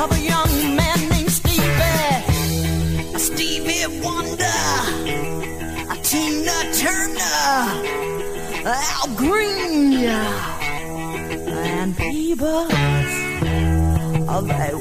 Of 0.00 0.12
a 0.12 0.20
young 0.20 0.76
man 0.76 0.98
named 1.10 1.30
Stevie, 1.30 2.22
Stevie 3.18 3.86
Wonder, 4.02 4.60
Tina 6.02 6.58
Turner, 6.72 7.66
Al 8.64 9.14
Green, 9.14 9.92
and 11.48 11.94
Peebles. 11.98 12.72
Oh, 14.32 14.42
they 14.42 14.74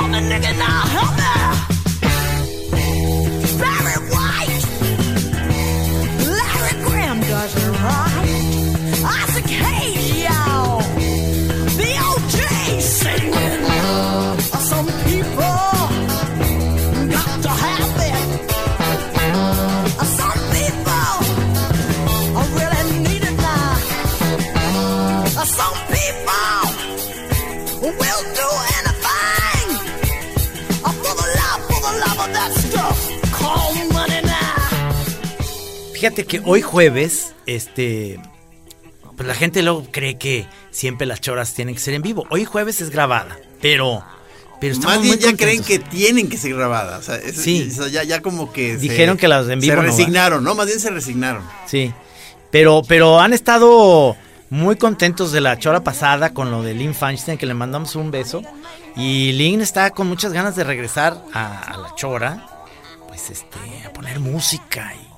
oh, 0.00 0.06
help 0.06 0.12
me, 0.12 0.28
nigga, 0.28 0.56
now, 0.58 0.99
Fíjate 36.00 36.24
que 36.24 36.40
hoy 36.46 36.62
jueves, 36.62 37.34
este, 37.44 38.18
pues 39.16 39.28
la 39.28 39.34
gente 39.34 39.62
luego 39.62 39.86
cree 39.90 40.16
que 40.16 40.46
siempre 40.70 41.06
las 41.06 41.20
choras 41.20 41.52
tienen 41.52 41.74
que 41.74 41.80
ser 41.82 41.92
en 41.92 42.00
vivo. 42.00 42.26
Hoy 42.30 42.46
jueves 42.46 42.80
es 42.80 42.88
grabada, 42.88 43.36
pero, 43.60 44.02
pero 44.62 44.72
estamos 44.72 44.96
Más 44.96 45.02
bien 45.04 45.16
muy 45.16 45.22
ya 45.22 45.36
creen 45.36 45.62
que 45.62 45.78
tienen 45.78 46.30
que 46.30 46.38
ser 46.38 46.54
grabadas. 46.54 47.00
O 47.00 47.02
sea, 47.02 47.16
es- 47.16 47.36
Sí. 47.36 47.68
o 47.70 47.74
sea, 47.74 47.88
ya, 47.88 48.02
ya 48.04 48.22
como 48.22 48.50
que 48.50 48.76
se- 48.76 48.78
Dijeron 48.78 49.18
que 49.18 49.28
las 49.28 49.46
en 49.50 49.60
vivo 49.60 49.72
Se 49.72 49.76
no 49.76 49.82
resignaron, 49.82 50.42
¿no? 50.42 50.54
Más 50.54 50.66
bien 50.68 50.80
se 50.80 50.88
resignaron. 50.88 51.42
Sí, 51.66 51.92
pero, 52.50 52.80
pero 52.88 53.20
han 53.20 53.34
estado 53.34 54.16
muy 54.48 54.76
contentos 54.76 55.32
de 55.32 55.42
la 55.42 55.58
chora 55.58 55.84
pasada 55.84 56.32
con 56.32 56.50
lo 56.50 56.62
de 56.62 56.72
Lynn 56.72 56.94
Feinstein, 56.94 57.36
que 57.36 57.44
le 57.44 57.52
mandamos 57.52 57.94
un 57.94 58.10
beso. 58.10 58.40
Y 58.96 59.32
Lynn 59.32 59.60
está 59.60 59.90
con 59.90 60.06
muchas 60.08 60.32
ganas 60.32 60.56
de 60.56 60.64
regresar 60.64 61.22
a, 61.34 61.58
a 61.60 61.76
la 61.76 61.94
chora, 61.94 62.48
pues 63.06 63.28
este, 63.28 63.58
a 63.86 63.92
poner 63.92 64.18
música 64.18 64.94
y 64.94 65.09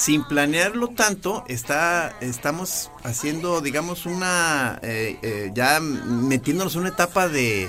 Sin 0.00 0.24
planearlo 0.24 0.88
tanto, 0.88 1.44
está, 1.46 2.16
estamos 2.22 2.90
haciendo, 3.04 3.60
digamos, 3.60 4.06
una. 4.06 4.78
eh, 4.82 5.18
eh, 5.22 5.50
ya 5.54 5.78
metiéndonos 5.80 6.74
en 6.74 6.80
una 6.80 6.88
etapa 6.90 7.28
de 7.28 7.68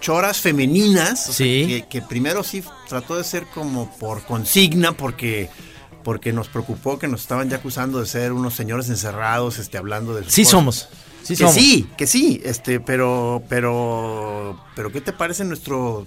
choras 0.00 0.40
femeninas. 0.42 1.30
o 1.30 1.32
sea, 1.32 1.46
Sí. 1.46 1.64
que, 1.66 1.86
que 1.88 2.02
primero 2.02 2.42
sí 2.44 2.62
trató 2.88 3.16
de 3.16 3.24
ser 3.24 3.46
como 3.46 3.90
por 3.98 4.22
consigna, 4.24 4.92
porque. 4.92 5.48
Porque 6.02 6.34
nos 6.34 6.48
preocupó 6.48 6.98
que 6.98 7.08
nos 7.08 7.22
estaban 7.22 7.48
ya 7.48 7.56
acusando 7.56 7.98
de 7.98 8.04
ser 8.04 8.32
unos 8.34 8.52
señores 8.52 8.90
encerrados, 8.90 9.58
este, 9.58 9.78
hablando 9.78 10.14
de 10.14 10.24
sus 10.24 10.34
Sí 10.34 10.42
cosas. 10.42 10.50
somos. 10.50 10.88
Sí 11.22 11.28
que 11.32 11.36
somos. 11.38 11.54
sí, 11.54 11.88
que 11.96 12.06
sí, 12.06 12.42
este, 12.44 12.78
pero, 12.78 13.42
pero, 13.48 14.60
pero, 14.76 14.92
¿qué 14.92 15.00
te 15.00 15.14
parece 15.14 15.44
nuestro 15.46 16.06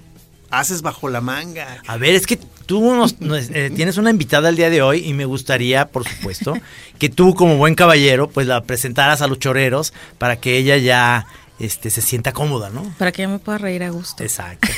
haces 0.51 0.81
bajo 0.81 1.09
la 1.09 1.21
manga? 1.21 1.81
A 1.87 1.97
ver, 1.97 2.15
es 2.15 2.25
que 2.27 2.37
tú 2.65 2.81
nos- 2.95 3.19
nos- 3.21 3.49
eh, 3.49 3.71
tienes 3.75 3.97
una 3.97 4.09
invitada 4.09 4.49
el 4.49 4.55
día 4.55 4.69
de 4.69 4.81
hoy 4.81 5.05
y 5.05 5.13
me 5.13 5.25
gustaría, 5.25 5.87
por 5.87 6.07
supuesto, 6.07 6.53
que 6.99 7.09
tú 7.09 7.33
como 7.35 7.57
buen 7.57 7.75
caballero, 7.75 8.29
pues 8.29 8.47
la 8.47 8.63
presentaras 8.63 9.21
a 9.21 9.27
los 9.27 9.39
choreros 9.39 9.93
para 10.17 10.37
que 10.37 10.57
ella 10.57 10.77
ya 10.77 11.25
este, 11.59 11.89
se 11.89 12.01
sienta 12.01 12.33
cómoda, 12.33 12.69
¿no? 12.69 12.93
Para 12.97 13.11
que 13.11 13.23
yo 13.23 13.29
me 13.29 13.39
pueda 13.39 13.57
reír 13.57 13.83
a 13.83 13.89
gusto. 13.89 14.23
Exacto. 14.23 14.67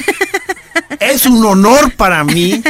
Es 1.00 1.26
un 1.26 1.46
honor 1.46 1.94
para 1.96 2.24
mí 2.26 2.62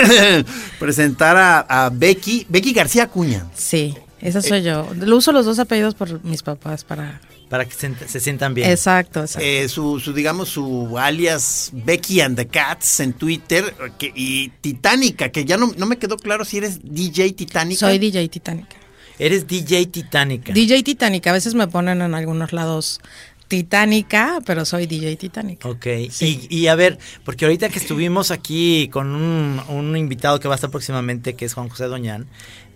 presentar 0.78 1.36
a, 1.36 1.60
a 1.86 1.90
Becky, 1.90 2.46
Becky 2.48 2.72
García 2.72 3.08
Cuña. 3.08 3.46
Sí, 3.54 3.96
esa 4.20 4.42
soy 4.42 4.62
yo. 4.62 4.88
Lo 4.96 5.16
uso 5.16 5.32
los 5.32 5.44
dos 5.46 5.58
apellidos 5.58 5.94
por 5.94 6.22
mis 6.24 6.42
papás 6.42 6.84
para... 6.84 7.20
Para 7.48 7.64
que 7.64 7.72
se, 7.72 7.94
se 8.08 8.20
sientan 8.20 8.52
bien. 8.54 8.70
Exacto, 8.70 9.20
exacto. 9.20 9.46
Eh, 9.46 9.68
su, 9.68 10.00
su, 10.00 10.12
digamos, 10.12 10.50
su 10.50 10.98
alias 10.98 11.70
Becky 11.72 12.20
and 12.20 12.36
the 12.36 12.46
Cats 12.46 13.00
en 13.00 13.14
Twitter 13.14 13.74
que, 13.98 14.12
y 14.14 14.50
Titánica, 14.60 15.30
que 15.30 15.44
ya 15.44 15.56
no, 15.56 15.72
no 15.76 15.86
me 15.86 15.96
quedó 15.96 16.16
claro 16.16 16.44
si 16.44 16.58
eres 16.58 16.80
DJ 16.82 17.32
Titánica. 17.32 17.80
Soy 17.80 17.98
DJ 17.98 18.28
Titánica. 18.28 18.76
Eres 19.18 19.46
DJ 19.46 19.86
Titánica. 19.86 20.52
DJ 20.52 20.82
Titánica, 20.82 21.30
a 21.30 21.32
veces 21.32 21.54
me 21.54 21.66
ponen 21.66 22.02
en 22.02 22.14
algunos 22.14 22.52
lados 22.52 23.00
Titánica, 23.48 24.40
pero 24.44 24.66
soy 24.66 24.86
DJ 24.86 25.16
Titánica. 25.16 25.68
Ok, 25.68 25.86
y, 26.20 26.46
y 26.50 26.66
a 26.66 26.74
ver, 26.74 26.98
porque 27.24 27.46
ahorita 27.46 27.70
que 27.70 27.78
estuvimos 27.78 28.30
aquí 28.30 28.88
con 28.92 29.14
un, 29.14 29.60
un 29.68 29.96
invitado 29.96 30.38
que 30.38 30.48
va 30.48 30.54
a 30.54 30.56
estar 30.56 30.70
próximamente, 30.70 31.34
que 31.34 31.46
es 31.46 31.54
Juan 31.54 31.70
José 31.70 31.86
Doñán, 31.86 32.26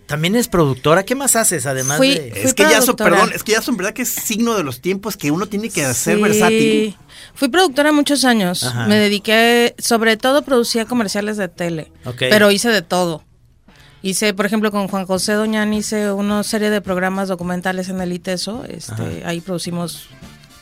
También 0.05 0.35
es 0.35 0.47
productora. 0.47 1.03
¿Qué 1.03 1.15
más 1.15 1.35
haces 1.35 1.65
además 1.65 1.97
Fui- 1.97 2.13
de.? 2.15 2.31
fui 2.31 2.41
Es 2.41 2.53
que 2.53 2.63
ya 2.63 2.81
son, 2.81 2.95
productora. 2.95 3.11
perdón, 3.11 3.31
es 3.33 3.43
que 3.43 3.53
ya 3.53 3.61
son 3.61 3.77
verdad 3.77 3.93
que 3.93 4.01
es 4.03 4.09
signo 4.09 4.53
de 4.55 4.63
los 4.63 4.81
tiempos 4.81 5.15
que 5.17 5.31
uno 5.31 5.45
tiene 5.47 5.69
que 5.69 5.81
ser 5.93 6.17
Sí. 6.17 6.21
versátil. 6.21 6.97
Fui 7.35 7.47
productora 7.47 7.91
muchos 7.91 8.25
años. 8.25 8.63
Ajá. 8.63 8.85
Me 8.87 8.95
dediqué, 8.97 9.75
sobre 9.79 10.17
todo 10.17 10.41
producía 10.43 10.85
comerciales 10.85 11.37
de 11.37 11.47
tele, 11.47 11.91
pero 12.19 12.51
hice 12.51 12.69
de 12.69 12.81
todo. 12.81 13.23
Hice, 14.01 14.33
por 14.33 14.45
ejemplo, 14.45 14.69
con 14.71 14.89
Juan 14.89 15.05
José 15.05 15.31
Doñán 15.33 15.73
hice 15.73 16.11
una 16.11 16.43
serie 16.43 16.69
de 16.69 16.81
programas 16.81 17.29
documentales 17.29 17.87
en 17.87 18.01
el 18.01 18.11
ITESO. 18.11 18.65
Este, 18.67 19.23
ahí 19.25 19.39
producimos, 19.39 20.09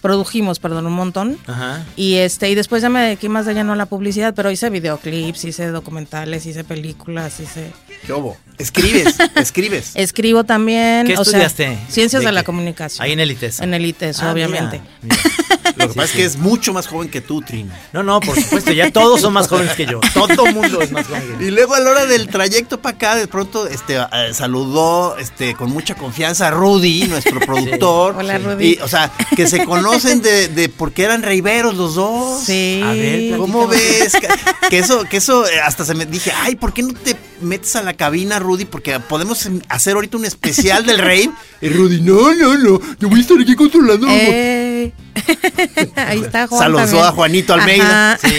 produjimos, 0.02 0.60
perdón, 0.60 0.88
un 0.88 0.94
montón. 0.94 1.38
Ajá. 1.48 1.86
Y 1.96 2.16
este, 2.16 2.50
y 2.50 2.56
después 2.56 2.82
ya 2.82 2.90
me 2.90 3.02
dediqué 3.02 3.30
más 3.30 3.46
de 3.46 3.54
lleno 3.54 3.74
a 3.74 3.76
la 3.76 3.86
publicidad, 3.86 4.34
pero 4.36 4.52
hice 4.52 4.70
videoclips, 4.70 5.46
hice 5.46 5.68
documentales, 5.68 6.46
hice 6.46 6.64
películas, 6.64 7.40
hice 7.40 7.72
¿Qué 8.06 8.14
hubo? 8.14 8.36
Escribes, 8.58 9.16
escribes. 9.36 9.92
escribo 9.96 10.44
también. 10.44 11.06
¿Qué 11.08 11.14
o 11.14 11.24
sea, 11.24 11.48
estudiaste? 11.48 11.78
ciencias 11.88 12.22
¿De 12.22 12.28
de, 12.28 12.32
la 12.34 12.44
comunicación. 12.44 13.04
Ahí 13.06 13.12
en 13.14 13.20
el 13.20 13.32
ITESO. 13.32 13.64
En 13.64 13.74
el 13.74 13.86
ITESO, 13.86 14.26
Ah, 14.26 14.32
obviamente. 14.32 14.82
mira, 15.04 15.16
mira. 15.24 15.32
Lo 15.78 15.88
que 15.88 15.94
pasa 15.94 16.04
es 16.04 16.12
que 16.12 16.26
es 16.26 16.38
mucho 16.38 16.74
más 16.74 16.88
joven 16.88 17.10
que 17.10 17.22
tú, 17.22 17.42
Trina. 17.42 17.78
No, 17.94 18.04
no, 18.04 18.20
por 18.20 18.36
supuesto, 18.36 18.72
ya 18.72 18.92
todos 18.92 19.22
son 19.22 19.34
más 19.34 19.48
jóvenes 19.48 19.74
que 19.76 19.86
yo. 19.86 20.00
Todo 20.14 20.46
el 20.46 20.54
mundo 20.54 20.82
es 20.82 20.92
más 20.92 21.08
joven 21.08 21.22
que 21.22 21.44
yo. 21.44 21.48
Y 21.48 21.52
luego 21.52 21.76
a 21.76 21.80
la 21.80 21.92
hora 21.92 22.06
del 22.06 22.28
trayecto 22.28 22.82
para 22.82 22.96
acá, 22.96 23.16
de 23.16 23.28
pronto 23.28 23.68
este, 23.68 23.96
eh, 23.98 24.34
saludó 24.34 25.18
este, 25.18 25.56
con 25.56 25.72
mucha 25.72 25.96
confianza 25.96 26.48
a 26.50 26.52
Rudy, 26.52 27.08
nuestro 27.08 27.40
productor. 27.40 28.16
Hola, 28.18 28.38
Rudy. 28.38 28.74
Y, 28.74 28.80
o 28.82 28.88
sea, 28.88 29.12
que 29.36 29.48
se 29.48 29.64
conocen 29.92 30.22
de, 30.22 30.48
de 30.48 30.70
porque 30.70 31.04
eran 31.04 31.24
reiveros 31.24 31.76
los 31.76 31.96
dos. 31.96 32.44
Sí. 32.44 32.82
A 32.84 32.92
ver, 32.94 33.38
¿Cómo 33.38 33.68
ves? 33.68 34.14
Que, 34.70 34.80
eso, 34.80 35.04
que 35.04 35.18
eso 35.18 35.46
eh, 35.48 35.60
hasta 35.60 35.84
se 35.84 35.94
me 35.96 36.06
dije, 36.06 36.32
ay, 36.34 36.56
¿por 36.56 36.72
qué 36.72 36.82
no 36.82 36.94
te 36.94 37.14
metes 37.42 37.76
a 37.76 37.82
la 37.82 37.94
cabina, 37.94 38.40
Rudy? 38.40 38.64
Porque 38.64 38.98
podemos 39.02 39.46
em, 39.46 39.60
hacer 39.68 39.96
ahorita 39.96 40.16
un 40.16 40.24
especial 40.26 40.86
del 40.86 41.00
rey. 41.00 41.30
Y 41.62 41.70
Rudy, 41.70 42.02
no, 42.02 42.34
no, 42.34 42.58
no, 42.58 42.80
yo 43.00 43.10
voy 43.10 43.20
a 43.20 43.22
estar 43.22 43.38
aquí 43.40 43.54
controlando. 43.54 44.08
Eh, 44.10 44.92
Ahí 45.96 46.22
está 46.22 46.48
Juan. 46.48 46.60
Saludó 46.60 47.04
a 47.04 47.12
Juanito 47.12 47.54
Almeida. 47.54 48.14
Ajá. 48.14 48.28
Sí, 48.28 48.36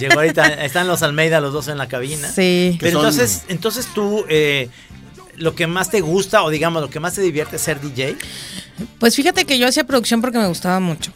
llegó 0.00 0.14
ahorita, 0.14 0.64
están 0.64 0.86
los 0.86 1.02
Almeida 1.02 1.40
los 1.40 1.52
dos 1.52 1.68
en 1.68 1.76
la 1.76 1.88
cabina. 1.88 2.26
Sí. 2.30 2.78
Pero 2.80 3.00
son- 3.00 3.06
entonces, 3.08 3.42
entonces 3.48 3.86
tú, 3.94 4.24
eh, 4.28 4.70
lo 5.36 5.54
que 5.54 5.66
más 5.66 5.90
te 5.90 6.00
gusta 6.00 6.42
o 6.44 6.50
digamos 6.50 6.80
lo 6.80 6.88
que 6.88 7.00
más 7.00 7.14
te 7.14 7.20
divierte 7.20 7.56
es 7.56 7.62
ser 7.62 7.80
DJ. 7.80 8.16
Pues 8.98 9.16
fíjate 9.16 9.44
que 9.44 9.58
yo 9.58 9.68
hacía 9.68 9.84
producción 9.84 10.20
porque 10.20 10.38
me 10.38 10.46
gustaba 10.46 10.80
mucho. 10.80 11.12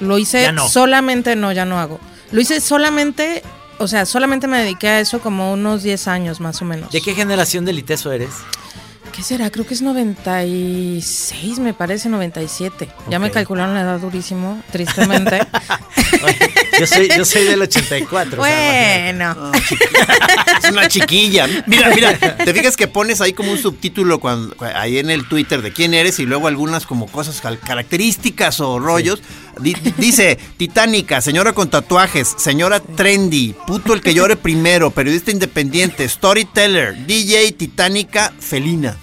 Lo 0.00 0.18
hice 0.18 0.42
Ya 0.42 0.52
no. 0.52 0.68
solamente, 0.68 1.34
no, 1.36 1.52
ya 1.52 1.64
no 1.64 1.78
hago. 1.78 1.98
Lo 2.30 2.40
hice 2.40 2.60
solamente, 2.60 3.42
o 3.78 3.88
sea, 3.88 4.04
solamente 4.06 4.46
me 4.46 4.58
dediqué 4.58 4.88
a 4.88 5.00
eso 5.00 5.20
como 5.20 5.52
unos 5.52 5.82
10 5.82 6.08
años 6.08 6.40
más 6.40 6.60
o 6.62 6.64
menos. 6.64 6.90
¿De 6.92 7.00
qué 7.00 7.14
generación 7.14 7.64
del 7.64 7.78
ITESO 7.78 8.12
eres? 8.12 8.30
¿Qué 9.18 9.24
será? 9.24 9.50
Creo 9.50 9.66
que 9.66 9.74
es 9.74 9.82
96, 9.82 11.58
me 11.58 11.74
parece, 11.74 12.08
97. 12.08 12.88
Ya 13.10 13.18
me 13.18 13.32
calcularon 13.32 13.74
la 13.74 13.80
edad 13.80 13.98
durísimo, 13.98 14.62
tristemente. 14.70 15.40
Yo 16.78 16.86
soy, 16.86 17.08
yo 17.16 17.24
soy 17.24 17.42
del 17.44 17.60
84. 17.60 18.40
o 18.40 18.44
sea, 18.44 19.12
bueno. 19.12 19.52
Es 20.62 20.70
una 20.70 20.86
chiquilla. 20.86 21.48
Mira, 21.66 21.90
mira, 21.92 22.16
te 22.16 22.54
fijas 22.54 22.76
que 22.76 22.86
pones 22.86 23.20
ahí 23.20 23.32
como 23.32 23.50
un 23.50 23.58
subtítulo 23.58 24.20
cuando, 24.20 24.54
cu- 24.56 24.64
ahí 24.64 24.98
en 24.98 25.10
el 25.10 25.26
Twitter 25.28 25.60
de 25.60 25.72
quién 25.72 25.92
eres 25.92 26.20
y 26.20 26.24
luego 26.24 26.46
algunas 26.46 26.86
como 26.86 27.08
cosas 27.08 27.40
características 27.66 28.60
o 28.60 28.78
rollos. 28.78 29.20
Di- 29.60 29.74
di- 29.74 29.92
dice, 29.98 30.38
titánica, 30.56 31.20
señora 31.20 31.52
con 31.52 31.68
tatuajes, 31.68 32.32
señora 32.38 32.78
trendy, 32.78 33.56
puto 33.66 33.92
el 33.92 34.00
que 34.00 34.14
llore 34.14 34.36
primero, 34.36 34.92
periodista 34.92 35.32
independiente, 35.32 36.08
storyteller, 36.08 37.06
DJ, 37.06 37.50
titánica, 37.52 38.32
felina. 38.38 38.96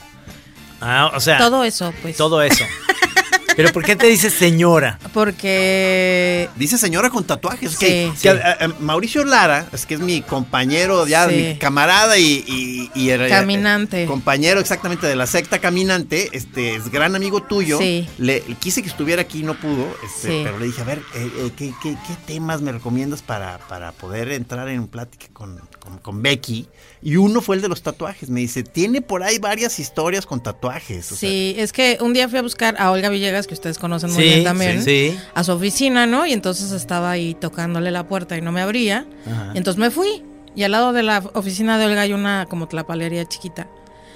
Ah, 0.88 1.12
o 1.16 1.20
sea, 1.20 1.38
Todo 1.40 1.64
eso, 1.64 1.92
pues. 2.02 2.16
todo 2.16 2.42
eso. 2.44 2.64
Pero 3.56 3.72
¿por 3.72 3.86
qué 3.86 3.96
te 3.96 4.08
dices 4.08 4.34
señora? 4.34 5.00
Porque 5.14 6.50
Dice 6.58 6.78
señora 6.78 7.10
con 7.10 7.24
tatuajes. 7.24 7.72
Sí. 7.72 7.78
que, 7.78 8.12
Sí. 8.16 8.22
que, 8.24 8.30
a- 8.30 8.58
a- 8.66 8.68
Mauricio 8.82 9.24
Lara, 9.24 9.66
es 9.72 9.86
que 9.86 9.94
es 9.94 10.02
mi 10.02 10.22
compañero, 10.22 11.08
ya 11.08 11.30
Sí. 11.30 11.36
mi 11.36 11.58
camarada 11.58 12.18
y, 12.18 12.44
y- 12.48 12.92
y 12.94 13.10
el- 13.12 13.30
Caminante. 13.30 14.04
eh, 14.04 14.06
compañero 14.08 14.60
exactamente 14.60 15.08
de 15.08 15.16
la 15.16 15.26
secta 15.26 15.60
caminante, 15.60 16.30
este 16.34 16.76
es 16.76 16.92
gran 16.92 17.16
amigo 17.16 17.42
tuyo. 17.44 17.78
Sí. 17.80 18.08
Le, 18.18 18.44
le 18.46 18.56
quise 18.56 18.82
que 18.84 18.90
estuviera 18.90 19.22
aquí, 19.22 19.42
no 19.44 19.54
pudo, 19.54 19.88
este, 20.04 20.28
Sí. 20.28 20.42
pero 20.44 20.60
le 20.60 20.66
dije, 20.66 20.82
a 20.82 20.86
ver, 20.86 21.00
eh, 21.16 21.32
eh, 21.38 21.52
¿qué, 21.56 21.74
qué, 21.82 21.92
qué 22.08 22.14
temas 22.28 22.60
me 22.62 22.74
recomiendas 22.74 23.22
para, 23.22 23.58
para 23.70 23.94
poder 23.94 24.34
entrar 24.34 24.68
en 24.68 24.88
plática 24.88 25.28
con, 25.32 25.62
con- 25.80 25.98
con 26.00 26.22
Becky? 26.22 26.68
Y 27.06 27.18
uno 27.18 27.40
fue 27.40 27.56
el 27.56 27.62
de 27.62 27.68
los 27.70 27.84
tatuajes. 27.84 28.30
Me 28.30 28.40
dice, 28.40 28.64
tiene 28.64 29.00
por 29.00 29.22
ahí 29.22 29.38
varias 29.38 29.78
historias 29.80 30.26
con 30.26 30.42
tatuajes. 30.42 31.12
o 31.12 31.16
sea, 31.16 31.30
Sí, 31.30 31.54
es 31.58 31.72
que 31.72 32.00
un 32.02 32.14
día 32.14 32.28
fui 32.28 32.40
a 32.40 32.42
buscar 32.42 32.76
a 32.80 32.90
Olga 32.90 33.10
Villegas, 33.10 33.46
que 33.46 33.54
ustedes 33.54 33.78
conocen 33.78 34.12
muy 34.12 34.24
Sí, 34.24 34.30
bien 34.30 34.44
también, 34.44 34.84
sí, 34.84 35.12
sí. 35.12 35.20
a 35.36 35.44
su 35.44 35.52
oficina, 35.52 36.08
¿no? 36.08 36.26
Y 36.26 36.34
entonces 36.34 36.72
estaba 36.72 37.12
ahí 37.12 37.36
tocándole 37.36 37.92
la 37.92 38.08
puerta 38.08 38.36
y 38.38 38.42
no 38.42 38.52
me 38.52 38.62
abría. 38.62 39.06
Ajá. 39.32 39.52
Y 39.54 39.60
entonces 39.60 39.80
me 39.80 39.92
fui. 39.92 40.24
Y 40.56 40.64
al 40.64 40.72
lado 40.72 40.94
de 40.94 41.04
la 41.04 41.20
oficina 41.34 41.78
de 41.78 41.86
Olga 41.86 42.02
hay 42.02 42.14
una 42.14 42.48
como 42.50 42.68
tlapalería 42.68 43.24
chiquita. 43.26 43.68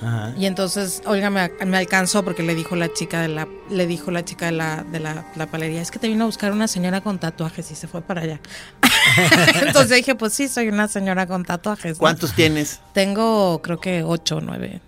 Ajá. 0.02 0.34
Y 0.40 0.48
entonces 0.48 1.04
Olga 1.06 1.30
me, 1.30 1.52
me 1.68 1.78
alcanzó 1.78 2.24
porque 2.26 2.42
le 2.42 2.56
dijo 2.56 2.76
la 2.76 2.92
chica 2.92 3.22
de 3.22 3.28
la 3.28 3.48
le 3.70 3.86
dijo 3.86 4.10
la 4.10 4.26
chica 4.26 4.48
de 4.48 4.54
la 4.54 4.84
de 4.84 5.00
la 5.00 5.32
tlapalería, 5.34 5.82
es 5.82 5.92
que 5.92 6.00
te 6.00 6.08
vino 6.08 6.24
a 6.24 6.26
buscar 6.26 6.54
una 6.54 6.68
señora 6.68 7.02
con 7.02 7.20
tatuajes 7.20 7.70
y 7.70 7.76
se 7.76 7.88
fue 7.88 8.02
para 8.02 8.22
allá. 8.22 8.40
entonces 9.62 9.98
dije, 9.98 10.16
pues 10.16 10.34
sí, 10.34 10.48
soy 10.48 10.69
una 10.69 10.88
señora 10.88 11.28
con 11.28 11.44
tatuajes. 11.46 11.94
¿no? 11.94 12.00
¿Cuántos 12.00 12.34
tienes? 12.34 12.80
Tengo 12.94 13.62
creo 13.62 13.80
que 13.80 14.04
ocho 14.04 14.38
o 14.38 14.42
nueve. 14.42 14.81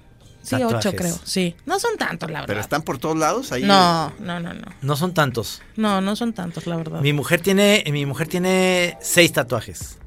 Sí, 0.43 0.55
ocho 0.55 0.93
creo. 0.93 1.15
Sí. 1.23 1.55
No 1.67 1.79
son 1.79 1.97
tantos, 1.97 2.29
la 2.31 2.39
verdad. 2.41 2.47
¿Pero 2.47 2.59
están 2.61 2.81
por 2.81 2.97
todos 2.97 3.15
lados? 3.15 3.51
Ahí 3.51 3.63
No, 3.63 4.11
no, 4.19 4.39
no, 4.39 4.53
no. 4.53 4.65
No 4.81 4.95
son 4.95 5.13
tantos. 5.13 5.61
No, 5.75 6.01
no 6.01 6.15
son 6.15 6.33
tantos, 6.33 6.65
la 6.65 6.77
verdad. 6.77 6.99
Mi 7.01 7.13
mujer 7.13 7.41
tiene, 7.41 7.83
mi 7.91 8.05
mujer 8.07 8.27
tiene 8.27 8.97
seis 9.01 9.31
tatuajes. 9.33 9.97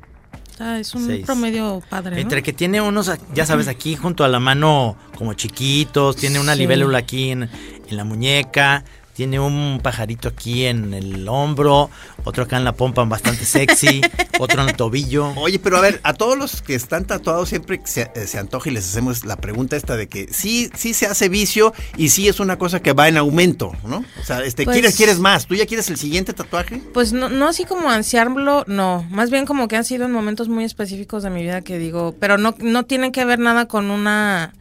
Ah, 0.58 0.78
es 0.78 0.94
un 0.94 1.06
Seis. 1.06 1.24
promedio 1.26 1.82
padre, 1.88 2.16
¿no? 2.16 2.20
Entre 2.22 2.42
que 2.42 2.52
tiene 2.52 2.80
unos, 2.80 3.10
ya 3.34 3.44
sabes, 3.46 3.66
aquí 3.66 3.96
junto 3.96 4.22
a 4.24 4.28
la 4.28 4.38
mano 4.38 4.96
como 5.16 5.34
chiquitos, 5.34 6.14
tiene 6.16 6.38
una 6.38 6.52
Sí. 6.54 6.60
libélula 6.60 6.98
aquí 6.98 7.30
en, 7.30 7.42
en 7.88 7.96
la 7.96 8.04
muñeca, 8.04 8.84
tiene 9.14 9.38
un 9.38 9.80
pajarito 9.82 10.28
aquí 10.28 10.66
en 10.66 10.92
el 10.92 11.28
hombro, 11.28 11.88
otro 12.24 12.42
acá 12.44 12.56
en 12.56 12.64
la 12.64 12.72
pompa 12.72 13.04
bastante 13.04 13.44
sexy, 13.44 14.00
otro 14.38 14.62
en 14.62 14.68
el 14.68 14.76
tobillo. 14.76 15.32
Oye, 15.36 15.58
pero 15.58 15.76
a 15.76 15.80
ver, 15.80 16.00
a 16.02 16.14
todos 16.14 16.36
los 16.36 16.62
que 16.62 16.74
están 16.74 17.04
tatuados 17.04 17.48
siempre 17.48 17.80
se, 17.84 18.10
eh, 18.14 18.26
se 18.26 18.38
antoja 18.38 18.70
y 18.70 18.72
les 18.72 18.88
hacemos 18.88 19.24
la 19.24 19.36
pregunta 19.36 19.76
esta 19.76 19.96
de 19.96 20.08
que 20.08 20.28
sí, 20.32 20.68
sí 20.76 20.94
se 20.94 21.06
hace 21.06 21.28
vicio 21.28 21.72
y 21.96 22.08
sí 22.08 22.28
es 22.28 22.40
una 22.40 22.58
cosa 22.58 22.80
que 22.80 22.92
va 22.92 23.08
en 23.08 23.16
aumento, 23.16 23.72
¿no? 23.86 24.04
O 24.20 24.24
sea, 24.24 24.42
este, 24.44 24.64
Pues- 24.64 24.74
¿quieres, 24.74 24.96
quieres 24.96 25.18
más? 25.20 25.46
¿Tú 25.46 25.54
ya 25.54 25.66
quieres 25.66 25.88
el 25.90 25.96
siguiente 25.96 26.32
tatuaje? 26.32 26.82
Pues 26.92 27.12
no, 27.12 27.28
no 27.28 27.48
así 27.48 27.64
como 27.64 27.90
ansiarlo, 27.90 28.64
no. 28.66 29.06
Más 29.10 29.30
bien 29.30 29.46
como 29.46 29.68
que 29.68 29.76
han 29.76 29.84
sido 29.84 30.04
en 30.04 30.12
momentos 30.12 30.48
muy 30.48 30.64
específicos 30.64 31.22
de 31.22 31.30
mi 31.30 31.42
vida 31.42 31.62
que 31.62 31.78
digo, 31.78 32.14
pero 32.18 32.36
no, 32.36 32.54
no 32.58 32.84
tienen 32.84 33.12
que 33.12 33.24
ver 33.24 33.38
nada 33.38 33.66
con 33.68 33.90
una 33.90 34.52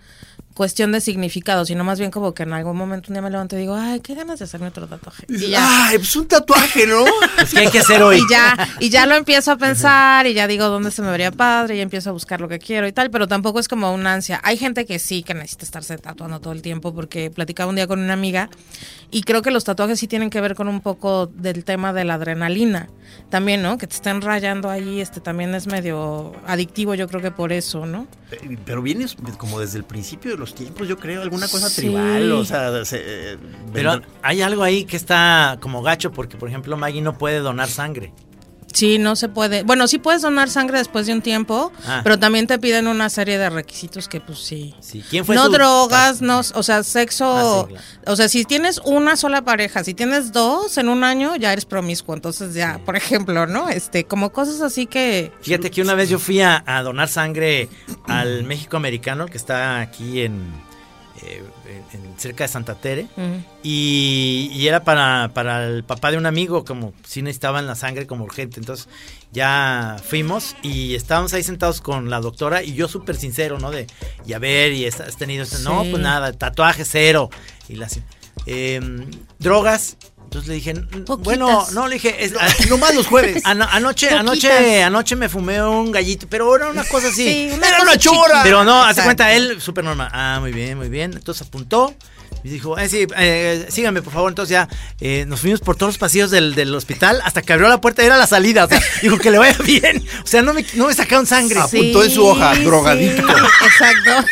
cuestión 0.53 0.91
de 0.91 1.01
significado, 1.01 1.65
sino 1.65 1.83
más 1.83 1.99
bien 1.99 2.11
como 2.11 2.33
que 2.33 2.43
en 2.43 2.53
algún 2.53 2.77
momento 2.77 3.09
un 3.09 3.15
día 3.15 3.21
me 3.21 3.29
levanto 3.29 3.55
y 3.55 3.59
digo, 3.59 3.75
ay, 3.75 3.99
qué 4.01 4.15
ganas 4.15 4.39
de 4.39 4.45
hacerme 4.45 4.67
otro 4.67 4.87
tatuaje. 4.87 5.25
Y 5.27 5.49
ya. 5.49 5.87
Ay, 5.87 5.97
pues 5.97 6.15
un 6.15 6.27
tatuaje, 6.27 6.87
¿no? 6.87 7.03
Pues, 7.35 7.51
¿Qué 7.51 7.59
hay 7.59 7.69
que 7.69 7.79
hacer 7.79 8.01
hoy? 8.01 8.17
Y 8.17 8.31
ya, 8.31 8.69
y 8.79 8.89
ya 8.89 9.05
lo 9.05 9.15
empiezo 9.15 9.51
a 9.51 9.57
pensar 9.57 10.27
y 10.27 10.33
ya 10.33 10.47
digo 10.47 10.65
dónde 10.67 10.91
se 10.91 11.01
me 11.01 11.09
vería 11.09 11.31
padre 11.31 11.73
y 11.73 11.77
ya 11.77 11.83
empiezo 11.83 12.11
a 12.11 12.13
buscar 12.13 12.39
lo 12.39 12.47
que 12.47 12.59
quiero 12.59 12.87
y 12.87 12.91
tal, 12.91 13.09
pero 13.09 13.27
tampoco 13.27 13.59
es 13.59 13.67
como 13.67 13.91
una 13.91 14.13
ansia. 14.13 14.39
Hay 14.43 14.57
gente 14.57 14.85
que 14.85 14.99
sí, 14.99 15.23
que 15.23 15.33
necesita 15.33 15.65
estarse 15.65 15.97
tatuando 15.97 16.39
todo 16.39 16.53
el 16.53 16.61
tiempo 16.61 16.93
porque 16.93 17.31
platicaba 17.31 17.69
un 17.69 17.75
día 17.75 17.87
con 17.87 17.99
una 17.99 18.13
amiga 18.13 18.49
y 19.13 19.21
creo 19.23 19.41
que 19.41 19.51
los 19.51 19.63
tatuajes 19.63 19.99
sí 19.99 20.07
tienen 20.07 20.29
que 20.29 20.41
ver 20.41 20.55
con 20.55 20.67
un 20.67 20.81
poco 20.81 21.27
del 21.27 21.63
tema 21.63 21.93
de 21.93 22.03
la 22.03 22.15
adrenalina. 22.15 22.89
También, 23.29 23.61
¿no? 23.61 23.77
Que 23.77 23.87
te 23.87 23.93
estén 23.95 24.21
rayando 24.21 24.69
ahí, 24.69 24.99
este 24.99 25.21
también 25.21 25.53
es 25.55 25.67
medio 25.67 26.33
adictivo, 26.47 26.95
yo 26.95 27.07
creo 27.07 27.21
que 27.21 27.31
por 27.31 27.53
eso, 27.53 27.85
¿no? 27.85 28.07
Eh, 28.31 28.57
Pero 28.65 28.81
vienes 28.81 29.15
como 29.37 29.59
desde 29.59 29.77
el 29.77 29.83
principio 29.83 30.31
de 30.31 30.37
los 30.37 30.55
tiempos, 30.55 30.87
yo 30.87 30.97
creo, 30.97 31.21
alguna 31.21 31.47
cosa 31.47 31.69
Sí. 31.69 31.81
tribal, 31.83 32.31
o 32.31 32.43
sea, 32.43 32.83
se, 32.85 33.01
eh, 33.33 33.37
Pero 33.71 34.01
hay 34.21 34.41
algo 34.41 34.63
ahí 34.63 34.85
que 34.85 34.97
está 34.97 35.57
como 35.61 35.81
gacho 35.83 36.11
porque, 36.11 36.35
por 36.37 36.49
ejemplo, 36.49 36.75
Maggie 36.75 37.01
no 37.01 37.17
puede 37.17 37.39
donar 37.39 37.69
sangre. 37.69 38.11
Sí, 38.73 38.97
no 38.97 39.15
se 39.15 39.29
puede. 39.29 39.63
Bueno, 39.63 39.87
sí 39.87 39.99
puedes 39.99 40.23
donar 40.23 40.49
sangre 40.49 40.79
después 40.79 41.05
de 41.05 41.13
un 41.13 41.21
tiempo, 41.21 41.71
Ah. 41.85 42.01
pero 42.03 42.17
también 42.17 42.47
te 42.47 42.57
piden 42.59 42.87
una 42.87 43.07
serie 43.09 43.37
de 43.37 43.49
requisitos 43.49 44.07
que 44.07 44.19
pues 44.19 44.39
sí. 44.39 44.73
Sí. 44.81 45.03
¿Quién 45.09 45.23
fue 45.25 45.35
no 45.35 45.47
drogas, 45.49 46.21
no, 46.21 46.39
o 46.39 46.63
sea, 46.63 46.83
sexo, 46.83 47.25
Ah, 47.25 47.65
sí, 47.67 47.73
claro. 47.75 47.85
o 48.13 48.15
sea, 48.15 48.27
si 48.27 48.45
tienes 48.45 48.81
una 48.83 49.15
sola 49.15 49.43
pareja, 49.43 49.83
si 49.83 49.93
tienes 49.93 50.31
dos 50.31 50.77
en 50.79 50.89
un 50.89 51.03
año, 51.03 51.35
ya 51.35 51.53
eres 51.53 51.65
promiscuo, 51.65 52.15
entonces 52.15 52.53
ya, 52.55 52.79
por 52.83 52.95
ejemplo, 52.95 53.45
¿no? 53.45 53.69
Este, 53.69 54.05
como 54.05 54.31
cosas 54.31 54.59
así 54.61 54.87
que 54.87 55.31
Fíjate 55.41 55.69
que 55.69 55.81
una 55.81 55.93
vez 55.93 56.09
yo 56.09 56.17
fui 56.17 56.41
a, 56.41 56.63
a 56.65 56.81
donar 56.81 57.09
sangre 57.09 57.69
al 58.07 58.43
México 58.43 58.75
americano, 58.77 59.27
que 59.27 59.37
está 59.37 59.79
aquí 59.81 60.21
en, 60.21 60.41
eh, 61.21 61.43
en- 61.93 61.99
en- 61.99 62.19
cerca 62.19 62.43
de 62.43 62.47
Santa 62.47 62.75
Tere. 62.75 63.07
y, 63.61 64.49
y 64.53 64.67
era 64.67 64.83
para, 64.83 65.31
para 65.33 65.65
el 65.67 65.83
papá 65.83 66.11
de 66.11 66.17
un 66.17 66.25
amigo, 66.25 66.65
como 66.65 66.93
si 67.05 67.21
necesitaban 67.21 67.67
la 67.67 67.75
sangre 67.75 68.07
como 68.07 68.23
urgente. 68.25 68.59
Entonces 68.59 68.87
ya 69.31 69.97
fuimos 70.03 70.55
y 70.63 70.95
estábamos 70.95 71.33
ahí 71.33 71.43
sentados 71.43 71.81
con 71.81 72.09
la 72.09 72.19
doctora 72.19 72.63
y 72.63 72.73
yo 72.73 72.87
súper 72.87 73.15
sincero, 73.15 73.59
¿no? 73.59 73.71
De, 73.71 73.87
y 74.25 74.33
a 74.33 74.39
ver, 74.39 74.73
y 74.73 74.85
has 74.85 75.17
tenido... 75.17 75.43
este- 75.43 75.59
No, 75.63 75.83
Sí. 75.83 75.89
pues 75.91 76.01
nada, 76.01 76.33
tatuaje 76.33 76.83
cero. 76.85 77.29
Y 77.69 77.75
las... 77.75 77.99
em, 78.45 79.09
drogas. 79.39 79.97
Entonces 80.33 80.49
le 80.49 80.55
dije, 80.55 80.73
bueno, 81.19 81.63
no, 81.73 81.87
le 81.87 81.93
dije, 81.93 82.25
es- 82.25 82.33
Nomás 82.67 82.95
los 82.95 83.05
jueves. 83.05 83.43
Ano- 83.45 83.67
anoche, 83.69 84.07
Poquitas. 84.07 84.19
anoche, 84.19 84.81
anoche 84.83 85.15
me 85.15 85.29
fumé 85.29 85.61
un 85.61 85.91
gallito, 85.91 86.25
pero 86.27 86.55
era 86.55 86.69
una 86.69 86.83
cosa 86.85 87.09
así. 87.09 87.23
Sí, 87.27 87.49
una 87.53 87.67
Era 87.67 87.77
cosa 87.77 87.91
una 87.91 87.97
chora. 87.99 88.17
chiquita. 88.21 88.43
Pero 88.43 88.63
no, 88.63 88.83
hace 88.83 89.03
cuenta, 89.03 89.31
él 89.31 89.61
súper 89.61 89.83
normal. 89.83 90.09
Ah, 90.11 90.37
muy 90.41 90.51
bien, 90.51 90.75
muy 90.75 90.89
bien. 90.89 91.13
Entonces 91.13 91.45
apuntó 91.47 91.93
y 92.43 92.49
dijo, 92.49 92.79
eh, 92.79 92.89
sí, 92.89 93.05
eh, 93.15 93.67
síganme, 93.69 94.01
por 94.01 94.11
favor. 94.11 94.31
Entonces 94.31 94.49
ya 94.53 94.67
eh, 94.99 95.25
nos 95.27 95.39
fuimos 95.39 95.59
por 95.59 95.75
todos 95.75 95.89
los 95.93 95.97
pasillos 95.99 96.31
del, 96.31 96.55
del 96.55 96.73
hospital 96.73 97.21
hasta 97.23 97.43
que 97.43 97.53
abrió 97.53 97.69
la 97.69 97.79
puerta 97.79 98.01
y 98.01 98.07
era 98.07 98.17
la 98.17 98.25
salida. 98.25 98.65
O 98.65 98.67
sea, 98.67 98.81
dijo 99.03 99.19
que 99.19 99.29
le 99.29 99.37
vaya 99.37 99.55
bien. 99.63 100.03
O 100.23 100.27
sea, 100.27 100.41
no 100.41 100.55
me, 100.55 100.65
no 100.73 100.87
me 100.87 100.95
sacaron 100.95 101.27
sangre. 101.27 101.59
Apuntó 101.59 102.03
en 102.03 102.09
su 102.09 102.25
hoja, 102.25 102.55
drogadicto. 102.55 103.21
exacto. 103.65 104.27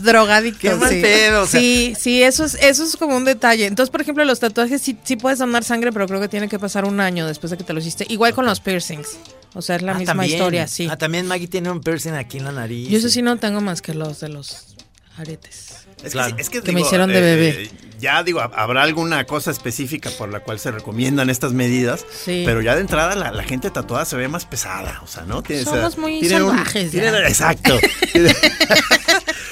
Drogadicto. 0.00 0.60
Qué 0.60 0.74
mal 0.74 0.90
sí. 0.90 1.00
pedo, 1.02 1.42
o 1.42 1.46
sea. 1.46 1.60
sí, 1.60 1.94
sí, 1.98 2.22
eso 2.22 2.44
es, 2.44 2.54
eso 2.54 2.84
es 2.84 2.96
como 2.96 3.16
un 3.16 3.24
detalle. 3.24 3.66
Entonces, 3.66 3.90
por 3.90 4.00
ejemplo, 4.00 4.24
los 4.24 4.40
tatuajes 4.40 4.80
sí, 4.82 4.96
sí 5.04 5.16
puedes 5.16 5.38
donar 5.38 5.64
sangre, 5.64 5.92
pero 5.92 6.06
creo 6.06 6.20
que 6.20 6.28
tiene 6.28 6.48
que 6.48 6.58
pasar 6.58 6.84
un 6.84 7.00
año 7.00 7.26
después 7.26 7.50
de 7.50 7.56
que 7.56 7.64
te 7.64 7.72
lo 7.72 7.80
hiciste. 7.80 8.06
Igual 8.08 8.34
con 8.34 8.46
los 8.46 8.60
piercings. 8.60 9.16
O 9.54 9.62
sea, 9.62 9.76
es 9.76 9.82
la 9.82 9.92
Ah, 9.92 9.98
misma 9.98 10.12
también. 10.14 10.32
historia, 10.32 10.66
sí. 10.66 10.88
Ah, 10.90 10.96
también 10.98 11.26
Maggie 11.26 11.48
tiene 11.48 11.70
un 11.70 11.80
piercing 11.80 12.12
aquí 12.12 12.38
en 12.38 12.44
la 12.44 12.52
nariz. 12.52 12.88
Yo 12.88 12.98
eso 12.98 13.08
sí 13.08 13.22
no 13.22 13.36
tengo 13.38 13.60
más 13.60 13.80
que 13.82 13.94
los 13.94 14.20
de 14.20 14.28
los 14.28 14.76
aretes. 15.16 15.86
Es 16.04 16.12
Claro. 16.12 16.36
que, 16.36 16.42
es 16.42 16.50
que, 16.50 16.60
Que 16.62 16.72
me 16.72 16.82
hicieron 16.82 17.08
de 17.10 17.20
bebé. 17.20 17.70
Ya 17.98 18.22
digo, 18.22 18.40
hab- 18.40 18.52
habrá 18.54 18.82
alguna 18.82 19.24
cosa 19.24 19.50
específica 19.50 20.10
por 20.18 20.28
la 20.30 20.40
cual 20.40 20.58
se 20.58 20.70
recomiendan 20.70 21.30
estas 21.30 21.52
medidas, 21.52 22.04
Sí. 22.24 22.42
pero 22.46 22.60
ya 22.62 22.74
de 22.74 22.80
entrada 22.82 23.14
la, 23.14 23.30
la 23.32 23.42
gente 23.44 23.70
tatuada 23.70 24.04
se 24.04 24.16
ve 24.16 24.28
más 24.28 24.44
pesada, 24.46 25.00
o 25.02 25.06
sea, 25.06 25.24
¿no? 25.24 25.42
Tiene- 25.42 25.62
o 25.62 25.64
sea, 25.64 25.74
Somos 25.76 25.98
muy 25.98 26.20
tienen 26.20 26.42
un- 26.42 26.50
salvajes 26.50 26.90
tienen- 26.90 27.14
exacto. 27.26 27.78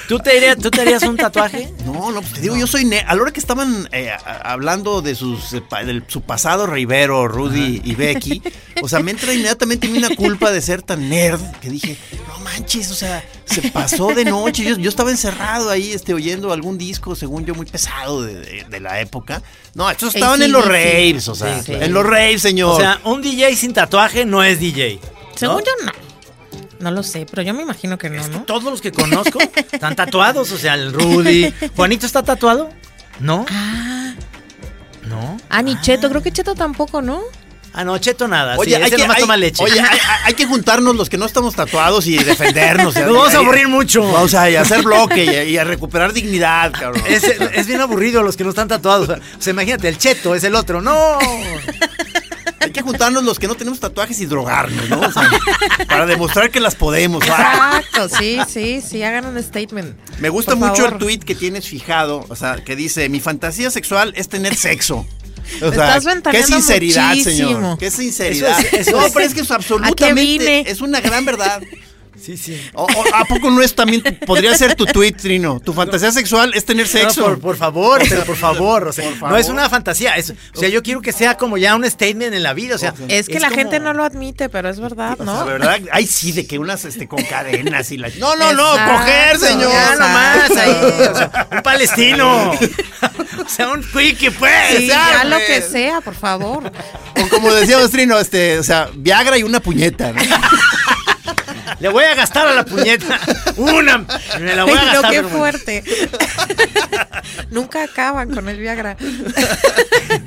¿Tú 0.07 0.19
te, 0.19 0.37
harías, 0.37 0.57
¿Tú 0.59 0.69
te 0.69 0.81
harías 0.81 1.01
un 1.01 1.17
tatuaje? 1.17 1.67
No, 1.83 2.11
no, 2.11 2.21
pues 2.21 2.33
te 2.33 2.41
digo, 2.41 2.55
yo 2.55 2.67
soy 2.67 2.85
ne- 2.85 2.99
a 2.99 3.15
la 3.15 3.21
hora 3.23 3.31
que 3.31 3.39
estaban 3.39 3.89
eh, 3.91 4.11
a- 4.11 4.51
hablando 4.53 5.01
de 5.01 5.15
sus 5.15 5.51
eh, 5.53 5.61
pa- 5.67 5.83
del- 5.83 6.03
su 6.07 6.21
pasado 6.21 6.67
Rivero, 6.67 7.27
Rudy 7.27 7.81
y 7.83 7.95
Becky, 7.95 8.43
o 8.83 8.87
sea, 8.87 8.99
me 8.99 9.09
entra 9.11 9.33
inmediatamente 9.33 9.87
una 9.89 10.09
culpa 10.15 10.51
de 10.51 10.61
ser 10.61 10.83
tan 10.83 11.09
nerd 11.09 11.41
que 11.59 11.71
dije, 11.71 11.97
no 12.27 12.39
manches, 12.59 12.91
o 12.91 12.95
sea, 12.95 13.23
se 13.45 13.69
pasó 13.71 14.07
de 14.13 14.25
noche, 14.25 14.63
yo, 14.63 14.77
yo 14.77 14.89
estaba 14.89 15.11
encerrado 15.11 15.69
ahí, 15.69 15.91
este, 15.91 16.13
oyendo 16.13 16.51
algún 16.53 16.77
disco, 16.77 17.15
según 17.15 17.45
yo, 17.45 17.53
muy 17.55 17.65
pesado 17.65 18.21
de, 18.23 18.35
de- 18.35 18.65
de 18.69 18.79
la 18.79 18.99
época. 19.01 19.41
No, 19.73 19.89
estos 19.89 20.15
estaban 20.15 20.41
en 20.41 20.51
los 20.51 20.65
raves, 20.65 21.27
o 21.27 21.35
sea, 21.35 21.57
Sí, 21.59 21.65
sí. 21.67 21.73
en 21.73 21.93
los 21.93 22.05
raves, 22.05 22.41
señor. 22.41 22.71
O 22.75 22.79
sea, 22.79 22.99
un 23.03 23.21
DJ 23.21 23.55
sin 23.55 23.73
tatuaje 23.73 24.25
no 24.25 24.43
es 24.43 24.59
DJ. 24.59 24.99
¿no? 25.01 25.37
Según 25.37 25.61
yo, 25.63 25.85
no. 25.85 25.91
No 26.79 26.91
lo 26.91 27.03
sé, 27.03 27.25
pero 27.29 27.41
yo 27.41 27.53
me 27.53 27.61
imagino 27.61 27.97
que 27.97 28.09
no, 28.09 28.19
Es 28.21 28.27
que 28.27 28.35
¿no? 28.37 28.43
todos 28.43 28.63
los 28.65 28.81
que 28.81 28.91
conozco 28.91 29.39
están 29.71 29.95
tatuados. 29.95 30.51
O 30.51 30.57
sea, 30.57 30.73
el 30.75 30.91
Rudy. 30.93 31.51
¿Juanito 31.75 32.05
está 32.05 32.21
tatuado? 32.21 32.69
¿No? 33.19 33.45
¿No? 35.07 35.37
Ah, 35.49 35.61
ni 35.61 35.79
Cheto, 35.81 36.09
creo 36.09 36.21
que 36.21 36.31
Cheto 36.31 36.53
tampoco, 36.55 37.01
¿no? 37.01 37.21
Ah, 37.77 37.83
no, 37.83 37.97
Cheto 37.97 38.27
nada. 38.29 38.55
Oye, 38.57 38.69
sí, 38.71 38.75
hay 38.75 38.83
ese 38.83 38.95
que, 38.95 39.01
nomás 39.01 39.17
hay- 39.17 39.21
toma 39.21 39.35
leche. 39.35 39.61
oye, 39.61 39.81
hay, 40.23 40.33
que 40.33 40.45
juntarnos 40.45 40.95
los 40.95 41.09
que 41.09 41.17
no 41.17 41.25
estamos 41.25 41.55
tatuados 41.55 42.07
y 42.07 42.17
defendernos. 42.17 42.95
Nos 42.95 43.13
vamos 43.13 43.33
a 43.33 43.39
aburrir 43.39 43.67
mucho. 43.67 44.01
Vamos 44.01 44.33
a, 44.33 44.43
hacer 44.45 44.81
bloque 44.81 45.25
y 45.25 45.29
a, 45.29 45.43
y 45.43 45.57
a 45.57 45.65
recuperar 45.65 46.13
dignidad, 46.13 46.71
cabrón. 46.71 47.03
es, 47.05 47.23
es 47.25 47.67
bien 47.67 47.81
aburrido 47.81 48.23
los 48.23 48.37
que 48.37 48.45
no 48.45 48.51
están 48.51 48.69
tatuados. 48.69 49.09
O 49.09 49.17
sea, 49.39 49.51
imagínate, 49.51 49.89
el 49.89 49.97
Cheto 49.97 50.35
es 50.35 50.43
el 50.45 50.55
otro. 50.55 50.81
¡No! 50.81 51.19
Hay 52.61 52.71
que 52.71 52.81
juntarnos 52.81 53.23
los 53.23 53.37
que 53.37 53.47
no 53.47 53.55
tenemos 53.55 53.79
tatuajes 53.79 54.19
y 54.21 54.25
drogarnos, 54.25 54.89
¿no? 54.89 55.01
O 55.01 55.11
sea, 55.11 55.29
para 55.87 56.05
demostrar 56.05 56.49
que 56.49 56.59
las 56.59 56.75
podemos. 56.75 57.23
Ah, 57.29 57.81
Exacto, 57.83 58.17
sí, 58.17 58.39
sí, 58.47 58.81
sí, 58.81 59.03
hagan 59.03 59.25
un 59.25 59.43
statement. 59.43 59.95
Me 60.19 60.29
gusta 60.29 60.55
Por 60.55 60.69
mucho 60.69 60.83
favor. 60.83 60.93
el 60.93 60.99
tweet 60.99 61.19
que 61.19 61.35
tienes 61.35 61.67
fijado, 61.67 62.25
o 62.27 62.35
sea, 62.35 62.63
que 62.63 62.75
dice, 62.75 63.07
mi 63.09 63.19
fantasía 63.19 63.69
sexual 63.69 64.13
es 64.15 64.29
tener 64.29 64.55
sexo. 64.55 65.05
O 65.61 65.65
Estás 65.67 66.05
qué 66.31 66.43
sinceridad, 66.43 67.09
muchísimo. 67.15 67.49
señor. 67.49 67.77
Qué 67.77 67.91
sinceridad. 67.91 68.59
Eso 68.59 68.67
es- 68.67 68.73
eso 68.87 68.91
no, 68.97 69.05
es- 69.05 69.13
pero 69.13 69.25
es 69.25 69.33
que 69.33 69.41
es 69.41 69.51
¿A 69.51 69.57
qué 69.57 69.63
absolutamente 69.63 70.71
es 70.71 70.81
una 70.81 71.01
gran 71.01 71.25
verdad. 71.25 71.61
Sí, 72.21 72.37
sí. 72.37 72.59
O- 72.73 72.83
o, 72.83 73.03
¿A 73.15 73.25
poco 73.25 73.49
no 73.51 73.61
es 73.61 73.73
también, 73.75 74.01
podría 74.25 74.55
ser 74.57 74.75
tu 74.75 74.85
tweet, 74.85 75.13
Trino? 75.13 75.59
Tu 75.59 75.73
fantasía 75.73 76.11
sexual 76.11 76.53
es 76.55 76.65
tener 76.65 76.87
sexo. 76.87 77.21
No, 77.21 77.27
por, 77.27 77.39
por 77.39 77.57
favor, 77.57 78.01
pero 78.07 78.23
por 78.23 78.35
favor. 78.35 78.87
O 78.87 78.93
sea, 78.93 79.09
Por 79.19 79.29
no 79.29 79.37
es 79.37 79.47
una 79.49 79.69
fantasía. 79.69 80.15
es- 80.15 80.31
o 80.53 80.59
sea, 80.59 80.69
yo 80.69 80.81
quiero 80.83 81.01
que 81.01 81.11
sea 81.11 81.37
como 81.37 81.57
ya 81.57 81.75
un 81.75 81.89
statement 81.89 82.33
en 82.33 82.43
la 82.43 82.53
vida. 82.53 82.75
O 82.75 82.77
sea, 82.77 82.93
Es 83.07 83.27
que 83.27 83.39
la 83.39 83.49
como- 83.49 83.59
gente 83.61 83.79
no 83.79 83.93
lo 83.93 84.03
admite, 84.03 84.49
pero 84.49 84.69
es 84.69 84.79
verdad, 84.79 85.15
O 85.19 85.23
¿no? 85.23 85.35
sea, 85.35 85.43
¿verdad? 85.45 85.79
Ay, 85.91 86.07
sí, 86.07 86.31
de 86.31 86.45
que 86.47 86.57
unas 86.59 86.85
este, 86.85 87.07
con 87.07 87.23
cadenas 87.23 87.91
y 87.91 87.97
la... 87.97 88.09
No, 88.17 88.35
no, 88.35 88.53
no, 88.53 88.71
Exacto, 88.73 88.93
coger, 88.99 89.37
señor. 89.39 89.71
Ya 89.71 89.95
nomás 89.95 90.51
ahí. 90.51 90.77
O 91.11 91.15
sea, 91.15 91.47
un 91.51 91.61
palestino. 91.61 92.51
o 93.45 93.49
sea, 93.49 93.69
un 93.69 93.83
quickie, 93.83 94.31
pues. 94.31 94.77
Sí, 94.77 94.87
ya, 94.87 95.23
lo 95.25 95.35
pues. 95.37 95.47
que 95.47 95.61
sea, 95.61 96.01
por 96.01 96.15
favor. 96.15 96.71
O 97.23 97.29
como 97.29 97.51
decíamos, 97.53 97.89
Trino, 97.91 98.17
este, 98.19 98.57
o 98.59 98.63
sea, 98.63 98.89
Viagra 98.95 99.37
y 99.37 99.43
una 99.43 99.59
puñeta, 99.59 100.11
¿no? 100.11 100.21
Le 101.79 101.89
voy 101.89 102.03
a 102.05 102.15
gastar 102.15 102.47
a 102.47 102.53
la 102.53 102.63
puñeta. 102.65 103.19
Una. 103.57 104.05
Me 104.39 104.55
la 104.55 104.63
voy 104.63 104.73
a 104.73 104.79
Ay, 104.81 104.87
no, 104.87 104.93
gastar. 105.01 105.11
qué 105.11 105.23
fuerte. 105.23 105.83
Nunca 107.51 107.83
acaban 107.83 108.33
con 108.33 108.47
el 108.49 108.57
Viagra. 108.59 108.97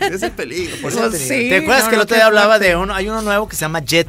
Es 0.01 0.23
el 0.23 0.33
peligro. 0.33 0.73
Por 0.77 0.93
Pues 0.93 0.95
eso 0.97 1.11
te 1.11 1.19
digo. 1.19 1.29
sí. 1.29 1.49
¿Te 1.49 1.57
acuerdas 1.59 1.85
no, 1.85 1.91
que 1.91 1.97
el 1.97 2.03
otro 2.03 2.17
día 2.17 2.27
hablaba 2.27 2.55
fuerte. 2.57 2.69
de 2.69 2.77
uno? 2.77 2.95
Hay 2.95 3.09
uno 3.09 3.23
nuevo 3.23 3.49
que 3.49 3.57
se 3.57 3.61
llama 3.63 3.81
Jet. 3.81 4.09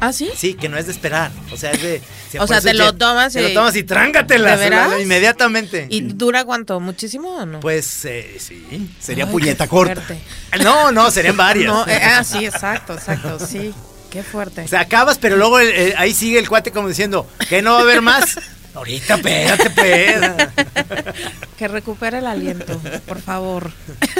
¿Ah, 0.00 0.12
sí? 0.12 0.30
Sí, 0.36 0.54
que 0.54 0.68
no 0.68 0.76
es 0.78 0.86
de 0.86 0.92
esperar. 0.92 1.30
O 1.52 1.56
sea, 1.56 1.72
es 1.72 1.82
de. 1.82 2.02
O 2.38 2.46
sea, 2.46 2.60
te 2.60 2.72
lo 2.74 2.94
tomas 2.94 3.32
Te 3.32 3.42
lo 3.42 3.48
y- 3.48 3.54
tomas 3.54 3.74
y 3.74 3.82
trángatela. 3.82 4.56
¿De 4.56 4.64
veras? 4.70 5.00
Inmediatamente. 5.00 5.86
¿Y 5.90 6.02
dura 6.02 6.44
cuánto? 6.44 6.78
¿Muchísimo 6.78 7.30
o 7.30 7.46
no? 7.46 7.58
Pues 7.60 8.04
eh, 8.04 8.36
sí. 8.38 8.64
Sería 9.00 9.24
Ay, 9.24 9.30
puñeta 9.32 9.66
corta. 9.66 10.00
fuerte. 10.00 10.20
No, 10.62 10.92
no, 10.92 11.10
serían 11.10 11.36
varias. 11.36 11.66
No, 11.72 11.84
eh, 11.88 12.00
ah, 12.00 12.22
sí, 12.22 12.44
exacto, 12.46 12.94
exacto, 12.94 13.40
sí. 13.44 13.74
Qué 14.10 14.22
fuerte. 14.22 14.62
O 14.62 14.68
sea, 14.68 14.80
acabas, 14.80 15.18
pero 15.18 15.36
luego 15.36 15.58
el- 15.58 15.68
el- 15.68 15.94
ahí 15.96 16.14
sigue 16.14 16.38
el 16.38 16.48
cuate 16.48 16.70
como 16.72 16.88
diciendo, 16.88 17.26
que 17.48 17.60
no 17.62 17.72
va 17.72 17.78
a 17.80 17.82
haber 17.82 18.00
más. 18.02 18.38
Ahorita, 18.74 19.16
espérate, 19.16 19.70
pues. 19.70 20.16
Que 21.58 21.66
recupere 21.66 22.18
el 22.18 22.26
aliento, 22.26 22.80
por 23.06 23.20
favor. 23.20 23.72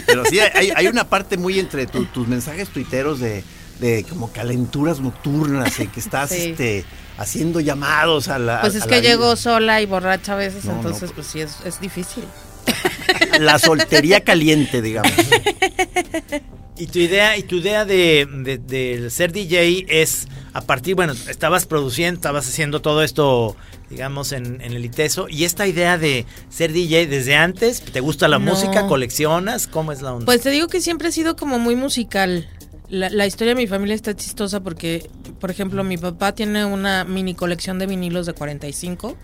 Pero 0.07 0.25
sí, 0.25 0.41
hay, 0.41 0.73
hay 0.75 0.87
una 0.89 1.05
parte 1.09 1.37
muy 1.37 1.59
entre 1.61 1.87
tu- 1.87 2.07
tus 2.07 2.27
mensajes 2.27 2.69
tuiteros 2.71 3.21
de, 3.21 3.45
de 3.79 4.05
como 4.09 4.33
calenturas 4.33 4.99
nocturnas, 4.99 5.79
en 5.79 5.89
que 5.89 6.01
estás 6.01 6.31
Sí. 6.31 6.51
este, 6.51 6.85
haciendo 7.17 7.61
llamados 7.61 8.27
a 8.27 8.41
la. 8.41 8.61
Pues 8.63 8.75
es 8.75 8.85
que 8.85 9.01
llego 9.01 9.37
sola 9.37 9.81
y 9.81 9.87
borracha 9.87 10.33
a 10.33 10.37
veces, 10.37 10.65
No, 10.65 10.73
no, 10.73 10.79
entonces 10.79 11.13
pues 11.15 11.29
sí, 11.29 11.41
es, 11.41 11.59
es 11.65 11.81
difícil. 11.81 12.25
La 13.39 13.59
soltería 13.61 14.25
caliente, 14.25 14.83
digamos. 14.83 15.13
Y 16.79 16.87
tu 16.87 16.99
idea, 16.99 17.37
y 17.37 17.43
tu 17.43 17.57
idea 17.57 17.85
de, 17.85 18.27
de- 18.31 18.59
de 18.59 19.11
ser 19.11 19.33
DJ 19.33 19.87
es 19.89 20.29
a 20.53 20.61
partir, 20.63 20.95
bueno, 20.95 21.13
estabas 21.29 21.67
produciendo, 21.67 22.19
estabas 22.19 22.49
haciendo 22.49 22.81
todo 22.81 23.03
esto, 23.03 23.57
digamos, 23.91 24.33
en, 24.33 24.61
en 24.61 24.73
el 24.73 24.85
ITESO, 24.85 25.29
y 25.29 25.45
esta 25.45 25.67
idea 25.67 25.99
de 25.99 26.25
ser 26.49 26.73
DJ 26.73 27.07
desde 27.07 27.35
antes, 27.37 27.81
¿te 27.83 28.01
gusta 28.01 28.29
la 28.29 28.39
No. 28.39 28.53
música? 28.53 28.87
¿Coleccionas? 28.87 29.67
¿Cómo 29.67 29.93
es 29.93 30.03
la 30.03 30.13
onda? 30.15 30.27
Pues 30.27 30.41
te 30.41 30.51
digo 30.51 30.69
que 30.69 30.81
siempre 30.81 31.09
he 31.09 31.13
sido 31.13 31.37
como 31.37 31.59
muy 31.59 31.75
musical. 31.77 32.49
La, 32.89 33.11
la 33.11 33.27
historia 33.27 33.55
de 33.55 33.61
mi 33.61 33.67
familia 33.67 33.95
está 33.95 34.17
chistosa 34.17 34.61
porque, 34.61 35.09
por 35.41 35.51
ejemplo, 35.51 35.85
mi 35.85 35.99
papá 35.99 36.35
tiene 36.35 36.65
una 36.65 37.05
mini 37.05 37.35
colección 37.35 37.79
de 37.79 37.87
vinilos 37.87 38.25
de 38.27 38.33
45. 38.33 39.15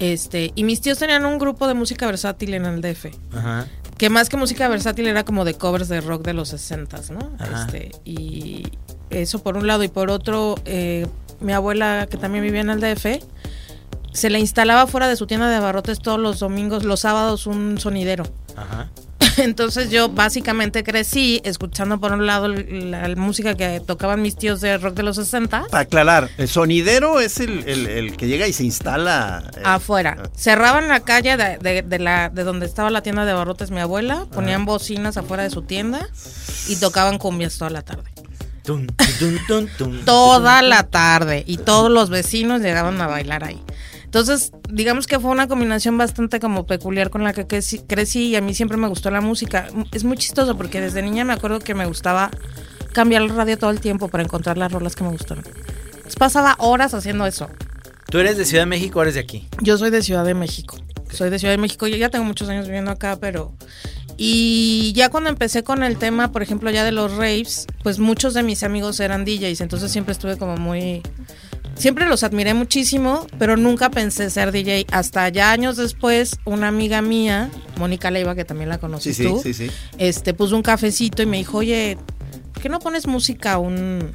Este, 0.00 0.52
y 0.54 0.64
mis 0.64 0.80
tíos 0.80 0.98
tenían 0.98 1.24
un 1.24 1.38
grupo 1.38 1.66
de 1.68 1.74
música 1.74 2.06
versátil 2.06 2.52
en 2.54 2.66
el 2.66 2.80
DF. 2.82 3.06
Ajá. 3.32 3.66
Que 3.96 4.10
más 4.10 4.28
que 4.28 4.36
música 4.36 4.68
versátil 4.68 5.06
era 5.06 5.24
como 5.24 5.44
de 5.44 5.54
covers 5.54 5.88
de 5.88 6.00
rock 6.00 6.24
de 6.24 6.34
los 6.34 6.48
60 6.48 7.00
¿no? 7.12 7.30
Ajá. 7.38 7.66
Este, 7.66 7.92
y 8.04 8.64
eso 9.10 9.42
por 9.42 9.56
un 9.56 9.66
lado. 9.66 9.84
Y 9.84 9.88
por 9.88 10.10
otro, 10.10 10.56
eh, 10.64 11.06
mi 11.40 11.52
abuela, 11.52 12.06
que 12.10 12.16
también 12.16 12.44
vivía 12.44 12.60
en 12.60 12.70
el 12.70 12.80
DF, 12.80 13.20
se 14.12 14.30
le 14.30 14.38
instalaba 14.38 14.86
fuera 14.86 15.08
de 15.08 15.16
su 15.16 15.26
tienda 15.26 15.48
de 15.48 15.56
abarrotes 15.56 15.98
todos 15.98 16.18
los 16.18 16.38
domingos, 16.40 16.84
los 16.84 17.00
sábados, 17.00 17.46
un 17.46 17.78
sonidero. 17.78 18.24
Ajá. 18.56 18.90
Entonces 19.38 19.90
yo 19.90 20.08
básicamente 20.08 20.82
crecí 20.84 21.40
escuchando 21.44 21.98
por 22.00 22.12
un 22.12 22.26
lado 22.26 22.48
la, 22.48 23.08
la 23.08 23.16
música 23.16 23.54
que 23.54 23.80
tocaban 23.80 24.22
mis 24.22 24.36
tíos 24.36 24.60
de 24.60 24.78
rock 24.78 24.94
de 24.96 25.02
los 25.02 25.16
60 25.16 25.66
Para 25.70 25.82
aclarar, 25.82 26.30
el 26.38 26.48
sonidero 26.48 27.20
es 27.20 27.40
el, 27.40 27.64
el- 27.68 27.86
el 27.86 28.16
que 28.16 28.26
llega 28.26 28.46
y 28.46 28.52
se 28.52 28.64
instala. 28.64 29.42
eh, 29.56 29.60
afuera. 29.64 30.30
Cerraban 30.36 30.88
la 30.88 31.00
calle 31.00 31.36
de, 31.36 31.58
de- 31.58 31.82
de 31.82 31.98
la, 31.98 32.28
de 32.30 32.44
donde 32.44 32.66
estaba 32.66 32.90
la 32.90 33.02
tienda 33.02 33.24
de 33.24 33.32
abarrotes 33.32 33.70
mi 33.70 33.80
abuela, 33.80 34.26
ponían 34.32 34.64
bocinas 34.64 35.16
afuera 35.16 35.42
de 35.42 35.50
su 35.50 35.62
tienda 35.62 36.08
y 36.68 36.76
tocaban 36.76 37.18
cumbias 37.18 37.58
toda 37.58 37.70
la 37.70 37.82
tarde. 37.82 38.10
Tun, 38.62 38.86
tun, 39.46 39.68
tun, 39.76 40.04
Toda 40.06 40.62
la 40.62 40.84
tarde 40.84 41.44
y 41.46 41.58
todos 41.58 41.90
los 41.90 42.08
vecinos 42.08 42.62
llegaban 42.62 42.98
a 43.00 43.06
bailar 43.06 43.44
ahí. 43.44 43.60
Entonces, 44.14 44.52
digamos 44.70 45.08
que 45.08 45.18
fue 45.18 45.32
una 45.32 45.48
combinación 45.48 45.98
bastante 45.98 46.38
como 46.38 46.66
peculiar 46.66 47.10
con 47.10 47.24
la 47.24 47.32
que 47.32 47.48
crecí, 47.48 48.28
y 48.28 48.36
a 48.36 48.40
mí 48.40 48.54
siempre 48.54 48.78
me 48.78 48.86
gustó 48.86 49.10
la 49.10 49.20
música. 49.20 49.66
Es 49.90 50.04
muy 50.04 50.16
chistoso 50.16 50.56
porque 50.56 50.80
desde 50.80 51.02
niña 51.02 51.24
me 51.24 51.32
acuerdo 51.32 51.58
que 51.58 51.74
me 51.74 51.84
gustaba 51.84 52.30
cambiar 52.92 53.22
la 53.22 53.34
radio 53.34 53.58
todo 53.58 53.70
el 53.72 53.80
tiempo 53.80 54.06
para 54.06 54.22
encontrar 54.22 54.56
las 54.56 54.70
rolas 54.70 54.94
que 54.94 55.02
me 55.02 55.10
gustaban. 55.10 55.42
Entonces, 55.44 56.14
pasaba 56.14 56.54
horas 56.60 56.94
haciendo 56.94 57.26
eso. 57.26 57.50
¿Tú 58.08 58.20
eres 58.20 58.36
de 58.36 58.44
Ciudad 58.44 58.62
de 58.62 58.66
México 58.66 59.00
o 59.00 59.02
eres 59.02 59.14
de 59.14 59.20
aquí? 59.20 59.48
Yo 59.60 59.76
soy 59.78 59.90
de 59.90 60.00
Ciudad 60.00 60.24
de 60.24 60.34
México. 60.34 60.76
Soy 61.10 61.28
de 61.28 61.40
Ciudad 61.40 61.52
de 61.52 61.58
México. 61.58 61.88
Yo 61.88 61.96
ya 61.96 62.08
tengo 62.08 62.24
muchos 62.24 62.48
años 62.48 62.66
viviendo 62.66 62.92
acá, 62.92 63.18
pero. 63.20 63.52
Y 64.16 64.92
ya 64.94 65.08
cuando 65.08 65.28
empecé 65.28 65.64
con 65.64 65.82
el 65.82 65.98
tema, 65.98 66.30
por 66.30 66.44
ejemplo, 66.44 66.70
ya 66.70 66.84
de 66.84 66.92
los 66.92 67.16
raves, 67.16 67.66
pues 67.82 67.98
muchos 67.98 68.32
de 68.34 68.44
mis 68.44 68.62
amigos 68.62 69.00
eran 69.00 69.24
DJs, 69.24 69.60
entonces 69.60 69.90
siempre 69.90 70.12
estuve 70.12 70.38
como 70.38 70.56
muy. 70.56 71.02
Siempre 71.76 72.06
los 72.06 72.22
admiré 72.22 72.54
muchísimo, 72.54 73.26
pero 73.38 73.56
nunca 73.56 73.90
pensé 73.90 74.30
ser 74.30 74.52
DJ. 74.52 74.86
Hasta 74.92 75.28
ya 75.28 75.50
años 75.50 75.76
después, 75.76 76.38
una 76.44 76.68
amiga 76.68 77.02
mía, 77.02 77.50
Mónica 77.78 78.10
Leiva, 78.10 78.34
que 78.34 78.44
también 78.44 78.68
la 78.68 78.78
conoces 78.78 79.16
Sí, 79.16 79.24
tú, 79.24 79.40
sí, 79.42 79.52
sí. 79.54 79.70
este, 79.98 80.34
puso 80.34 80.54
un 80.56 80.62
cafecito 80.62 81.22
y 81.22 81.26
me 81.26 81.36
dijo, 81.38 81.58
oye, 81.58 81.98
¿por 82.52 82.62
qué 82.62 82.68
no 82.68 82.78
pones 82.78 83.08
música 83.08 83.58
un, 83.58 84.14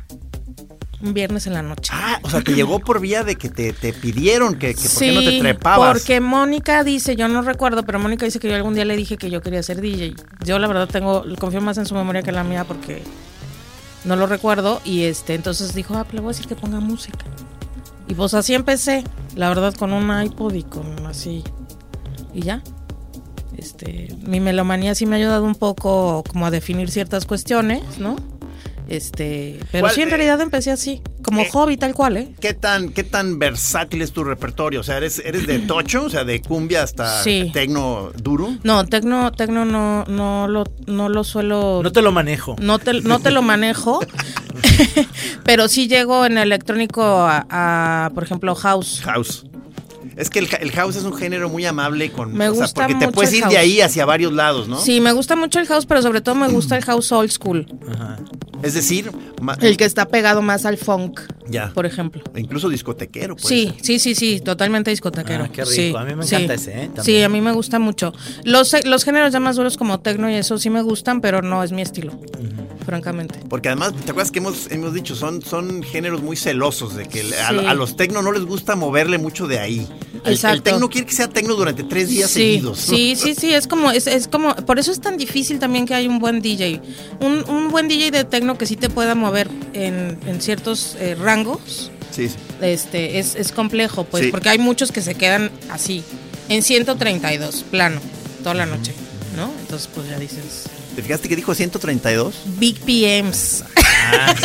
un 1.02 1.14
viernes 1.14 1.48
en 1.48 1.54
la 1.54 1.62
noche? 1.62 1.92
Ah, 1.94 2.20
o 2.24 2.30
sea, 2.30 2.42
te 2.42 2.54
llegó 2.54 2.80
por 2.80 3.02
vía 3.02 3.24
de 3.26 3.36
que 3.36 3.50
te, 3.50 3.74
te 3.74 3.92
pidieron 3.92 4.56
que, 4.58 4.74
que 4.74 4.88
por 4.90 5.00
qué 5.00 5.12
no 5.12 5.22
te 5.22 5.40
trepabas. 5.40 5.92
Porque 5.98 6.22
Mónica 6.22 6.86
dice, 6.86 7.18
yo 7.18 7.28
no 7.28 7.42
recuerdo, 7.42 7.84
pero 7.84 8.00
Mónica 8.00 8.26
dice 8.26 8.40
que 8.40 8.48
yo 8.48 8.56
algún 8.56 8.74
día 8.74 8.86
le 8.86 8.96
dije 8.96 9.18
que 9.18 9.30
yo 9.30 9.42
quería 9.42 9.62
ser 9.64 9.82
DJ. 9.82 10.16
Yo 10.46 10.60
la 10.60 10.68
verdad 10.68 10.88
tengo, 10.88 11.26
confío 11.38 11.60
más 11.60 11.78
en 11.78 11.86
su 11.86 11.94
memoria 11.94 12.22
que 12.24 12.30
en 12.30 12.36
la 12.38 12.46
mía 12.46 12.64
porque 12.64 13.04
no 14.06 14.16
lo 14.16 14.28
recuerdo. 14.28 14.82
Y 14.86 15.04
este, 15.04 15.36
entonces 15.36 15.76
dijo, 15.76 15.96
ah, 15.98 16.06
pues 16.06 16.14
le 16.16 16.22
voy 16.22 16.30
a 16.30 16.34
decir 16.34 16.48
que 16.48 16.56
ponga 16.56 16.80
música. 16.80 17.26
Y 18.10 18.16
pues 18.16 18.34
así 18.34 18.56
empecé, 18.56 19.04
la 19.36 19.50
verdad, 19.50 19.74
con 19.76 19.94
un 19.94 20.12
iPod 20.24 20.54
y 20.56 20.64
con 20.64 21.06
así. 21.06 21.44
Y 22.34 22.42
ya. 22.42 22.62
Este, 23.56 24.08
mi 24.26 24.40
melomanía 24.40 24.96
sí 24.96 25.06
me 25.06 25.16
ha 25.16 25.20
ayudado 25.20 25.44
un 25.44 25.54
poco 25.54 26.24
como 26.28 26.48
a 26.48 26.52
definir 26.52 26.90
ciertas 26.90 27.26
cuestiones, 27.26 28.00
¿no? 28.00 28.16
Este, 28.90 29.60
pero 29.72 29.84
¿Cuál, 29.84 29.94
sí 29.94 30.02
en 30.02 30.10
realidad 30.10 30.42
empecé 30.42 30.72
así, 30.72 31.02
como 31.22 31.42
eh, 31.42 31.50
hobby 31.52 31.78
tal 31.78 31.94
cual, 31.94 32.18
¿eh? 32.18 32.34
¿Qué 32.40 32.56
tan, 32.56 32.90
¿Qué 32.90 33.04
tan 33.04 33.38
versátil 33.38 34.02
es 34.02 34.12
tu 34.12 34.24
repertorio? 34.24 34.80
O 34.80 34.84
sea, 34.84 34.98
¿eres, 34.98 35.22
eres 35.24 35.46
de 35.46 35.60
tocho? 35.60 36.06
O 36.06 36.10
sea, 36.10 36.24
de 36.24 36.42
cumbia 36.42 36.82
hasta 36.82 37.24
Sí. 37.24 37.52
tecno 37.54 38.12
duro. 38.18 38.56
No, 38.64 38.86
tecno, 38.88 39.32
tecno 39.32 39.64
no, 39.64 40.06
no 40.06 40.48
lo, 40.48 40.64
no 40.88 41.08
lo 41.08 41.24
suelo. 41.24 41.82
No 41.84 41.92
te 41.92 42.02
lo 42.02 42.12
manejo. 42.12 42.56
no 42.60 42.80
te, 42.80 43.02
no 43.02 43.20
te 43.20 43.30
lo 43.30 43.44
manejo, 43.44 44.00
pero 45.46 45.68
sí 45.68 45.88
llego 45.88 46.26
en 46.26 46.38
electrónico 46.40 47.04
a, 47.04 47.46
a, 47.50 48.10
por 48.16 48.24
ejemplo, 48.24 48.56
house. 48.56 49.02
House. 49.04 49.46
Es 50.20 50.30
que 50.30 50.40
el, 50.40 50.50
el 50.60 50.72
house 50.74 50.98
es 50.98 51.04
un 51.06 51.14
género 51.16 51.48
muy 51.50 51.66
amable 51.66 52.12
con. 52.12 52.34
Me 52.34 52.50
o 52.50 52.54
sea, 52.56 52.68
porque 52.68 52.94
te 52.96 53.08
puedes 53.08 53.34
ir 53.34 53.42
house. 53.44 53.54
de 53.54 53.58
ahí 53.58 53.80
hacia 53.82 54.06
varios 54.06 54.34
lados, 54.34 54.68
¿no? 54.68 54.78
Sí, 54.80 55.00
me 55.00 55.14
gusta 55.14 55.36
mucho 55.38 55.60
el 55.60 55.66
house, 55.68 55.86
pero 55.86 56.02
sobre 56.02 56.20
todo 56.22 56.36
me 56.36 56.50
gusta 56.50 56.76
el 56.76 56.84
house 56.84 57.12
old 57.14 57.32
school, 57.32 57.66
Es 58.62 58.74
decir, 58.74 59.12
el 59.62 59.78
que 59.78 59.86
está 59.86 60.08
pegado 60.10 60.42
más 60.42 60.66
al 60.66 60.78
funk, 60.78 61.22
Ya. 61.50 61.72
por 61.74 61.86
ejemplo. 61.86 62.22
incluso 62.36 62.68
discotequero. 62.68 63.36
Pues. 63.38 63.48
Sí, 63.48 63.74
sí, 63.82 63.98
sí, 63.98 64.14
sí, 64.14 64.42
totalmente 64.42 64.92
discotequero. 64.92 65.46
Ah, 65.46 65.50
qué 65.54 65.62
rico. 65.64 65.72
Sí, 65.74 65.94
A 65.98 66.04
mí 66.04 66.14
me 66.16 66.24
sí. 66.26 66.36
encanta 66.36 66.54
ese, 66.56 66.72
¿eh? 66.72 66.86
También. 66.94 67.04
Sí, 67.06 67.22
a 67.24 67.30
mí 67.30 67.40
me 67.40 67.54
gusta 67.54 67.80
mucho. 67.80 68.14
Los, 68.44 68.76
los 68.86 69.06
géneros 69.06 69.32
ya 69.32 69.40
más 69.40 69.56
duros 69.56 69.78
como 69.78 70.02
tecno 70.02 70.30
y 70.30 70.36
eso 70.36 70.58
sí 70.58 70.70
me 70.70 70.82
gustan, 70.82 71.22
pero 71.22 71.42
no 71.42 71.64
es 71.64 71.72
mi 71.72 71.82
estilo, 71.82 72.20
francamente. 72.86 73.40
Porque 73.50 73.70
además, 73.70 73.94
¿te 73.94 74.12
acuerdas 74.12 74.32
que 74.32 74.40
hemos, 74.40 74.70
hemos 74.72 74.94
dicho? 74.94 75.16
Son, 75.16 75.42
son 75.42 75.82
géneros 75.84 76.22
muy 76.22 76.36
celosos 76.36 76.96
de 76.96 77.08
que 77.08 77.22
a, 77.22 77.50
Sí. 77.52 77.66
a 77.66 77.74
los 77.74 77.96
tecno 77.96 78.22
no 78.22 78.34
les 78.34 78.44
gusta 78.44 78.76
moverle 78.76 79.18
mucho 79.18 79.48
de 79.48 79.60
ahí. 79.60 79.88
El, 80.26 80.40
el 80.44 80.62
tecno 80.64 80.90
quiere 80.90 81.06
que 81.08 81.14
sea 81.14 81.28
tecno 81.30 81.56
durante 81.56 81.84
tres 81.84 82.10
días 82.10 82.30
sí, 82.32 82.40
seguidos. 82.40 82.80
Sí, 82.80 83.16
sí, 83.16 83.36
sí, 83.36 83.54
es 83.54 83.68
como, 83.68 83.92
es, 83.92 84.08
es 84.08 84.28
como, 84.28 84.56
por 84.56 84.80
eso 84.80 84.92
es 84.92 85.00
tan 85.00 85.18
difícil 85.18 85.60
también 85.60 85.86
que 85.86 85.94
hay 85.94 86.08
un 86.08 86.20
buen 86.20 86.42
DJ. 86.42 86.82
Un, 87.22 87.44
un 87.50 87.70
buen 87.70 87.88
DJ 87.88 88.12
de 88.12 88.24
tecno 88.24 88.58
que 88.58 88.66
sí 88.66 88.76
te 88.76 88.90
pueda 88.90 89.14
mover 89.16 89.50
en, 89.74 90.18
en 90.26 90.42
ciertos 90.42 90.96
eh, 91.00 91.16
rangos, 91.16 91.92
Sí, 92.12 92.28
sí. 92.28 92.36
este, 92.62 93.20
es, 93.20 93.36
es 93.36 93.52
complejo, 93.52 94.04
pues, 94.04 94.26
Sí. 94.26 94.32
porque 94.32 94.50
hay 94.50 94.58
muchos 94.60 94.92
que 94.92 95.02
se 95.02 95.14
quedan 95.16 95.52
así, 95.70 96.04
en 96.50 96.64
132, 96.64 97.64
plano, 97.70 98.02
toda 98.44 98.56
la 98.56 98.66
noche, 98.66 98.94
¿no? 99.38 99.52
Entonces, 99.62 99.88
pues 99.94 100.10
ya 100.10 100.18
dices, 100.18 100.66
¿Te 101.00 101.04
fijaste 101.04 101.30
que 101.30 101.38
dijo 101.38 101.56
132? 101.56 102.36
Big 102.58 102.78
PMs. 102.82 103.64
Ah, 103.78 104.36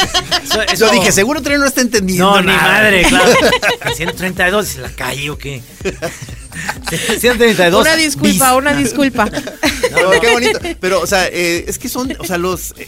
eso, 0.71 0.87
Yo 0.87 0.93
dije, 0.93 1.11
seguro 1.11 1.43
Tren 1.43 1.59
no 1.59 1.67
está 1.67 1.81
entendiendo. 1.81 2.31
No, 2.31 2.41
ni 2.43 2.47
nada. 2.47 2.63
madre, 2.63 3.03
claro. 3.09 3.33
132, 3.97 4.69
¿se 4.69 4.81
la 4.81 4.91
calle 4.91 5.31
o 5.31 5.37
qué? 5.37 5.61
132. 7.19 7.81
Una 7.81 7.97
disculpa, 7.97 8.51
bis. 8.53 8.57
una 8.57 8.73
disculpa. 8.73 9.25
No, 9.25 10.11
qué 10.21 10.31
bonito. 10.33 10.61
Pero, 10.79 11.01
o 11.01 11.09
sea, 11.09 11.27
eh, 11.27 11.65
es 11.67 11.77
que 11.81 11.89
son, 11.89 12.15
o 12.21 12.25
sea, 12.25 12.39
los. 12.39 12.73
eh, 12.79 12.87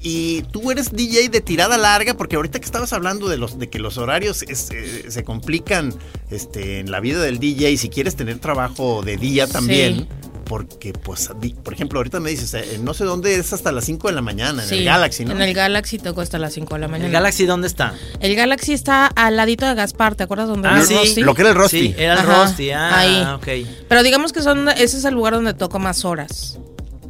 y 0.00 0.40
tú 0.50 0.70
eres 0.70 0.92
DJ 0.92 1.28
de 1.28 1.42
tirada 1.42 1.76
larga, 1.76 2.14
porque 2.14 2.36
ahorita 2.36 2.60
que 2.60 2.64
estabas 2.64 2.94
hablando 2.94 3.28
de 3.28 3.36
los 3.36 3.58
de 3.58 3.68
que 3.68 3.78
los 3.78 3.98
horarios 3.98 4.42
es, 4.42 4.70
eh, 4.70 5.04
se 5.10 5.22
complican 5.22 5.92
este, 6.30 6.78
en 6.78 6.90
la 6.90 7.00
vida 7.00 7.20
del 7.20 7.38
DJ, 7.40 7.76
si 7.76 7.90
quieres 7.90 8.16
tener 8.16 8.38
trabajo 8.38 9.02
de 9.02 9.18
día 9.18 9.46
también. 9.46 10.08
Sí. 10.22 10.27
Porque, 10.48 10.92
pues, 10.92 11.30
di- 11.40 11.52
por 11.54 11.74
ejemplo, 11.74 11.98
ahorita 11.98 12.20
me 12.20 12.30
dices, 12.30 12.54
eh, 12.54 12.80
no 12.82 12.94
sé 12.94 13.04
dónde 13.04 13.34
es 13.36 13.52
hasta 13.52 13.70
las 13.70 13.84
5 13.84 14.08
de 14.08 14.14
la 14.14 14.22
mañana, 14.22 14.62
en 14.62 14.68
Sí, 14.68 14.78
el 14.78 14.84
Galaxy, 14.86 15.24
¿no? 15.24 15.32
En 15.32 15.42
el 15.42 15.52
Galaxy 15.54 15.98
tocó 15.98 16.22
hasta 16.22 16.38
las 16.38 16.54
5 16.54 16.74
de 16.74 16.80
la 16.80 16.88
mañana. 16.88 17.06
¿El 17.06 17.12
Galaxy 17.12 17.44
dónde 17.46 17.66
está? 17.68 17.94
El 18.20 18.34
Galaxy 18.34 18.72
está 18.72 19.06
al 19.06 19.36
ladito 19.36 19.66
de 19.66 19.74
Gaspar, 19.74 20.14
¿te 20.14 20.24
acuerdas 20.24 20.48
dónde 20.48 20.68
Ah, 20.68 20.72
era 20.72 20.80
el 20.80 20.86
sí. 20.86 20.94
Rusty? 20.94 21.20
Lo 21.20 21.34
que 21.34 21.42
era 21.42 21.50
el 21.50 21.56
Rusty. 21.56 21.80
Sí, 21.80 21.94
era 21.98 22.14
el 22.14 22.18
Ajá, 22.20 22.44
Rusty. 22.44 22.70
Ah, 22.70 22.98
ahí. 22.98 23.22
ok. 23.34 23.68
Pero 23.88 24.02
digamos 24.02 24.32
que 24.32 24.40
son 24.42 24.68
ese 24.70 24.96
es 24.96 25.04
el 25.04 25.14
lugar 25.14 25.34
donde 25.34 25.52
toco 25.54 25.78
más 25.78 26.04
horas. 26.04 26.58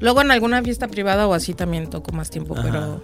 Luego 0.01 0.21
en 0.21 0.31
alguna 0.31 0.63
fiesta 0.63 0.87
privada 0.89 1.27
o 1.27 1.35
así 1.35 1.55
también 1.55 1.89
toco 1.91 2.13
más 2.13 2.31
tiempo, 2.31 2.55
Ajá. 2.55 2.63
pero 2.63 3.03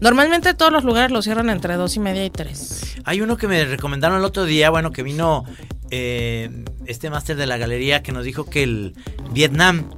normalmente 0.00 0.54
todos 0.54 0.72
los 0.72 0.84
lugares 0.84 1.10
los 1.10 1.24
cierran 1.24 1.50
entre 1.50 1.76
dos 1.76 1.96
y 1.96 2.00
media 2.00 2.24
y 2.24 2.30
tres. 2.30 2.96
Hay 3.04 3.20
uno 3.20 3.36
que 3.36 3.46
me 3.48 3.64
recomendaron 3.64 4.18
el 4.18 4.24
otro 4.24 4.44
día, 4.44 4.70
bueno, 4.70 4.90
que 4.90 5.02
vino 5.02 5.44
eh, 5.90 6.64
este 6.90 7.08
máster 7.08 7.36
de 7.36 7.46
la 7.46 7.56
galería 7.56 8.02
que 8.02 8.12
nos 8.12 8.24
dijo 8.24 8.44
que 8.44 8.62
el 8.64 8.94
Vietnam. 9.32 9.90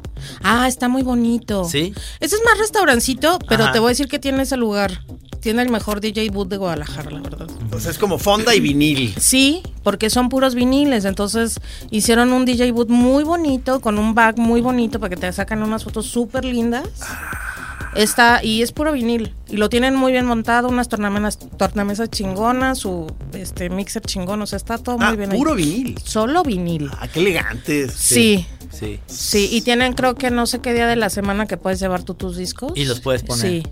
Ah, 0.43 0.69
está 0.69 0.89
muy 0.89 1.03
bonito. 1.03 1.65
¿Sí? 1.65 1.93
Ese 2.21 2.37
es 2.37 2.43
más 2.45 2.59
restaurancito, 2.59 3.39
pero 3.49 3.65
Ajá. 3.65 3.73
te 3.73 3.79
voy 3.79 3.89
a 3.89 3.91
decir 3.91 4.09
que 4.09 4.19
tiene 4.19 4.43
ese 4.43 4.57
lugar. 4.57 5.05
Tiene 5.41 5.63
el 5.63 5.71
mejor 5.71 6.01
DJ 6.01 6.31
boot 6.31 6.49
de 6.49 6.57
Guadalajara, 6.57 7.11
la 7.11 7.21
verdad. 7.21 7.49
Sea, 7.79 7.91
es 7.91 7.99
como 7.99 8.19
fonda 8.19 8.55
y 8.55 8.61
vinil. 8.61 9.13
Sí, 9.19 9.63
porque 9.83 10.09
son 10.09 10.29
puros 10.29 10.55
viniles, 10.55 11.05
entonces 11.05 11.59
hicieron 11.91 12.33
un 12.33 12.45
DJ 12.45 12.71
boot 12.71 12.89
muy 12.89 13.25
bonito, 13.25 13.81
con 13.81 13.99
un 13.99 14.15
back 14.15 14.39
muy 14.39 14.61
bonito 14.61 15.01
para 15.01 15.11
que 15.11 15.17
te 15.17 15.33
sacan 15.33 15.65
unas 15.65 15.83
fotos 15.83 16.07
súper 16.07 16.45
lindas. 16.45 16.85
Está, 17.95 18.43
y 18.43 18.63
es 18.63 18.73
puro 18.73 18.93
vinil. 18.93 19.35
Y 19.49 19.57
lo 19.59 19.69
tienen 19.69 19.95
muy 19.97 20.13
bien 20.13 20.25
montado, 20.25 20.69
unas 20.69 20.89
tornamesas, 20.89 21.39
tornamesas 21.59 22.11
chingonas, 22.11 22.79
su 22.79 23.07
este 23.35 23.69
mixer 23.71 24.03
chingón, 24.03 24.41
o 24.43 24.47
sea, 24.47 24.57
está 24.57 24.79
todo 24.79 24.97
Ah, 25.01 25.09
muy 25.09 25.17
bien 25.19 25.33
ahí. 25.33 25.39
puro 25.39 25.55
vinil. 25.55 25.99
Solo 26.03 26.43
vinil. 26.43 26.91
Ah, 27.01 27.09
qué 27.09 27.21
elegantes. 27.21 27.93
Sí, 27.93 28.47
Sí. 28.71 28.99
sí, 29.07 29.49
y 29.53 29.61
tienen 29.61 29.93
creo 29.93 30.15
que 30.15 30.31
no 30.31 30.47
sé 30.47 30.61
qué 30.61 30.73
día 30.73 30.87
de 30.87 30.97
la 30.97 31.11
semana 31.11 31.47
que 31.47 31.57
puedes 31.59 31.79
llevar 31.81 32.03
tú 32.03 32.15
tus 32.15 32.37
discos. 32.37 32.73
Y 32.75 32.85
los 32.87 33.01
puedes 33.01 33.23
poner. 33.23 33.47
Sí. 33.47 33.63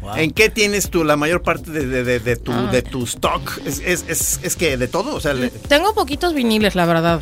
Wow. 0.00 0.14
¿En 0.16 0.30
qué 0.30 0.48
tienes 0.48 0.88
tú 0.90 1.04
la 1.04 1.16
mayor 1.16 1.42
parte 1.42 1.70
de, 1.70 1.84
de- 1.86 2.04
de- 2.04 2.20
de 2.20 2.36
tu, 2.36 2.52
Ah. 2.52 2.68
de 2.72 2.82
tu 2.82 3.02
stock? 3.04 3.60
¿Es, 3.66 3.80
es, 3.84 4.04
es, 4.08 4.40
es 4.42 4.56
que 4.56 4.76
de 4.78 4.88
todo? 4.88 5.14
O 5.14 5.20
sea, 5.20 5.34
le- 5.34 5.50
Tengo 5.50 5.92
poquitos 5.92 6.32
viniles, 6.34 6.74
la 6.76 6.86
verdad. 6.86 7.20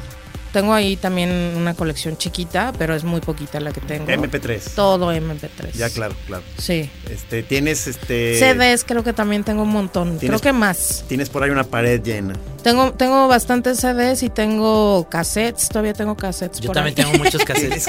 Tengo 0.53 0.73
ahí 0.73 0.97
también 0.97 1.31
una 1.57 1.75
colección 1.75 2.17
chiquita, 2.17 2.73
pero 2.79 2.95
es 2.95 3.05
muy 3.05 3.21
poquita 3.21 3.61
la 3.61 3.73
que 3.73 3.81
tengo. 3.83 4.07
MP3. 4.07 4.75
Todo 4.75 5.13
MP3. 5.13 5.73
Ya, 5.75 5.91
claro, 5.91 6.15
claro. 6.27 6.43
Sí. 6.59 6.89
Este, 7.11 7.43
tienes 7.43 7.87
este. 7.87 8.39
CDs 8.39 8.85
creo 8.85 9.05
que 9.05 9.13
también 9.13 9.45
tengo 9.45 9.63
un 9.65 9.71
montón. 9.71 10.19
Creo 10.19 10.31
¿Tienes- 10.39 10.41
que 10.41 10.53
más. 10.53 11.05
Tienes 11.09 11.29
por 11.29 11.43
ahí 11.43 11.51
una 11.51 11.65
pared 11.65 12.01
llena. 12.03 12.35
Tengo, 12.63 12.93
tengo 12.93 13.29
bastantes 13.29 13.79
CDs 13.81 14.23
y 14.23 14.31
tengo 14.31 15.07
cassettes. 15.11 15.69
Todavía 15.69 15.93
tengo 15.93 16.17
cassettes. 16.17 16.61
Yo 16.61 16.69
por 16.69 16.75
también 16.77 16.97
ahí. 16.99 17.05
tengo 17.05 17.23
muchos 17.23 17.45
cassettes. 17.45 17.87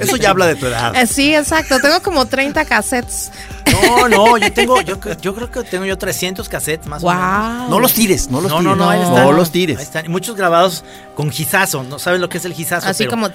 Eso 0.00 0.16
ya 0.16 0.30
habla 0.30 0.46
de 0.46 0.56
tu 0.56 0.66
edad. 0.66 0.94
Eh, 0.94 1.06
Sí, 1.06 1.34
exacto. 1.34 1.78
Tengo 1.80 2.02
como 2.02 2.26
30 2.26 2.64
cassettes. 2.66 3.30
No, 3.72 4.08
no, 4.08 4.36
yo 4.38 4.52
tengo, 4.52 4.80
yo, 4.82 4.98
yo 5.20 5.34
creo 5.34 5.50
que 5.50 5.62
tengo 5.64 5.84
yo 5.84 5.96
300 5.98 6.48
cassettes 6.48 6.86
más 6.86 7.02
o 7.02 7.08
menos. 7.10 7.70
No 7.70 7.80
los 7.80 7.94
tires, 7.94 8.28
no 8.30 8.40
los 8.40 8.50
No, 8.50 8.58
tires. 8.58 8.70
no, 8.70 8.76
no, 8.84 8.90
ahí 8.90 9.00
No. 9.00 9.08
están. 9.08 9.24
No 9.24 9.32
los 9.32 9.50
tires. 9.50 9.78
Ahí 9.78 9.82
están. 9.84 10.06
Y 10.06 10.08
Muchos 10.08 10.36
grabados 10.36 10.84
con 11.16 11.30
gizazo. 11.54 11.82
¿No 11.84 11.98
sabes 11.98 12.20
lo 12.20 12.28
que 12.28 12.38
es 12.38 12.44
el 12.44 12.52
gizazo? 12.54 12.88
Así 12.88 13.04
Pero- 13.04 13.10
como. 13.10 13.28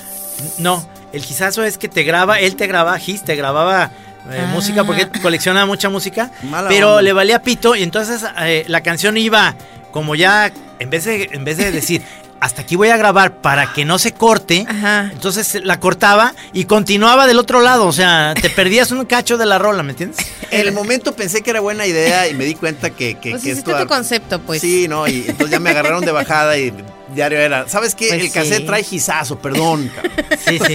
No, 0.58 0.88
el 1.13 1.23
gizazo 1.23 1.63
es 1.63 1.77
que 1.77 1.88
te 1.89 2.03
graba, 2.03 2.39
él 2.39 2.55
te 2.55 2.67
graba, 2.67 2.97
Gis 2.97 3.23
te 3.23 3.36
grababa 3.36 3.91
eh, 4.32 4.41
Ah. 4.45 4.51
música 4.53 4.84
porque 4.84 5.03
él 5.03 5.10
colecciona 5.21 5.65
mucha 5.65 5.89
música, 5.89 6.32
Mala 6.43 6.69
pero 6.69 6.89
onda. 6.91 7.01
le 7.01 7.13
valía 7.13 7.41
pito 7.41 7.75
y 7.75 7.84
entonces 7.84 8.23
eh, 8.41 8.63
la 8.67 8.82
canción 8.82 9.17
iba 9.17 9.55
como 9.91 10.15
ya, 10.15 10.51
en 10.79 10.89
vez 10.89 11.05
de, 11.05 11.29
en 11.32 11.43
vez 11.45 11.58
de 11.58 11.71
decir, 11.73 12.03
hasta 12.39 12.62
aquí 12.62 12.75
voy 12.77 12.89
a 12.89 12.95
grabar 12.97 13.38
para 13.41 13.73
que 13.73 13.84
no 13.86 13.97
se 13.99 14.13
corte, 14.13 14.65
Ajá. 14.69 15.10
entonces 15.12 15.60
la 15.63 15.79
cortaba 15.79 16.34
y 16.53 16.65
continuaba 16.65 17.27
del 17.27 17.39
otro 17.39 17.62
lado, 17.62 17.86
o 17.88 17.91
sea, 17.93 18.34
te 18.39 18.49
perdías 18.49 18.91
un 18.91 19.03
cacho 19.05 19.38
de 19.38 19.45
la 19.45 19.58
rola, 19.58 19.84
¿me 19.84 19.91
entiendes? 19.91 20.19
En 20.51 20.62
el 20.62 20.71
momento 20.73 21.13
pensé 21.15 21.41
que 21.41 21.49
era 21.51 21.60
buena 21.60 21.86
idea 21.86 22.27
y 22.27 22.34
me 22.34 22.43
di 22.45 22.55
cuenta 22.55 22.89
que, 22.91 23.15
que, 23.15 23.32
Pues 23.32 23.43
que 23.43 23.51
hiciste 23.51 23.71
esto- 23.71 23.84
tu 23.84 23.88
concepto, 23.89 24.39
pues. 24.39 24.62
Sí, 24.62 24.88
no, 24.88 25.08
y 25.08 25.25
entonces 25.27 25.49
ya 25.49 25.60
me 25.60 25.69
agarraron 25.71 26.03
de 26.05 26.12
bajada 26.12 26.58
y 26.58 26.73
Diario 27.13 27.39
era. 27.39 27.67
¿Sabes 27.67 27.95
qué? 27.95 28.08
Pues 28.10 28.24
el 28.24 28.32
cassette 28.32 28.60
sí. 28.60 28.65
trae 28.65 28.84
gizazo, 28.84 29.38
perdón. 29.39 29.89
cabrón. 29.95 30.13
Sí, 30.48 30.60
sí. 30.60 30.74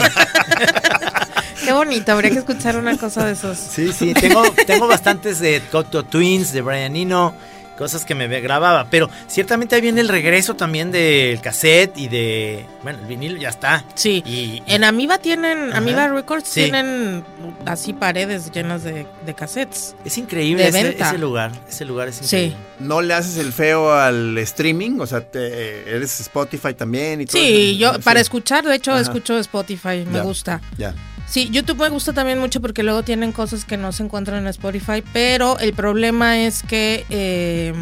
Qué 1.65 1.73
bonito, 1.73 2.13
habría 2.13 2.31
que 2.31 2.39
escuchar 2.39 2.77
una 2.77 2.97
cosa 2.99 3.25
de 3.25 3.33
esos. 3.33 3.59
Sí, 3.59 3.93
sí, 3.93 4.13
tengo, 4.13 4.43
tengo 4.67 4.87
bastantes 4.87 5.39
de 5.39 5.63
Cocteau 5.71 6.03
Twins, 6.03 6.53
de 6.53 6.61
Brian 6.61 6.95
Eno, 6.95 7.35
cosas 7.77 8.05
que 8.05 8.15
me 8.15 8.29
ve- 8.29 8.41
grababa, 8.41 8.87
pero 8.91 9.11
ciertamente 9.27 9.75
ahí 9.75 9.81
viene 9.81 10.01
el 10.01 10.09
regreso 10.09 10.55
también 10.55 10.93
del 10.93 11.41
cassette 11.41 11.97
y 11.99 12.09
de, 12.09 12.65
bueno, 12.83 12.99
el 13.01 13.07
vinilo 13.07 13.37
ya 13.39 13.49
está. 13.49 13.85
Sí, 13.95 14.23
Y- 14.27 14.63
en 14.67 14.85
Amiba 14.85 15.19
tienen, 15.19 15.71
Ajá. 15.71 15.79
Amiba 15.79 16.09
Records 16.09 16.49
Sí. 16.49 16.63
tienen 16.65 17.25
así 17.67 17.93
paredes 17.93 18.51
llenas 18.53 18.85
de, 18.85 19.07
de 19.27 19.35
cassettes. 19.35 19.97
Es 20.05 20.17
increíble 20.19 20.63
De 20.65 20.69
ese, 20.71 20.83
venta. 20.85 21.09
ese 21.09 21.19
lugar, 21.19 21.53
ese 21.69 21.85
lugar 21.85 22.09
es 22.09 22.17
Sí. 22.17 22.25
increíble. 22.25 22.57
¿No 22.81 23.03
le 23.03 23.15
haces 23.15 23.37
el 23.39 23.53
feo 23.53 23.93
al 23.93 24.37
streaming? 24.39 24.99
O 25.01 25.07
sea, 25.07 25.21
te- 25.21 25.89
eres 25.91 26.21
Spotify 26.21 26.75
también 26.75 27.21
y 27.21 27.27
todo. 27.27 27.41
Sí, 27.41 27.71
eso? 27.73 27.79
yo 27.81 27.95
Sí. 27.95 28.01
para 28.03 28.21
escuchar, 28.21 28.65
de 28.65 28.75
hecho, 28.77 28.93
Ajá. 28.93 29.01
escucho 29.01 29.39
Spotify, 29.39 30.05
me 30.07 30.15
Ya. 30.19 30.23
gusta. 30.23 30.61
Ya. 30.79 30.95
Sí, 31.29 31.49
YouTube 31.51 31.79
me 31.81 31.89
gusta 31.89 32.13
también 32.13 32.39
mucho 32.39 32.61
porque 32.61 32.83
luego 32.83 33.03
tienen 33.03 33.33
cosas 33.33 33.65
que 33.65 33.77
no 33.77 33.93
se 33.93 34.03
encuentran 34.05 34.39
en 34.39 34.47
Spotify, 34.49 35.03
pero 35.13 35.59
el 35.59 35.73
problema 35.73 36.39
es 36.39 36.63
que, 36.63 37.05
eh, 37.11 37.73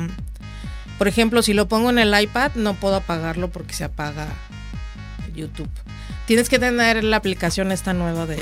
por 0.96 1.09
ejemplo, 1.09 1.42
si 1.42 1.52
lo 1.52 1.68
pongo 1.68 1.90
en 1.90 1.98
el 1.98 2.18
iPad, 2.18 2.52
no 2.55 2.74
puedo 2.74 2.96
apagarlo 2.96 3.50
porque 3.50 3.74
se 3.74 3.85
apaga 3.85 4.28
YouTube. 5.35 5.68
Tienes 6.26 6.48
que 6.48 6.59
tener 6.59 7.02
la 7.05 7.16
aplicación 7.16 7.72
esta 7.72 7.92
nueva 7.92 8.26
de 8.26 8.38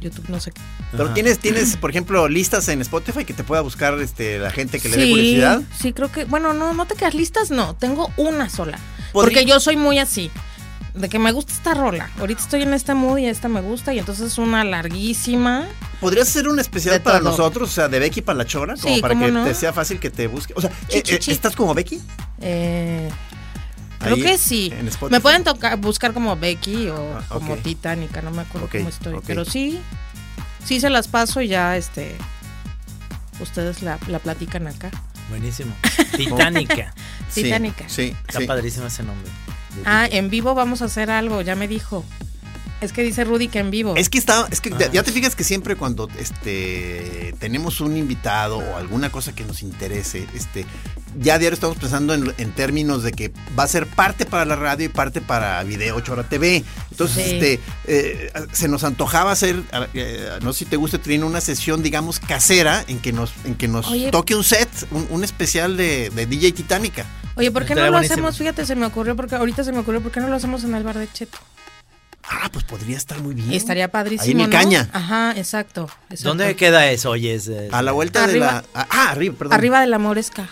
YouTube, 0.00 0.28
no 0.28 0.40
sé 0.40 0.50
qué. 0.52 0.60
Pero 0.92 1.04
Ajá. 1.04 1.14
tienes, 1.14 1.38
tienes, 1.38 1.76
por 1.76 1.90
ejemplo, 1.90 2.26
listas 2.28 2.66
en 2.68 2.80
Spotify 2.80 3.24
que 3.26 3.34
te 3.34 3.44
pueda 3.44 3.60
buscar 3.60 3.94
este, 4.00 4.38
la 4.38 4.50
gente 4.50 4.80
que 4.80 4.88
le 4.88 4.96
dé 4.96 5.10
curiosidad. 5.10 5.60
sí, 5.78 5.92
creo 5.92 6.10
que, 6.10 6.24
bueno, 6.24 6.54
no, 6.54 6.72
no 6.72 6.86
te 6.86 6.94
quedas 6.94 7.14
listas, 7.14 7.50
no, 7.50 7.76
tengo 7.76 8.10
una 8.16 8.48
sola. 8.48 8.78
Podría- 9.12 9.34
Porque 9.36 9.44
yo 9.48 9.60
soy 9.60 9.76
muy 9.76 9.98
así, 9.98 10.30
de 10.94 11.08
que 11.08 11.18
me 11.18 11.32
gusta 11.32 11.52
esta 11.52 11.74
rola. 11.74 12.10
Ahorita 12.18 12.40
estoy 12.42 12.62
en 12.62 12.74
este 12.74 12.94
mood 12.94 13.18
y 13.18 13.26
esta 13.26 13.48
me 13.48 13.60
gusta 13.60 13.92
y 13.94 13.98
entonces 13.98 14.32
es 14.32 14.38
una 14.38 14.64
larguísima. 14.64 15.66
¿Podrías 16.00 16.28
hacer 16.28 16.48
un 16.48 16.58
especial 16.58 17.00
para 17.02 17.18
todo. 17.20 17.30
nosotros, 17.30 17.70
o 17.70 17.72
sea, 17.72 17.88
de 17.88 17.98
Becky 17.98 18.22
para 18.22 18.38
la 18.38 18.46
chora? 18.46 18.74
Como 18.80 18.94
Sí, 18.94 19.00
para 19.00 19.14
¿cómo 19.14 19.26
que 19.26 19.32
no? 19.32 19.44
te 19.44 19.54
sea 19.54 19.72
fácil 19.72 19.98
que 20.00 20.10
te 20.10 20.26
busque. 20.26 20.52
O 20.56 20.60
sea, 20.60 20.70
eh, 20.90 21.02
eh. 21.06 21.18
¿estás 21.28 21.54
como 21.56 21.74
Becky? 21.74 22.00
Eh, 22.40 23.08
creo 23.98 24.14
Ahí, 24.14 24.22
que 24.22 24.38
sí. 24.38 24.72
Me 25.10 25.20
pueden 25.20 25.44
tocar, 25.44 25.76
buscar 25.78 26.12
como 26.12 26.36
Becky 26.36 26.88
o 26.88 27.18
Ah, 27.18 27.24
como. 27.28 27.56
Titánica, 27.56 28.22
no 28.22 28.30
me 28.30 28.42
acuerdo 28.42 28.68
cómo 28.70 28.88
estoy. 28.88 29.14
ok. 29.14 29.24
Pero 29.26 29.44
sí, 29.44 29.80
sí 30.64 30.80
se 30.80 30.90
las 30.90 31.08
paso 31.08 31.40
y 31.40 31.48
ya 31.48 31.76
este 31.76 32.16
ustedes 33.40 33.82
la, 33.82 33.98
la 34.08 34.18
platican 34.18 34.66
acá. 34.66 34.90
Buenísimo. 35.30 35.74
Titánica. 36.16 36.92
Sí, 37.30 37.42
Titánica. 37.44 37.84
Sí, 37.88 38.16
Está 38.26 38.40
sí. 38.40 38.46
padrísimo 38.46 38.86
ese 38.86 39.02
nombre. 39.02 39.30
Ah, 39.84 40.06
en 40.10 40.30
vivo 40.30 40.54
vamos 40.54 40.82
a 40.82 40.86
hacer 40.86 41.10
algo, 41.10 41.40
ya 41.42 41.54
me 41.56 41.68
dijo. 41.68 42.04
Es 42.80 42.92
que 42.92 43.02
dice 43.02 43.24
Rudy 43.24 43.48
que 43.48 43.58
en 43.58 43.72
vivo. 43.72 43.96
Es 43.96 44.08
que 44.08 44.18
está, 44.18 44.46
es 44.52 44.60
que 44.60 44.70
ya, 44.70 44.86
Ah. 44.86 44.90
ya 44.92 45.02
te 45.02 45.10
fijas 45.10 45.34
que 45.34 45.42
siempre 45.42 45.74
cuando 45.74 46.08
este 46.16 47.34
tenemos 47.40 47.80
un 47.80 47.96
invitado 47.96 48.58
o 48.58 48.76
alguna 48.76 49.10
cosa 49.10 49.34
que 49.34 49.42
nos 49.44 49.62
interese, 49.62 50.28
este, 50.32 50.64
ya 51.20 51.34
a 51.34 51.38
diario 51.40 51.54
estamos 51.54 51.76
pensando 51.76 52.14
en, 52.14 52.32
en 52.38 52.52
términos 52.52 53.02
de 53.02 53.10
que 53.10 53.32
va 53.58 53.64
a 53.64 53.68
ser 53.68 53.86
parte 53.88 54.26
para 54.26 54.44
la 54.44 54.54
radio 54.54 54.86
y 54.86 54.90
parte 54.90 55.20
para 55.20 55.60
Video 55.64 55.98
Chora 56.02 56.22
TV. 56.28 56.62
Entonces, 56.92 57.16
Sí. 57.16 57.32
este, 57.34 57.60
eh, 57.86 58.30
se 58.52 58.68
nos 58.68 58.84
antojaba 58.84 59.32
hacer, 59.32 59.60
eh, 59.94 60.28
no 60.42 60.52
sé 60.52 60.60
si 60.60 60.64
te 60.66 60.76
gusta, 60.76 60.98
tener 60.98 61.24
una 61.24 61.40
sesión, 61.40 61.82
digamos, 61.82 62.20
casera 62.20 62.84
en 62.86 63.00
que 63.00 63.12
nos, 63.12 63.32
en 63.44 63.56
que 63.56 63.66
nos 63.66 63.88
Oye. 63.88 64.12
toque 64.12 64.36
un 64.36 64.44
set, 64.44 64.68
un, 64.92 65.04
un 65.10 65.24
especial 65.24 65.76
de, 65.76 66.10
de 66.10 66.26
DJ 66.26 66.52
Titánica. 66.52 67.06
Oye, 67.38 67.50
¿por 67.50 67.64
qué 67.64 67.74
no 67.74 67.84
lo 67.84 67.92
buenísimo. 67.92 68.14
hacemos? 68.14 68.38
Fíjate, 68.38 68.66
se 68.66 68.74
me 68.76 68.86
ocurrió, 68.86 69.16
porque 69.16 69.36
ahorita 69.36 69.64
se 69.64 69.72
me 69.72 69.78
ocurrió, 69.78 70.02
¿por 70.02 70.10
qué 70.12 70.20
no 70.20 70.28
lo 70.28 70.36
hacemos 70.36 70.64
en 70.64 70.74
el 70.74 70.82
bar 70.82 70.98
de 70.98 71.10
Cheto? 71.12 71.38
Ah, 72.30 72.50
pues 72.52 72.64
podría 72.64 72.96
estar 72.96 73.18
muy 73.20 73.34
bien. 73.34 73.52
Estaría 73.52 73.90
padrísimo. 73.90 74.24
Ahí 74.24 74.30
en 74.32 74.40
el 74.40 74.50
¿no? 74.50 74.52
Caña. 74.56 74.90
Ajá, 74.92 75.32
exacto. 75.36 75.88
exacto. 76.10 76.28
¿Dónde 76.28 76.54
queda 76.56 76.90
eso? 76.90 77.10
Oye, 77.10 77.34
es, 77.34 77.48
es- 77.48 77.72
A 77.72 77.80
la 77.82 77.92
vuelta 77.92 78.26
de 78.26 78.38
la. 78.38 78.64
Ah, 78.74 79.10
arriba, 79.10 79.34
perdón. 79.38 79.54
Arriba 79.54 79.80
de 79.80 79.86
la 79.86 79.98
Moresca. 79.98 80.48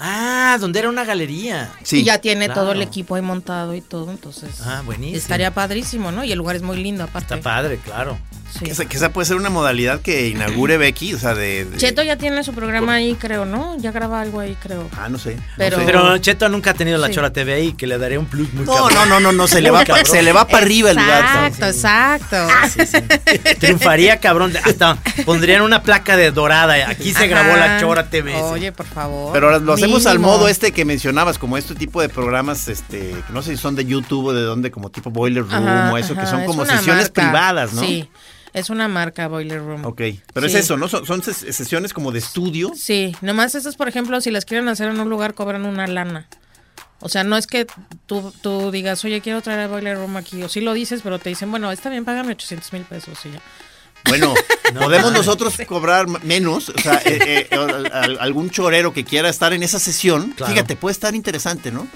Ah, 0.00 0.56
donde 0.58 0.78
era 0.80 0.88
una 0.88 1.04
galería. 1.04 1.70
Sí. 1.82 1.98
Y 2.00 2.04
ya 2.04 2.18
tiene 2.18 2.46
claro. 2.46 2.62
todo 2.62 2.72
el 2.72 2.80
equipo 2.82 3.14
ahí 3.16 3.22
montado 3.22 3.74
y 3.74 3.80
todo, 3.82 4.10
entonces. 4.10 4.60
Ah, 4.62 4.82
buenísimo. 4.84 5.18
Estaría 5.18 5.52
padrísimo, 5.52 6.10
¿no? 6.10 6.24
Y 6.24 6.32
el 6.32 6.38
lugar 6.38 6.56
es 6.56 6.62
muy 6.62 6.78
lindo, 6.82 7.04
aparte. 7.04 7.34
Está 7.34 7.44
padre, 7.44 7.76
claro. 7.76 8.18
Sí. 8.52 8.64
Que 8.64 8.70
esa, 8.72 8.84
que 8.84 8.96
esa 8.96 9.10
puede 9.12 9.26
ser 9.26 9.36
una 9.36 9.48
modalidad 9.48 10.00
que 10.00 10.28
inaugure 10.28 10.76
Becky, 10.76 11.14
o 11.14 11.18
sea, 11.18 11.34
de... 11.34 11.64
de- 11.64 11.76
Cheto 11.78 12.02
ya 12.02 12.16
tiene 12.16 12.42
su 12.44 12.52
programa 12.52 12.94
ahí, 12.94 13.14
creo, 13.14 13.44
¿no? 13.44 13.76
Ya 13.78 13.92
graba 13.92 14.20
algo 14.20 14.40
ahí, 14.40 14.56
creo. 14.60 14.88
Ah, 14.98 15.08
no 15.08 15.18
sé. 15.18 15.36
no 15.36 15.42
Pero- 15.56 15.78
sé. 15.78 15.84
Pero 15.86 16.18
Cheto 16.18 16.48
nunca 16.48 16.72
ha 16.72 16.74
tenido 16.74 16.98
la 16.98 17.06
Sí. 17.08 17.14
Chora 17.14 17.32
TV 17.32 17.54
ahí, 17.54 17.72
que 17.72 17.86
le 17.86 17.96
daría 17.98 18.18
un 18.18 18.26
plus 18.26 18.52
muy 18.52 18.64
No, 18.64 18.72
cabrón. 18.74 18.94
no, 18.94 19.06
no, 19.06 19.20
no, 19.20 19.32
no, 19.32 19.46
se 19.46 19.60
le 19.60 19.70
va, 19.70 19.84
pa- 19.84 20.04
se 20.04 20.22
le 20.22 20.32
va 20.32 20.46
para 20.46 20.64
arriba 20.64 20.90
el 20.90 20.96
lugar. 20.96 21.46
Exacto, 21.48 21.66
exacto. 21.66 22.36
Sí, 22.68 22.86
sí. 22.86 22.98
Triunfaría, 23.60 24.18
cabrón. 24.20 24.52
Hasta 24.64 24.96
pondrían 25.24 25.62
una 25.62 25.82
placa 25.82 26.16
de 26.16 26.30
dorada. 26.30 26.74
Aquí 26.88 27.12
se 27.12 27.26
grabó 27.28 27.56
la. 27.56 27.80
Chora 27.80 28.10
TV. 28.10 28.32
sí. 28.32 28.38
Oye, 28.42 28.72
por 28.72 28.86
favor. 28.86 29.32
Pero 29.32 29.46
ahora 29.46 29.58
lo 29.58 29.72
hacemos 29.72 30.06
al 30.06 30.18
modo 30.18 30.48
este 30.48 30.72
que 30.72 30.84
mencionabas, 30.84 31.38
como 31.38 31.56
este 31.56 31.74
tipo 31.74 32.00
de 32.02 32.08
programas, 32.08 32.68
este, 32.68 32.98
que 33.26 33.32
no 33.32 33.42
sé 33.42 33.52
si 33.52 33.56
son 33.56 33.76
de 33.76 33.84
YouTube 33.84 34.26
o 34.26 34.32
de 34.32 34.42
dónde, 34.42 34.70
como 34.70 34.90
tipo 34.90 35.10
Boiler 35.10 35.44
Room 35.44 35.66
Ajá, 35.68 35.92
o 35.92 35.96
eso, 35.96 36.14
que 36.14 36.26
son 36.26 36.44
como 36.44 36.64
sesiones 36.66 37.04
marca. 37.04 37.22
privadas, 37.22 37.72
¿no? 37.72 37.82
Sí, 37.82 38.08
es 38.52 38.70
una 38.70 38.88
marca 38.88 39.28
Boiler 39.28 39.60
Room. 39.60 39.84
Ok, 39.84 40.00
pero 40.34 40.48
Sí. 40.48 40.56
es 40.56 40.64
eso, 40.64 40.76
¿no? 40.76 40.88
Son, 40.88 41.06
son 41.06 41.22
ses- 41.22 41.52
sesiones 41.52 41.92
como 41.92 42.12
de 42.12 42.18
estudio. 42.18 42.72
Sí, 42.74 43.14
nomás 43.20 43.54
esas, 43.54 43.76
por 43.76 43.88
ejemplo, 43.88 44.20
si 44.20 44.30
las 44.30 44.44
quieren 44.44 44.68
hacer 44.68 44.88
en 44.90 44.98
un 45.00 45.08
lugar, 45.10 45.34
cobran 45.34 45.64
una 45.66 45.86
lana. 45.86 46.26
O 47.02 47.08
sea, 47.08 47.24
no 47.24 47.36
es 47.38 47.46
que 47.46 47.66
tú, 48.06 48.32
tú 48.42 48.70
digas, 48.70 49.02
oye, 49.06 49.20
quiero 49.22 49.40
traer 49.40 49.60
el 49.60 49.68
Boiler 49.68 49.96
Room 49.96 50.16
aquí. 50.18 50.42
O 50.42 50.48
sí 50.50 50.60
lo 50.60 50.74
dices, 50.74 51.00
pero 51.02 51.18
te 51.18 51.30
dicen, 51.30 51.50
bueno, 51.50 51.72
está 51.72 51.88
bien, 51.88 52.04
págame 52.04 52.32
800 52.32 52.72
mil 52.74 52.82
pesos 52.82 53.18
y 53.24 53.30
ya. 53.32 53.40
Bueno, 54.08 54.34
podemos 54.78 55.12
nosotros 55.12 55.54
cobrar 55.66 56.06
menos, 56.24 56.68
o 56.70 56.78
sea, 56.80 57.00
eh, 57.04 57.46
eh, 57.50 57.54
al- 57.56 57.92
al- 57.92 58.18
algún 58.20 58.50
chorero 58.50 58.92
que 58.92 59.04
quiera 59.04 59.28
estar 59.28 59.52
en 59.52 59.62
esa 59.62 59.78
sesión, 59.78 60.32
Claro. 60.32 60.52
fíjate, 60.52 60.76
puede 60.76 60.92
estar 60.92 61.14
interesante, 61.14 61.70
¿no? 61.70 61.86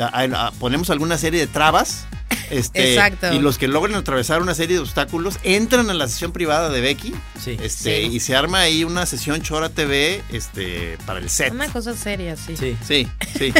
A- 0.00 0.06
a- 0.22 0.46
a- 0.46 0.50
ponemos 0.52 0.90
alguna 0.90 1.18
serie 1.18 1.40
de 1.40 1.46
trabas. 1.46 2.06
Este, 2.48 2.94
Exacto. 2.94 3.32
Y 3.32 3.38
los 3.40 3.58
que 3.58 3.66
logren 3.68 3.94
atravesar 3.96 4.40
una 4.42 4.54
serie 4.54 4.76
de 4.76 4.82
obstáculos 4.82 5.38
entran 5.44 5.88
a 5.90 5.94
la 5.94 6.06
sesión 6.08 6.32
privada 6.32 6.68
de 6.68 6.80
Becky. 6.80 7.12
Sí. 7.42 7.56
Este, 7.60 8.06
Sí. 8.08 8.16
y 8.16 8.20
se 8.20 8.34
arma 8.36 8.60
ahí 8.60 8.82
una 8.84 9.04
sesión 9.06 9.40
Chora 9.42 9.68
TV 9.68 10.22
este, 10.32 10.96
para 11.06 11.18
el 11.20 11.28
set. 11.30 11.52
Una 11.52 11.68
cosa 11.72 11.94
seria, 11.96 12.36
sí. 12.36 12.56
Sí. 12.56 12.76
Sí, 12.86 13.08
sí. 13.38 13.52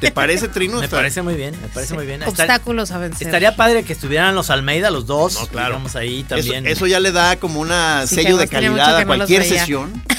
¿Te 0.00 0.10
parece, 0.12 0.48
Trino? 0.48 0.78
Me 0.80 0.88
parece 0.88 1.20
muy 1.22 1.34
bien, 1.34 1.54
me 1.60 1.68
parece 1.68 1.94
muy 1.94 2.06
bien. 2.06 2.20
Estar- 2.22 2.28
Obstáculos 2.30 2.90
a 2.90 2.98
vencer. 2.98 3.26
estaría 3.28 3.56
padre 3.56 3.82
que 3.82 3.92
estuvieran 3.94 4.34
los 4.34 4.50
Almeida, 4.50 4.90
los 4.90 5.06
dos. 5.06 5.34
No, 5.34 5.46
claro. 5.46 5.80
Ahí 5.94 6.20
Eso, 6.20 6.28
también. 6.28 6.66
eso 6.66 6.86
ya 6.86 7.00
le 7.00 7.12
da 7.12 7.36
como 7.36 7.47
una 7.56 8.06
Sí, 8.06 8.16
sello 8.16 8.36
de 8.36 8.48
calidad 8.48 8.96
a 8.98 9.06
cualquier 9.06 9.44
sesión. 9.44 10.02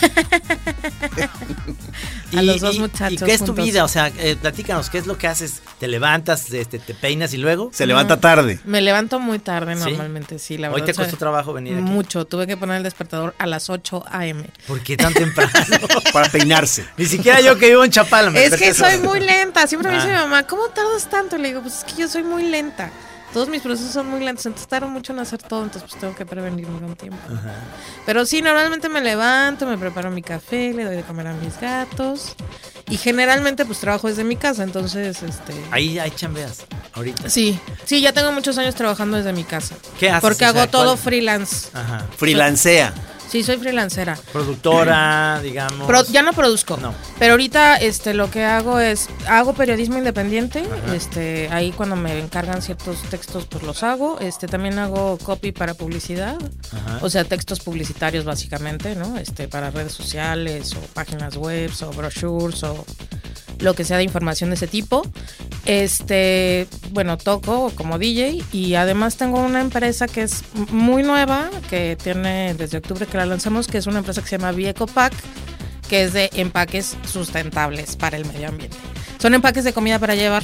a 2.38 2.42
los 2.44 2.62
dos 2.62 2.78
muchachos 2.78 3.22
¿Y 3.22 3.26
qué 3.26 3.34
es 3.34 3.40
tu 3.40 3.48
juntos. 3.48 3.66
vida? 3.66 3.84
O 3.84 3.88
sea, 3.88 4.12
eh, 4.20 4.36
platícanos, 4.40 4.90
¿qué 4.90 5.00
es 5.00 5.08
lo 5.08 5.18
que 5.18 5.28
haces? 5.28 5.62
¿Te 5.80 5.88
levantas, 5.88 6.52
este, 6.54 6.78
te 6.80 6.94
peinas 6.94 7.34
y 7.34 7.38
luego? 7.38 7.72
Se 7.74 7.86
levanta 7.88 8.20
tarde. 8.20 8.60
Me 8.66 8.82
levanto 8.82 9.20
muy 9.20 9.40
tarde 9.40 9.76
¿Sí? 9.76 9.82
normalmente, 9.82 10.38
sí, 10.40 10.58
la 10.58 10.68
Hoy 10.70 10.74
verdad. 10.82 10.86
te 10.86 10.92
o 10.92 10.96
sea, 10.96 11.04
costó 11.06 11.18
trabajo 11.18 11.54
venir 11.54 11.74
aquí. 11.74 11.82
Mucho, 11.84 12.26
tuve 12.26 12.46
que 12.48 12.56
poner 12.58 12.78
el 12.78 12.84
despertador 12.84 13.34
a 13.40 13.48
las 13.48 13.70
8 13.70 14.06
a.m. 14.12 14.46
¿Por 14.68 14.82
qué 14.82 14.96
tan 14.98 15.14
temprano? 15.14 15.52
Para 16.14 16.30
peinarse. 16.30 16.86
Ni 16.98 17.06
siquiera 17.06 17.42
yo 17.42 17.58
que 17.58 17.70
vivo 17.70 17.84
en 17.84 17.92
Chapala 17.92 18.30
me 18.30 18.44
Es 18.46 18.56
que 18.56 18.74
soy 18.74 18.98
muy 19.00 19.20
lenta. 19.20 19.66
Siempre 19.68 19.90
me 19.90 19.96
dice 19.98 20.08
mi 20.10 20.14
Ah. 20.14 20.22
mamá, 20.24 20.44
¿cómo 20.44 20.68
tardas 20.70 21.10
tanto? 21.10 21.38
Le 21.38 21.48
digo, 21.50 21.62
pues 21.62 21.80
es 21.80 21.84
que 21.84 22.02
yo 22.02 22.08
soy 22.08 22.24
muy 22.24 22.44
lenta. 22.44 22.92
Todos 23.34 23.48
mis 23.48 23.62
procesos 23.62 23.92
son 23.94 24.10
muy 24.10 24.20
lentos, 24.24 24.46
entonces 24.48 24.68
tardo 24.68 24.88
mucho 24.88 25.14
en 25.14 25.20
hacer 25.20 25.42
todo, 25.42 25.64
entonces 25.64 25.88
pues 25.90 26.00
tengo 26.02 26.16
que 26.16 26.26
prevenirme 26.26 26.80
con 26.80 26.96
tiempo. 26.96 27.20
Pero 28.06 28.26
sí, 28.26 28.42
normalmente 28.42 28.90
me 28.90 29.02
levanto, 29.02 29.68
me 29.68 29.78
preparo 29.78 30.10
mi 30.10 30.24
café, 30.24 30.74
le 30.74 30.84
doy 30.84 30.96
de 30.96 31.04
comer 31.04 31.28
a 31.28 31.34
mis 31.34 31.60
gatos. 31.60 32.36
Y 32.90 32.98
generalmente 32.98 33.66
pues 33.66 33.80
trabajo 33.80 34.08
desde 34.08 34.24
mi 34.24 34.36
casa, 34.36 34.64
entonces 34.64 35.22
este... 35.22 35.54
Ahí, 35.70 36.00
ahí 36.00 36.10
chambeas, 36.10 36.66
ahorita. 36.94 37.30
Sí, 37.30 37.60
sí, 37.86 38.02
ya 38.02 38.14
tengo 38.14 38.32
muchos 38.32 38.58
años 38.58 38.74
trabajando 38.74 39.18
desde 39.18 39.32
mi 39.32 39.44
casa. 39.44 39.76
¿Qué 40.00 40.10
haces? 40.10 40.22
Porque 40.22 40.46
O 40.46 40.52
sea, 40.52 40.62
hago 40.64 40.72
todo 40.72 40.86
¿cuál? 40.94 40.98
freelance. 40.98 41.68
Ajá. 41.74 42.08
Freelancea. 42.18 42.92
Sí, 43.30 43.44
soy 43.44 43.58
freelancera. 43.58 44.18
Productora, 44.34 45.40
digamos. 45.42 45.86
Pro- 45.88 46.04
ya 46.06 46.22
no 46.24 46.34
produzco. 46.34 46.78
No. 46.78 46.94
Pero 47.20 47.34
ahorita 47.34 47.76
este 47.78 48.14
lo 48.14 48.32
que 48.32 48.44
hago 48.44 48.80
es 48.80 49.08
hago 49.28 49.54
periodismo 49.54 49.98
independiente, 49.98 50.64
este 50.96 51.48
ahí 51.52 51.72
cuando 51.72 51.96
me 51.96 52.18
encargan 52.20 52.62
ciertos 52.62 53.02
textos 53.04 53.46
pues 53.46 53.64
los 53.64 53.84
hago, 53.84 54.20
este 54.20 54.48
también 54.48 54.80
hago 54.80 55.18
copy 55.20 55.52
para 55.52 55.74
publicidad. 55.76 56.38
Ajá. 56.74 57.00
O 57.02 57.10
sea, 57.10 57.24
textos 57.24 57.60
publicitarios 57.60 58.26
básicamente, 58.26 58.96
¿no? 58.96 59.18
Este 59.18 59.48
para 59.48 59.70
redes 59.70 59.92
sociales 59.94 60.74
o 60.76 60.80
páginas 60.94 61.36
web 61.38 61.72
o 61.84 61.90
brochures 61.92 62.64
o 62.64 62.84
lo 63.60 63.74
que 63.74 63.84
sea 63.84 63.98
de 63.98 64.04
información 64.04 64.50
de 64.50 64.56
ese 64.56 64.68
tipo. 64.68 65.04
Este, 65.66 66.68
bueno, 66.92 67.18
toco 67.18 67.72
como 67.76 67.98
DJ 68.00 68.44
y 68.52 68.76
además 68.76 69.18
tengo 69.18 69.40
una 69.40 69.62
empresa 69.62 70.08
que 70.08 70.24
es 70.24 70.44
muy 70.72 71.04
nueva, 71.04 71.50
que 71.70 71.98
tiene 72.02 72.54
desde 72.56 72.78
octubre 72.80 73.06
que 73.06 73.18
la 73.18 73.26
lanzamos, 73.26 73.68
que 73.68 73.78
es 73.78 73.88
una 73.88 74.00
empresa 74.00 74.22
que 74.22 74.28
se 74.28 74.38
llama 74.38 74.52
Viecopac, 74.52 75.14
que 75.88 76.04
es 76.04 76.14
de 76.14 76.30
empaques 76.34 76.98
sustentables 77.12 77.96
para 77.96 78.18
el 78.18 78.26
medio 78.26 78.48
ambiente. 78.50 78.78
Son 79.20 79.34
empaques 79.34 79.64
de 79.64 79.74
comida 79.74 80.00
para 80.00 80.16
llevar. 80.16 80.44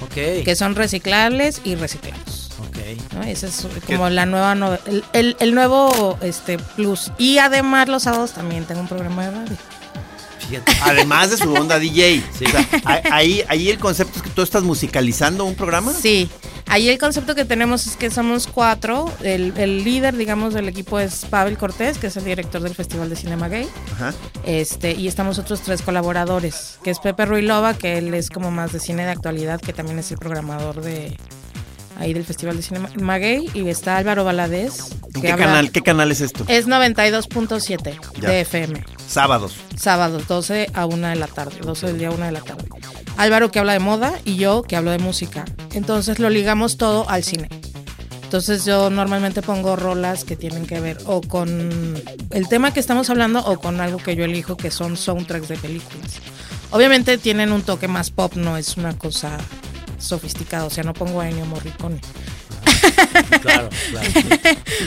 Ok. 0.00 0.44
que 0.44 0.54
son 0.54 0.76
reciclables 0.76 1.60
y 1.64 1.74
reciclados. 1.74 2.50
Ok. 2.60 3.14
¿no? 3.14 3.22
Ese 3.24 3.48
es 3.48 3.66
como 3.86 4.08
la 4.10 4.26
nueva 4.26 4.52
el, 4.86 5.02
el- 5.12 5.36
el 5.40 5.54
nuevo 5.54 6.16
este 6.22 6.56
plus. 6.58 7.10
Y 7.18 7.38
además 7.38 7.88
los 7.88 8.04
sábados 8.04 8.32
también 8.32 8.64
tengo 8.64 8.80
un 8.80 8.86
programa 8.88 9.24
de 9.24 9.30
radio. 9.32 9.56
Fíjate. 10.48 10.72
Además 10.82 11.30
de 11.30 11.36
su 11.36 11.52
onda 11.52 11.78
DJ. 11.78 12.22
Sí. 12.38 12.44
O 12.46 12.50
sea, 12.50 13.02
ahí- 13.12 13.44
ahí, 13.48 13.68
el 13.70 13.78
concepto 13.78 14.16
es 14.16 14.22
que 14.22 14.30
tú 14.30 14.42
estás 14.42 14.62
musicalizando 14.62 15.44
un 15.44 15.54
programa. 15.54 15.92
Sí, 15.92 16.28
ahí 16.66 16.88
el 16.88 16.98
concepto 16.98 17.34
que 17.34 17.44
tenemos 17.44 17.86
es 17.86 17.96
que 17.96 18.10
somos 18.10 18.46
cuatro. 18.46 19.12
El, 19.22 19.52
el 19.56 19.84
líder, 19.84 20.16
digamos, 20.16 20.54
del 20.54 20.68
equipo 20.68 20.98
es 20.98 21.24
Pavel 21.26 21.58
Cortés, 21.58 21.98
que 21.98 22.06
es 22.08 22.16
el 22.16 22.24
director 22.24 22.62
del 22.62 22.74
Festival 22.74 23.10
de 23.10 23.16
Cinema 23.16 23.48
Gay. 23.48 23.68
Ajá. 23.94 24.14
Este, 24.44 24.92
y 24.92 25.06
estamos 25.08 25.38
otros 25.38 25.60
tres 25.60 25.82
colaboradores, 25.82 26.78
que 26.82 26.90
es 26.90 26.98
Pepe 26.98 27.26
Ruilova, 27.26 27.74
que 27.74 27.98
él 27.98 28.14
es 28.14 28.30
como 28.30 28.50
más 28.50 28.72
de 28.72 28.80
cine 28.80 29.04
de 29.04 29.10
actualidad, 29.10 29.60
que 29.60 29.72
también 29.72 29.98
es 29.98 30.10
el 30.10 30.18
programador 30.18 30.80
de 30.80 31.16
ahí 31.98 32.14
del 32.14 32.24
Festival 32.24 32.56
de 32.56 32.62
Cinema 32.62 33.18
Gay. 33.18 33.50
Y 33.54 33.68
está 33.68 33.96
Álvaro 33.98 34.24
Valadez. 34.24 34.78
¿En 35.14 35.20
qué 35.22 35.32
habla- 35.32 35.44
canal, 35.46 35.70
¿Qué 35.72 35.82
canal 35.82 36.10
es 36.12 36.20
esto? 36.20 36.44
Es 36.48 36.66
92.7 36.66 37.98
Ya. 38.20 38.28
de 38.30 38.40
FM. 38.42 38.84
Sábados. 39.08 39.56
Sábados, 39.76 40.28
12 40.28 40.70
a 40.74 40.84
1 40.84 41.08
de 41.08 41.16
la 41.16 41.26
tarde, 41.26 41.58
12 41.62 41.86
del 41.86 41.98
día 41.98 42.08
a 42.08 42.10
1 42.12 42.26
de 42.26 42.32
la 42.32 42.40
tarde. 42.40 42.68
Álvaro 43.16 43.50
que 43.50 43.58
habla 43.58 43.72
de 43.72 43.78
moda 43.78 44.12
y 44.24 44.36
yo 44.36 44.62
que 44.62 44.76
hablo 44.76 44.90
de 44.90 44.98
música. 44.98 45.46
Entonces 45.72 46.18
lo 46.18 46.28
ligamos 46.28 46.76
todo 46.76 47.08
al 47.08 47.24
cine. 47.24 47.48
Entonces 48.22 48.66
yo 48.66 48.90
normalmente 48.90 49.40
pongo 49.40 49.74
rolas 49.74 50.24
que 50.24 50.36
tienen 50.36 50.66
que 50.66 50.80
ver 50.80 50.98
o 51.06 51.22
con 51.22 51.96
el 52.30 52.48
tema 52.48 52.74
que 52.74 52.80
estamos 52.80 53.08
hablando 53.08 53.40
o 53.40 53.58
con 53.58 53.80
algo 53.80 53.96
que 53.96 54.14
yo 54.14 54.24
elijo 54.24 54.58
que 54.58 54.70
son 54.70 54.98
soundtracks 54.98 55.48
de 55.48 55.56
películas. 55.56 56.20
Obviamente 56.70 57.16
tienen 57.16 57.52
un 57.52 57.62
toque 57.62 57.88
más 57.88 58.10
pop, 58.10 58.34
no 58.36 58.58
es 58.58 58.76
una 58.76 58.96
cosa 58.98 59.38
sofisticada, 59.98 60.66
o 60.66 60.70
sea, 60.70 60.84
no 60.84 60.92
pongo 60.92 61.22
a 61.22 61.28
Ennio 61.30 61.46
Morricone. 61.46 61.98
Claro, 63.42 63.68
claro. 63.90 64.08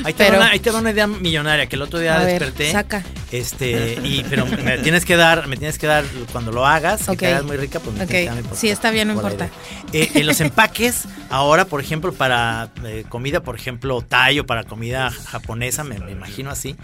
Ahí 0.04 0.14
te, 0.14 0.24
Pero- 0.26 0.38
una, 0.38 0.50
ahí 0.52 0.60
te 0.60 0.72
va 0.72 0.80
una 0.80 0.92
idea 0.92 1.08
millonaria 1.08 1.68
que 1.68 1.76
el 1.76 1.82
otro 1.82 2.00
día 2.00 2.16
A 2.16 2.24
ver, 2.24 2.40
desperté. 2.42 2.72
saca. 2.72 3.04
Este, 3.32 3.98
y 4.04 4.24
pero 4.30 4.46
me 4.46 4.78
tienes 4.80 5.06
que 5.06 5.16
dar, 5.16 5.48
me 5.48 5.58
tienes 5.58 5.78
que 5.78 5.88
dar 5.88 6.04
cuando 6.32 6.52
lo 6.52 6.66
hagas, 6.66 7.04
que 7.06 7.12
Ok. 7.12 7.18
te 7.20 7.28
hagas 7.28 7.44
muy 7.44 7.58
rica, 7.58 7.80
pues 7.80 7.96
me 7.96 8.04
Ok. 8.04 8.10
tienes 8.10 8.36
que 8.36 8.42
dar. 8.48 8.56
Sí, 8.56 8.70
está 8.70 8.92
bien, 8.92 9.08
no 9.08 9.14
importa. 9.16 9.50
Eh, 9.94 10.12
en 10.16 10.26
los 10.28 10.42
empaques, 10.42 11.04
ahora, 11.30 11.66
por 11.66 11.82
ejemplo, 11.82 12.14
para 12.14 12.70
eh, 12.86 13.06
comida, 13.10 13.42
por 13.42 13.56
ejemplo, 13.56 14.02
Thai 14.02 14.40
o 14.40 14.46
para 14.46 14.64
comida 14.64 15.12
japonesa, 15.12 15.84
me, 15.84 16.00
me 16.00 16.12
imagino 16.12 16.50
así, 16.50 16.76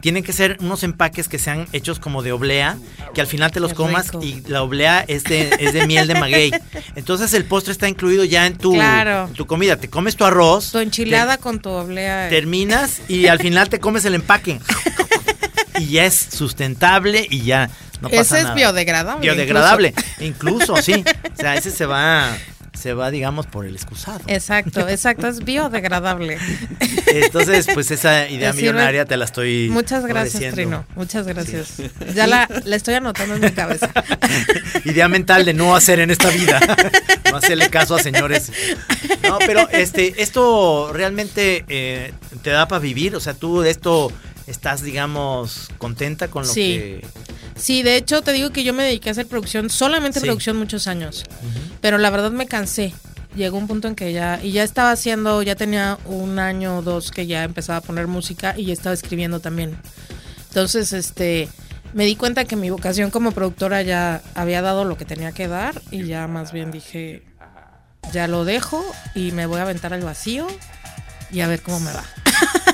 tienen 0.00 0.22
que 0.22 0.32
ser 0.32 0.56
unos 0.60 0.82
empaques 0.82 1.28
que 1.28 1.38
sean 1.38 1.66
hechos 1.72 1.98
como 1.98 2.22
de 2.22 2.32
oblea, 2.32 2.76
que 3.14 3.20
al 3.20 3.26
final 3.26 3.50
te 3.50 3.60
los 3.60 3.70
Qué 3.70 3.76
comas 3.76 4.06
rico. 4.12 4.22
y 4.22 4.42
la 4.48 4.62
oblea 4.62 5.04
es 5.06 5.24
de, 5.24 5.50
es 5.60 5.72
de 5.72 5.86
miel 5.86 6.06
de 6.08 6.14
maguey. 6.14 6.52
Entonces 6.94 7.34
el 7.34 7.44
postre 7.44 7.72
está 7.72 7.88
incluido 7.88 8.24
ya 8.24 8.46
en 8.46 8.56
tu, 8.56 8.74
Claro. 8.74 9.26
en 9.28 9.34
tu 9.34 9.46
comida. 9.46 9.76
Te 9.76 9.88
comes 9.88 10.16
tu 10.16 10.24
arroz. 10.24 10.45
Tu 10.72 10.78
enchilada 10.78 11.36
te- 11.36 11.42
con 11.42 11.60
tu 11.60 11.70
oblea. 11.70 12.28
terminas 12.28 13.00
y 13.08 13.26
al 13.26 13.38
final 13.38 13.68
te 13.68 13.78
comes 13.80 14.04
el 14.04 14.14
empaque. 14.14 14.60
y 15.78 15.86
ya 15.90 16.04
es 16.06 16.14
sustentable 16.32 17.26
y 17.30 17.42
ya 17.42 17.70
no 18.00 18.08
pasa 18.08 18.20
Ese 18.20 18.36
es 18.38 18.42
nada. 18.44 18.54
biodegradable. 18.54 19.20
Biodegradable, 19.22 19.94
incluso. 20.20 20.76
sí. 20.82 21.04
O 21.32 21.36
sea, 21.36 21.54
ese 21.54 21.70
se 21.70 21.86
va, 21.86 22.36
se 22.76 22.94
va, 22.94 23.10
digamos, 23.10 23.46
por 23.46 23.66
el 23.66 23.74
excusado. 23.74 24.20
Exacto, 24.26 24.88
exacto, 24.88 25.26
es 25.26 25.44
biodegradable. 25.44 26.38
Entonces, 27.06 27.66
pues 27.72 27.90
esa 27.90 28.28
idea 28.28 28.52
sirve- 28.52 28.56
millonaria 28.56 29.04
te 29.04 29.16
la 29.16 29.24
estoy. 29.24 29.68
Muchas 29.70 30.04
gracias. 30.06 30.54
Trino. 30.54 30.84
Muchas 30.94 31.26
gracias. 31.26 31.74
Ya 32.14 32.26
la, 32.26 32.48
la 32.64 32.76
estoy 32.76 32.94
anotando 32.94 33.34
en 33.34 33.40
mi 33.42 33.50
cabeza. 33.50 33.90
idea 34.84 35.08
mental 35.08 35.44
de 35.44 35.54
no 35.54 35.74
hacer 35.76 36.00
en 36.00 36.10
esta 36.10 36.28
vida. 36.30 36.60
no 37.30 37.36
hacerle 37.36 37.68
caso 37.70 37.94
a 37.96 38.02
señores. 38.02 38.52
No, 39.22 39.38
pero 39.38 39.68
este, 39.70 40.22
esto 40.22 40.90
realmente 40.92 41.64
eh, 41.68 42.12
te 42.42 42.50
da 42.50 42.68
para 42.68 42.78
vivir. 42.78 43.16
O 43.16 43.20
sea, 43.20 43.34
tú 43.34 43.60
de 43.60 43.70
esto 43.70 44.12
estás, 44.46 44.82
digamos, 44.82 45.68
contenta 45.78 46.28
con 46.28 46.46
lo 46.46 46.52
Sí. 46.52 46.60
que. 46.78 47.06
Sí, 47.56 47.82
de 47.82 47.96
hecho 47.96 48.22
te 48.22 48.32
digo 48.32 48.50
que 48.50 48.64
yo 48.64 48.72
me 48.74 48.84
dediqué 48.84 49.08
a 49.08 49.12
hacer 49.12 49.26
producción, 49.26 49.70
solamente 49.70 50.20
Sí. 50.20 50.26
producción 50.26 50.56
muchos 50.56 50.86
años. 50.86 51.24
Pero 51.80 51.98
la 51.98 52.10
verdad 52.10 52.30
me 52.30 52.46
cansé. 52.46 52.92
Llegó 53.34 53.58
un 53.58 53.66
punto 53.66 53.88
en 53.88 53.94
que 53.94 54.12
ya, 54.12 54.40
y 54.42 54.52
ya 54.52 54.62
estaba 54.62 54.90
haciendo, 54.92 55.42
ya 55.42 55.56
tenía 55.56 55.98
un 56.06 56.38
año 56.38 56.78
o 56.78 56.82
dos 56.82 57.10
que 57.10 57.26
ya 57.26 57.44
empezaba 57.44 57.78
a 57.78 57.80
poner 57.82 58.06
música 58.06 58.54
y 58.56 58.66
ya 58.66 58.72
estaba 58.72 58.94
escribiendo 58.94 59.40
también. 59.40 59.76
Entonces, 60.48 60.92
este, 60.94 61.48
me 61.92 62.04
di 62.06 62.16
cuenta 62.16 62.44
que 62.46 62.56
mi 62.56 62.70
vocación 62.70 63.10
como 63.10 63.32
productora 63.32 63.82
ya 63.82 64.22
había 64.34 64.62
dado 64.62 64.84
lo 64.84 64.96
que 64.96 65.04
tenía 65.04 65.32
que 65.32 65.48
dar 65.48 65.82
y 65.90 66.04
ya 66.06 66.26
más 66.28 66.52
bien 66.52 66.70
dije, 66.70 67.24
ya 68.12 68.26
lo 68.26 68.44
dejo 68.46 68.84
y 69.14 69.32
me 69.32 69.44
voy 69.46 69.58
a 69.58 69.62
aventar 69.62 69.92
al 69.92 70.02
vacío 70.02 70.46
y 71.30 71.40
a 71.40 71.46
ver 71.48 71.60
cómo 71.60 71.80
me 71.80 71.92
va. 71.92 72.04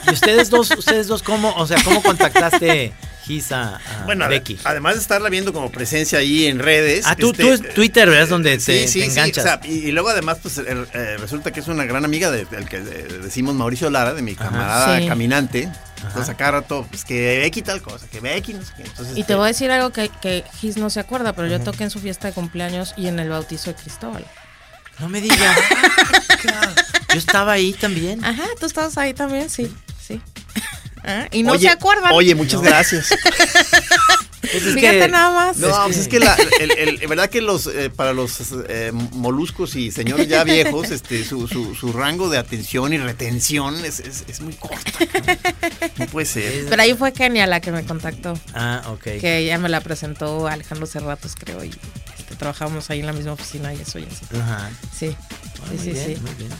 ¿Y 0.06 0.12
ustedes 0.12 0.48
dos, 0.50 0.70
ustedes 0.70 1.06
dos 1.08 1.22
cómo, 1.24 1.52
o 1.56 1.66
sea, 1.66 1.82
cómo 1.82 2.02
contactaste 2.02 2.92
Gis 3.24 3.52
a, 3.52 3.76
a 3.76 4.04
Bueno, 4.04 4.24
ade- 4.24 4.30
Becky? 4.30 4.58
además 4.64 4.94
de 4.96 5.00
estarla 5.00 5.28
viendo 5.28 5.52
como 5.52 5.70
presencia 5.70 6.18
ahí 6.18 6.46
en 6.46 6.58
redes. 6.58 7.04
Ah, 7.06 7.14
tú, 7.16 7.30
este, 7.30 7.42
tú 7.44 7.52
es 7.52 7.74
Twitter, 7.74 8.08
¿verdad? 8.08 8.24
Es 8.24 8.28
donde 8.30 8.58
Sí, 8.58 8.66
te, 8.72 8.88
sí, 8.88 9.00
te 9.00 9.04
sí, 9.06 9.10
enganchas. 9.10 9.44
o 9.44 9.48
sea, 9.48 9.60
y, 9.64 9.88
y 9.88 9.92
luego 9.92 10.08
además, 10.08 10.38
pues 10.42 10.58
eh, 10.58 10.64
eh, 10.92 11.16
resulta 11.18 11.50
que 11.52 11.60
es 11.60 11.68
una 11.68 11.84
gran 11.84 12.04
amiga 12.04 12.30
de- 12.30 12.44
del 12.46 12.68
que 12.68 12.80
decimos 12.80 13.54
Mauricio 13.54 13.90
Lara, 13.90 14.12
de 14.14 14.22
mi 14.22 14.34
camarada 14.34 14.98
Sí. 14.98 15.06
caminante. 15.06 15.68
Entonces 16.04 16.30
a 16.30 16.36
cada 16.36 16.50
rato, 16.50 16.84
pues 16.90 17.04
que 17.04 17.38
Becky 17.38 17.62
tal 17.62 17.80
cosa, 17.80 18.08
que 18.08 18.18
Becky 18.18 18.54
no 18.54 18.64
sé 18.64 18.72
qué. 18.76 18.82
Entonces, 18.82 19.12
Y 19.12 19.14
te 19.14 19.20
este, 19.20 19.34
voy 19.36 19.44
a 19.44 19.46
decir 19.48 19.70
algo 19.70 19.90
que, 19.90 20.10
que 20.20 20.42
Gis 20.60 20.76
no 20.76 20.90
se 20.90 20.98
acuerda, 20.98 21.32
pero 21.32 21.46
yo 21.46 21.60
toqué 21.60 21.84
en 21.84 21.90
su 21.90 22.00
fiesta 22.00 22.26
de 22.26 22.34
cumpleaños 22.34 22.92
y 22.96 23.06
en 23.06 23.20
el 23.20 23.28
bautizo 23.28 23.70
de 23.70 23.76
Cristóbal. 23.76 24.26
No 24.98 25.08
me 25.08 25.20
digas. 25.20 25.56
Yo 27.12 27.18
estaba 27.18 27.52
ahí 27.52 27.72
también. 27.74 28.24
Ajá, 28.24 28.42
tú 28.58 28.66
estabas 28.66 28.96
ahí 28.98 29.14
también, 29.14 29.48
sí, 29.50 29.72
sí. 30.04 30.20
Ah, 31.04 31.26
y 31.32 31.42
no 31.42 31.52
oye, 31.52 31.62
se 31.66 31.68
acuerdan. 31.70 32.12
Oye, 32.12 32.34
muchas 32.34 32.62
gracias. 32.62 33.08
Pues 34.42 34.64
es 34.66 34.74
Fíjate 34.74 34.98
que- 34.98 35.08
nada 35.08 35.30
más. 35.32 35.56
No, 35.58 35.84
pues 35.84 35.96
es 35.96 36.08
que 36.08 36.18
la, 36.18 36.36
el, 36.60 36.72
el- 37.00 37.06
verdad 37.06 37.30
que 37.30 37.40
los 37.40 37.68
eh, 37.68 37.88
para 37.90 38.12
los 38.12 38.38
eh, 38.68 38.90
moluscos 39.12 39.76
y 39.76 39.90
señores 39.92 40.26
ya 40.28 40.42
viejos, 40.44 40.90
este, 40.90 41.24
su, 41.24 41.46
su, 41.48 41.74
su 41.76 41.92
rango 41.92 42.28
de 42.28 42.38
atención 42.38 42.92
y 42.92 42.98
retención 42.98 43.82
es, 43.84 44.00
es, 44.00 44.24
es 44.26 44.40
muy 44.40 44.52
corta. 44.54 44.90
No 45.96 46.06
puede 46.08 46.26
ser. 46.26 46.66
Pero 46.68 46.82
ahí 46.82 46.92
fue 46.94 47.12
Kenia 47.12 47.46
la 47.46 47.60
que 47.60 47.70
me 47.70 47.84
contactó. 47.84 48.38
Ah, 48.52 48.82
ok. 48.88 49.02
Que 49.20 49.38
ella 49.38 49.58
me 49.58 49.68
la 49.70 49.80
presentó 49.80 50.46
Alejandro 50.48 50.86
Cerratos, 50.86 51.34
creo, 51.38 51.64
y 51.64 51.70
este, 52.18 52.34
trabajábamos 52.36 52.90
ahí 52.90 53.00
en 53.00 53.06
la 53.06 53.12
misma 53.12 53.32
oficina 53.32 53.72
y 53.72 53.80
eso 53.80 54.00
y 54.00 54.02
así. 54.04 54.36
Ajá. 54.38 54.70
Sí, 54.94 55.16
Ah, 55.16 55.66
sí, 55.70 55.74
muy 55.76 55.78
sí, 55.78 55.90
bien, 55.92 56.06
sí. 56.16 56.20
muy 56.20 56.34
bien. 56.34 56.50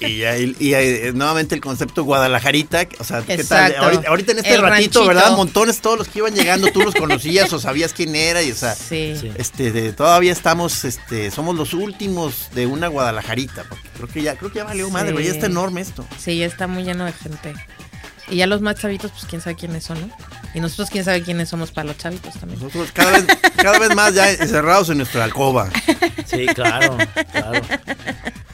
Y, 0.00 0.18
ya- 0.18 0.36
y- 0.38 1.12
nuevamente 1.14 1.54
el 1.54 1.60
concepto 1.62 2.04
Guadalajarita, 2.04 2.86
o 2.98 3.04
sea, 3.04 3.22
¿qué 3.22 3.42
tal? 3.44 3.74
Ahorita, 3.76 4.08
ahorita 4.08 4.32
en 4.32 4.38
este 4.38 4.54
El 4.54 4.60
ratito, 4.60 5.00
ranchito. 5.00 5.06
¿verdad? 5.06 5.36
Montones 5.36 5.80
todos 5.80 5.96
los 5.98 6.08
que 6.08 6.18
iban 6.18 6.34
llegando, 6.34 6.70
tú 6.72 6.80
los 6.82 6.94
conocías 6.94 7.50
o 7.52 7.58
sabías 7.58 7.92
quién 7.94 8.14
era 8.14 8.42
y 8.42 8.50
o 8.50 8.54
sea, 8.56 8.74
Sí. 8.74 9.14
Este 9.36 9.72
de- 9.72 9.92
todavía 9.92 10.32
estamos 10.32 10.84
este 10.84 11.30
somos 11.30 11.56
los 11.56 11.72
últimos 11.72 12.48
de 12.54 12.66
una 12.66 12.88
Guadalajarita, 12.88 13.64
porque 13.68 13.88
creo 13.96 14.08
que 14.08 14.22
ya 14.22 14.36
creo 14.36 14.50
que 14.52 14.56
ya 14.58 14.64
valió 14.64 14.90
madre, 14.90 15.12
güey, 15.12 15.24
ya 15.26 15.32
está 15.32 15.46
enorme 15.46 15.80
esto. 15.80 16.04
Sí, 16.18 16.36
ya 16.38 16.46
está 16.46 16.66
muy 16.66 16.82
lleno 16.84 17.04
de 17.06 17.12
gente. 17.12 17.54
Y 18.28 18.36
ya 18.36 18.46
los 18.46 18.62
más 18.62 18.76
chavitos, 18.76 19.10
pues 19.10 19.24
quién 19.26 19.42
sabe 19.42 19.54
quiénes 19.56 19.84
son, 19.84 20.00
¿no? 20.00 20.10
Y 20.54 20.60
nosotros 20.60 20.88
quién 20.90 21.04
sabe 21.04 21.22
quiénes 21.22 21.48
somos 21.50 21.70
para 21.72 21.88
los 21.88 21.98
chavitos 21.98 22.32
también. 22.34 22.58
Nosotros 22.60 22.90
cada 22.92 23.10
vez 23.12 23.26
cada 23.56 23.78
vez 23.78 23.94
más 23.94 24.14
ya 24.14 24.30
encerrados 24.30 24.88
en 24.90 24.98
nuestra 24.98 25.24
alcoba. 25.24 25.70
Sí, 26.26 26.46
claro, 26.54 26.96
claro. 27.32 27.60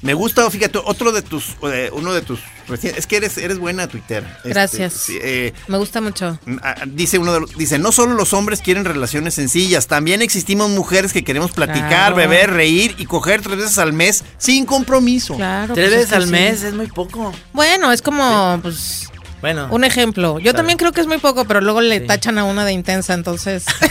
Me 0.03 0.15
gusta, 0.15 0.49
fíjate, 0.51 0.79
otro 0.83 1.13
de 1.13 1.21
tus 1.21 1.57
eh, 1.63 1.91
uno 1.93 2.15
de 2.15 2.23
tus 2.23 2.41
recién 2.69 2.95
es 2.97 3.07
que 3.07 3.17
eres 3.17 3.37
eres 3.37 3.59
buena 3.59 3.87
Twitter. 3.87 4.25
Este, 4.39 4.49
Gracias. 4.49 5.07
eh, 5.11 5.53
Me 5.69 5.77
gusta 5.77 6.01
mucho. 6.01 6.39
Ah, 6.63 6.75
Dice 6.87 7.19
uno 7.19 7.35
de 7.35 7.41
los- 7.41 7.55
dice, 7.57 7.79
no 7.79 7.93
solo 7.93 8.15
los 8.15 8.33
hombres 8.33 8.61
quieren 8.63 8.85
relaciones 8.87 9.35
sencillas, 9.35 9.89
también 9.89 10.23
existimos 10.23 10.71
mujeres 10.71 11.13
que 11.13 11.23
queremos 11.23 11.51
platicar, 11.53 11.89
Claro. 11.89 12.17
beber, 12.17 12.51
reír 12.53 12.95
y 12.97 13.05
coger 13.05 13.43
tres 13.43 13.59
veces 13.59 13.77
al 13.79 13.93
mes 13.93 14.25
sin 14.39 14.65
compromiso. 14.65 15.35
Claro. 15.37 15.75
Tres 15.75 15.89
pues, 15.91 16.01
veces 16.01 16.13
al 16.15 16.25
sí. 16.25 16.31
mes 16.31 16.63
es 16.63 16.73
muy 16.73 16.87
poco. 16.87 17.33
Bueno, 17.53 17.93
es 17.93 18.01
como, 18.01 18.59
pues, 18.63 19.10
Bueno. 19.41 19.69
un 19.71 19.85
ejemplo. 19.85 20.39
Yo 20.39 20.43
Claro. 20.45 20.57
también 20.59 20.79
creo 20.79 20.93
que 20.93 21.01
es 21.01 21.07
muy 21.07 21.19
poco, 21.19 21.45
pero 21.47 21.61
luego 21.61 21.81
le 21.81 22.01
Sí. 22.01 22.07
tachan 22.07 22.39
a 22.39 22.45
una 22.45 22.65
de 22.65 22.73
intensa, 22.73 23.15
entonces. 23.15 23.65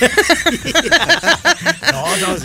No, 1.91 2.05
no, 2.17 2.37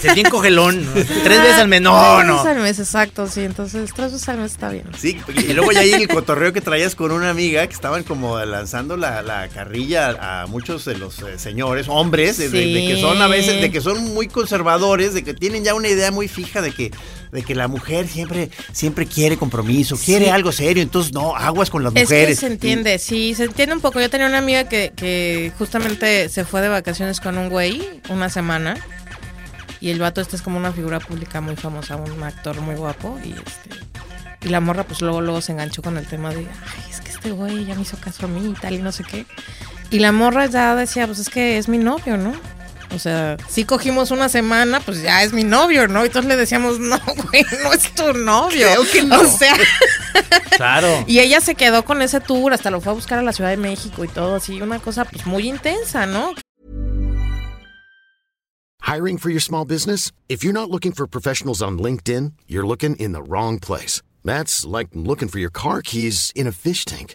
se 0.00 0.14
bien 0.14 0.28
cogelón. 0.30 0.84
¿no? 0.84 0.92
Tres 0.92 1.40
veces 1.42 1.58
al 1.58 1.68
mes. 1.68 1.80
No, 1.80 2.16
Tres 2.16 2.26
no. 2.26 2.34
veces 2.36 2.50
al 2.56 2.62
mes, 2.62 2.78
exacto, 2.78 3.26
sí. 3.28 3.40
Entonces, 3.42 3.90
tres 3.94 4.12
veces 4.12 4.28
al 4.28 4.38
mes 4.38 4.52
está 4.52 4.68
bien. 4.70 4.84
Sí, 4.98 5.18
y 5.36 5.52
luego 5.52 5.72
ya 5.72 5.80
ahí 5.80 5.92
el 5.92 6.08
cotorreo 6.08 6.52
que 6.52 6.60
traías 6.60 6.94
con 6.94 7.12
una 7.12 7.30
amiga 7.30 7.66
que 7.66 7.74
estaban 7.74 8.02
como 8.04 8.38
lanzando 8.44 8.96
la, 8.96 9.22
la 9.22 9.48
carrilla 9.48 10.42
a 10.42 10.46
muchos 10.46 10.84
de 10.84 10.96
los 10.96 11.18
eh, 11.20 11.38
señores, 11.38 11.86
hombres, 11.88 12.38
de, 12.38 12.48
de- 12.48 12.66
de 12.66 12.86
que 12.86 13.00
son 13.00 13.20
a 13.20 13.26
veces, 13.28 13.60
de 13.60 13.70
que 13.70 13.80
son 13.80 14.02
muy 14.14 14.28
conservadores, 14.28 15.14
de 15.14 15.24
que 15.24 15.34
tienen 15.34 15.64
ya 15.64 15.74
una 15.74 15.88
idea 15.88 16.10
muy 16.10 16.28
fija 16.28 16.62
de 16.62 16.72
que, 16.72 16.90
de 17.32 17.42
que 17.42 17.54
la 17.54 17.66
mujer 17.66 18.06
siempre, 18.08 18.50
siempre 18.72 19.06
quiere 19.06 19.36
compromiso, 19.38 19.96
quiere 19.96 20.26
Sí. 20.26 20.30
algo 20.30 20.52
serio, 20.52 20.82
entonces 20.82 21.12
no, 21.12 21.34
aguas 21.34 21.70
con 21.70 21.82
las 21.82 21.92
Es 21.96 22.08
que 22.08 22.14
mujeres. 22.14 22.38
se 22.38 22.46
entiende, 22.46 22.98
sí, 22.98 23.34
se 23.34 23.44
entiende 23.44 23.74
un 23.74 23.80
poco. 23.80 24.00
Yo 24.00 24.10
tenía 24.10 24.26
una 24.26 24.38
amiga 24.38 24.68
que, 24.68 24.92
que 24.94 25.50
justamente 25.58 26.28
se 26.28 26.44
fue 26.44 26.60
de 26.60 26.68
vacaciones 26.68 27.20
con 27.20 27.38
un 27.38 27.48
güey 27.48 28.00
una 28.10 28.28
semana 28.28 28.76
Y 29.80 29.90
el 29.90 29.98
vato 29.98 30.20
este 30.20 30.36
es 30.36 30.42
como 30.42 30.58
una 30.58 30.70
figura 30.72 31.00
pública 31.00 31.40
muy 31.40 31.56
famosa, 31.56 31.96
un 31.96 32.22
actor 32.22 32.60
muy 32.60 32.76
guapo. 32.76 33.18
Y 33.24 33.30
este 33.32 33.82
y 34.44 34.48
la 34.48 34.60
morra 34.60 34.84
pues 34.84 35.00
luego 35.00 35.20
luego 35.20 35.40
se 35.40 35.52
enganchó 35.52 35.82
con 35.82 35.96
el 35.98 36.06
tema 36.06 36.30
de, 36.30 36.40
ay, 36.40 36.90
es 36.90 37.00
que 37.00 37.10
este 37.10 37.30
güey 37.32 37.64
ya 37.64 37.74
me 37.74 37.82
hizo 37.82 37.96
caso 37.96 38.26
a 38.26 38.28
mí 38.28 38.50
y 38.50 38.52
tal 38.60 38.74
y 38.74 38.78
no 38.78 38.92
sé 38.92 39.02
qué. 39.04 39.24
Y 39.90 39.98
la 40.00 40.12
morra 40.12 40.46
ya 40.46 40.74
decía, 40.76 41.06
pues 41.06 41.18
es 41.18 41.30
que 41.30 41.58
es 41.58 41.68
mi 41.68 41.78
novio, 41.78 42.16
¿no? 42.16 42.32
O 42.94 42.98
sea, 42.98 43.36
si 43.48 43.64
cogimos 43.64 44.10
una 44.10 44.28
semana, 44.28 44.80
pues 44.80 45.02
ya 45.02 45.22
es 45.22 45.32
mi 45.32 45.44
novio, 45.44 45.88
¿no? 45.88 46.02
Y 46.04 46.06
entonces 46.08 46.28
le 46.28 46.36
decíamos, 46.36 46.78
no, 46.78 46.98
güey, 47.30 47.44
no 47.64 47.72
es 47.72 47.94
tu 47.94 48.12
novio. 48.12 48.66
Creo 48.68 48.90
que 48.92 49.02
no. 49.02 49.20
O 49.20 49.26
sea, 49.26 49.54
Claro. 50.56 51.04
y 51.06 51.18
ella 51.20 51.40
se 51.40 51.54
quedó 51.54 51.84
con 51.84 52.02
ese 52.02 52.20
tour, 52.20 52.52
hasta 52.52 52.70
lo 52.70 52.80
fue 52.80 52.92
a 52.92 52.94
buscar 52.94 53.18
a 53.18 53.22
la 53.22 53.32
Ciudad 53.32 53.50
de 53.50 53.56
México 53.56 54.04
y 54.04 54.08
todo, 54.08 54.34
así, 54.36 54.60
una 54.60 54.78
cosa 54.78 55.04
pues 55.06 55.24
muy 55.26 55.48
intensa, 55.48 56.06
¿no? 56.06 56.34
Hiring 58.82 59.16
for 59.18 59.30
your 59.30 59.40
small 59.40 59.64
business? 59.64 60.12
If 60.28 60.42
you're 60.44 60.52
not 60.52 60.68
looking 60.70 60.92
for 60.92 61.06
professionals 61.06 61.62
on 61.62 61.78
LinkedIn, 61.78 62.32
you're 62.46 62.66
looking 62.66 62.96
in 62.96 63.12
the 63.12 63.22
wrong 63.22 63.58
place. 63.58 64.02
That's 64.24 64.66
like 64.66 64.88
looking 64.92 65.28
for 65.28 65.38
your 65.38 65.50
car 65.50 65.82
keys 65.82 66.30
in 66.34 66.46
a 66.46 66.52
fish 66.52 66.84
tank. 66.84 67.14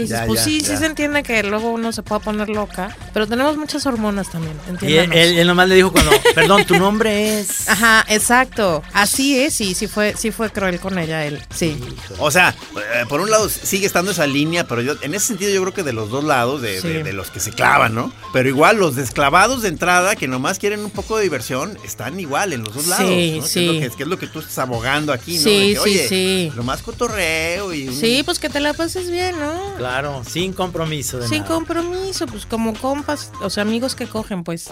Y 0.00 0.02
dices, 0.04 0.18
Ya, 0.20 0.26
pues 0.26 0.40
ya, 0.40 0.44
sí, 0.44 0.60
ya. 0.60 0.66
sí 0.68 0.76
se 0.76 0.86
entiende 0.86 1.22
que 1.22 1.42
luego 1.42 1.70
uno 1.70 1.92
se 1.92 2.02
puede 2.02 2.20
poner 2.22 2.48
loca, 2.48 2.96
pero 3.12 3.26
tenemos 3.26 3.56
muchas 3.56 3.86
hormonas 3.86 4.30
también, 4.30 4.54
Y 4.56 4.68
él, 4.68 4.70
entiéndanos. 4.74 5.16
él- 5.16 5.38
él 5.38 5.46
nomás 5.46 5.68
le 5.68 5.74
dijo 5.76 5.92
cuando, 5.92 6.10
perdón, 6.34 6.64
tu 6.64 6.76
nombre 6.78 7.40
es... 7.40 7.68
Ajá, 7.68 8.04
exacto. 8.08 8.82
Así 8.92 9.38
es, 9.40 9.60
y 9.60 9.74
sí 9.74 9.86
fue, 9.86 10.14
sí 10.16 10.30
fue 10.30 10.50
cruel 10.50 10.78
con 10.80 10.98
ella 10.98 11.24
él. 11.24 11.40
Sí. 11.54 11.78
O 12.18 12.30
sea, 12.30 12.54
eh, 12.76 13.04
por 13.08 13.20
un 13.20 13.30
lado 13.30 13.48
sigue 13.48 13.86
estando 13.86 14.10
esa 14.12 14.26
línea, 14.26 14.66
pero 14.66 14.82
yo 14.82 14.94
en 15.02 15.14
ese 15.14 15.26
sentido 15.28 15.50
yo 15.52 15.60
creo 15.62 15.74
que 15.74 15.82
de 15.82 15.92
los 15.92 16.10
dos 16.10 16.24
lados, 16.24 16.62
de, 16.62 16.80
Sí. 16.80 16.88
de- 16.88 17.02
de 17.04 17.12
los 17.12 17.30
que 17.30 17.40
se 17.40 17.50
clavan, 17.52 17.94
¿no? 17.94 18.12
Pero 18.32 18.48
igual 18.48 18.78
los 18.78 18.96
desclavados 18.96 19.62
de 19.62 19.68
entrada, 19.68 20.16
que 20.16 20.28
nomás 20.28 20.58
quieren 20.58 20.80
un 20.84 20.90
poco 20.90 21.16
de 21.16 21.24
diversión, 21.24 21.78
están 21.84 22.18
igual 22.20 22.52
en 22.52 22.62
los 22.62 22.74
dos 22.74 22.84
Sí, 22.84 22.90
lados. 22.90 23.04
¿no? 23.10 23.16
Que 23.16 23.38
es 23.38 23.44
sí. 23.50 23.66
lo 23.66 23.72
que, 23.72 23.96
que 23.96 24.02
es 24.04 24.08
lo 24.08 24.18
que 24.18 24.26
tú 24.26 24.38
estás 24.40 24.58
abogando 24.58 25.12
aquí, 25.12 25.36
¿no? 25.36 25.42
Sí, 25.42 25.50
De 25.50 25.66
que, 25.66 25.72
sí, 25.74 25.78
Oye, 25.80 26.08
sí. 26.08 26.52
Nomás 26.56 26.82
cotorreo 26.82 27.72
y 27.74 27.88
un- 27.88 27.94
Sí, 27.96 28.22
pues 28.24 28.38
que 28.38 28.48
te 28.48 28.60
la 28.60 28.72
pases 28.74 29.10
bien, 29.10 29.38
¿no? 29.38 29.74
Claro, 29.76 29.89
sin 30.24 30.52
compromiso 30.52 31.18
de 31.18 31.28
Sin 31.28 31.38
nada. 31.42 31.54
compromiso, 31.54 32.26
pues 32.26 32.46
como 32.46 32.74
compas, 32.74 33.32
o 33.40 33.50
sea, 33.50 33.62
amigos 33.62 33.94
que 33.94 34.06
cogen, 34.06 34.44
pues. 34.44 34.70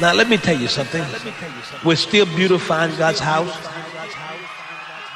Now, 0.00 0.12
let 0.12 0.28
me 0.28 0.36
tell 0.36 0.58
you 0.58 0.66
something. 0.66 1.04
We're 1.84 1.94
still 1.96 2.26
beautifying 2.26 2.96
God's 2.96 3.20
house. 3.20 3.52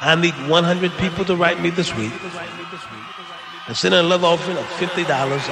I 0.01 0.15
need 0.15 0.33
100 0.47 0.91
people 0.97 1.25
to 1.25 1.35
write 1.35 1.59
me 1.61 1.71
this 1.71 1.93
week 1.95 2.13
and 3.67 3.75
send 3.75 3.95
a 3.95 4.03
love 4.03 4.23
offering 4.23 4.57
of 4.57 4.65
$50 4.79 5.05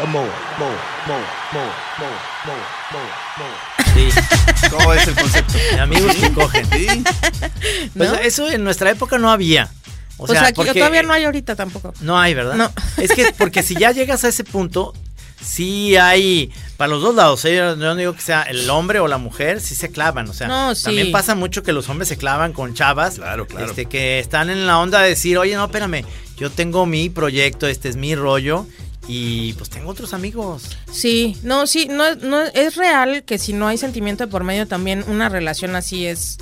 or 0.04 0.08
more. 0.08 0.24
More, 0.60 0.70
more, 1.08 1.26
more, 1.54 1.72
more, 2.00 2.20
more, 2.46 2.66
more, 2.92 3.10
more. 3.40 3.58
Sí, 3.94 4.10
¿Cómo 4.70 4.94
es 4.94 5.08
el 5.08 5.16
concepto? 5.16 5.54
amigos 5.82 6.16
que 6.16 6.32
cogen. 6.34 6.66
Sí. 6.72 7.04
Pues 7.98 8.12
¿No? 8.12 8.18
eso 8.20 8.50
en 8.50 8.64
nuestra 8.64 8.92
época 8.92 9.18
no 9.18 9.32
había. 9.32 9.70
O 10.18 10.24
O 10.26 10.28
sea, 10.28 10.36
sea, 10.42 10.48
aquí 10.50 10.56
porque- 10.58 10.74
todavía 10.74 11.02
no 11.04 11.14
hay 11.14 11.24
ahorita 11.26 11.56
tampoco. 11.56 11.94
No 12.02 12.18
hay, 12.20 12.34
¿verdad? 12.34 12.56
No. 12.56 12.72
Es 12.98 13.12
que 13.12 13.34
porque 13.38 13.64
si 13.64 13.76
ya 13.76 13.92
llegas 13.92 14.24
a 14.24 14.28
ese 14.30 14.44
punto, 14.44 14.94
sí 15.46 15.96
hay 15.96 16.52
para 16.78 16.90
los 16.90 17.02
dos 17.02 17.16
lados. 17.16 17.46
¿eh? 17.46 17.56
Yo 17.56 17.76
no 17.76 17.96
digo 17.96 18.14
que 18.14 18.22
sea 18.22 18.44
el 18.44 18.70
hombre 18.70 19.00
o 19.00 19.08
la 19.08 19.18
mujer, 19.18 19.62
sí 19.62 19.76
se 19.76 19.90
clavan. 19.90 20.28
O 20.30 20.34
sea, 20.34 20.48
No, 20.48 20.76
sí. 20.76 20.84
también 20.86 21.12
pasa 21.12 21.36
mucho 21.36 21.64
que 21.64 21.72
los 21.74 21.88
hombres 21.90 22.08
se 22.10 22.18
clavan 22.18 22.52
con 22.54 22.74
chavas. 22.74 23.16
Claro, 23.16 23.48
claro. 23.48 23.68
Este, 23.68 23.86
que 23.86 24.20
están 24.20 24.50
en 24.50 24.68
la 24.68 24.80
onda 24.80 25.02
de 25.02 25.10
decir, 25.10 25.38
oye, 25.38 25.56
no, 25.56 25.66
espérame, 25.66 26.04
yo 26.38 26.50
tengo 26.50 26.86
mi 26.86 27.10
proyecto, 27.10 27.68
este 27.68 27.90
es 27.90 27.96
mi 27.96 28.16
rollo. 28.16 28.66
Y 29.08 29.54
pues 29.54 29.70
tengo 29.70 29.92
otros 29.92 30.16
amigos. 30.16 30.64
Sí, 30.92 31.38
no, 31.44 31.68
sí, 31.68 31.88
no, 31.90 32.16
no 32.16 32.42
es 32.42 32.76
real 32.76 33.22
que 33.24 33.38
si 33.38 33.54
no 33.54 33.68
hay 33.68 33.78
sentimiento 33.78 34.26
de 34.26 34.32
por 34.32 34.44
medio 34.44 34.68
también 34.68 35.06
una 35.08 35.30
relación 35.30 35.76
así 35.76 36.08
es 36.08 36.38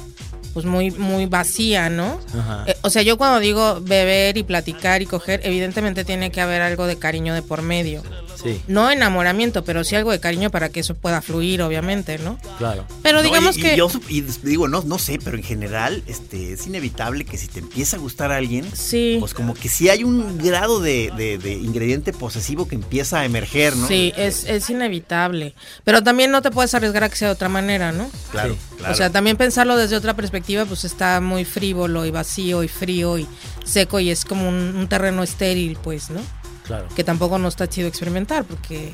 pues 0.53 0.65
muy 0.65 0.91
muy 0.91 1.25
vacía, 1.25 1.89
¿no? 1.89 2.21
Ajá. 2.39 2.63
Eh, 2.67 2.77
o 2.83 2.89
sea, 2.89 3.01
yo 3.01 3.17
cuando 3.17 3.39
digo 3.39 3.81
beber 3.81 4.37
y 4.37 4.43
platicar 4.43 5.01
y 5.01 5.07
coger, 5.07 5.41
evidentemente 5.43 6.05
tiene 6.05 6.31
que 6.31 6.39
haber 6.39 6.61
algo 6.61 6.85
de 6.87 6.97
cariño 6.97 7.33
de 7.33 7.41
por 7.41 7.63
medio. 7.63 8.01
Sí, 8.43 8.61
No 8.67 8.91
enamoramiento, 8.91 9.63
pero 9.63 9.83
sí 9.83 9.95
algo 9.95 10.11
de 10.11 10.19
cariño 10.19 10.51
para 10.51 10.69
que 10.69 10.81
eso 10.81 10.95
pueda 10.95 11.21
fluir, 11.21 11.61
obviamente, 11.61 12.17
¿no? 12.17 12.37
claro. 12.57 12.85
Pero 13.01 13.23
digamos 13.23 13.55
y- 13.57 13.61
y 13.61 13.63
que 13.63 13.77
yo 13.77 13.89
y 14.09 14.21
digo, 14.21 14.67
no, 14.67 14.81
no 14.83 14.99
sé, 14.99 15.17
pero 15.23 15.37
en 15.37 15.43
general 15.43 16.03
este, 16.07 16.53
es 16.53 16.67
inevitable 16.67 17.25
que 17.25 17.37
si 17.37 17.47
te 17.47 17.59
empieza 17.59 17.97
a 17.97 17.99
gustar 17.99 18.31
a 18.31 18.37
alguien, 18.37 18.65
Sí. 18.75 19.17
pues 19.19 19.33
como 19.33 19.53
que 19.53 19.69
sí 19.69 19.89
hay 19.89 20.03
un 20.03 20.37
grado 20.37 20.79
de, 20.81 21.11
de- 21.15 21.37
de 21.37 21.53
ingrediente 21.53 22.11
posesivo 22.13 22.67
que 22.67 22.75
empieza 22.75 23.19
a 23.21 23.25
emerger, 23.25 23.75
¿no? 23.77 23.87
Sí, 23.87 24.13
es, 24.17 24.43
es 24.45 24.69
inevitable. 24.69 25.53
Pero 25.83 26.03
también 26.03 26.31
no 26.31 26.41
te 26.41 26.51
puedes 26.51 26.73
arriesgar 26.73 27.03
a 27.05 27.09
que 27.09 27.15
sea 27.15 27.29
de 27.29 27.33
otra 27.35 27.49
manera, 27.49 27.91
¿no? 27.91 28.09
Claro, 28.31 28.53
Sí. 28.55 28.59
claro. 28.77 28.93
O 28.93 28.97
sea, 28.97 29.09
también 29.09 29.37
pensarlo 29.37 29.77
desde 29.77 29.95
otra 29.95 30.15
perspectiva, 30.15 30.65
pues 30.65 30.83
está 30.83 31.21
muy 31.21 31.45
frívolo 31.45 32.05
y 32.05 32.11
vacío 32.11 32.63
y 32.63 32.67
frío 32.67 33.17
y 33.17 33.27
seco 33.63 33.99
y 33.99 34.09
es 34.09 34.25
como 34.25 34.47
un, 34.49 34.75
un 34.75 34.87
terreno 34.89 35.23
estéril, 35.23 35.77
pues, 35.81 36.09
¿no? 36.09 36.19
Claro. 36.63 36.87
Que 36.95 37.03
tampoco 37.03 37.37
no 37.39 37.47
está 37.47 37.67
chido 37.67 37.87
experimentar, 37.87 38.45
porque 38.45 38.93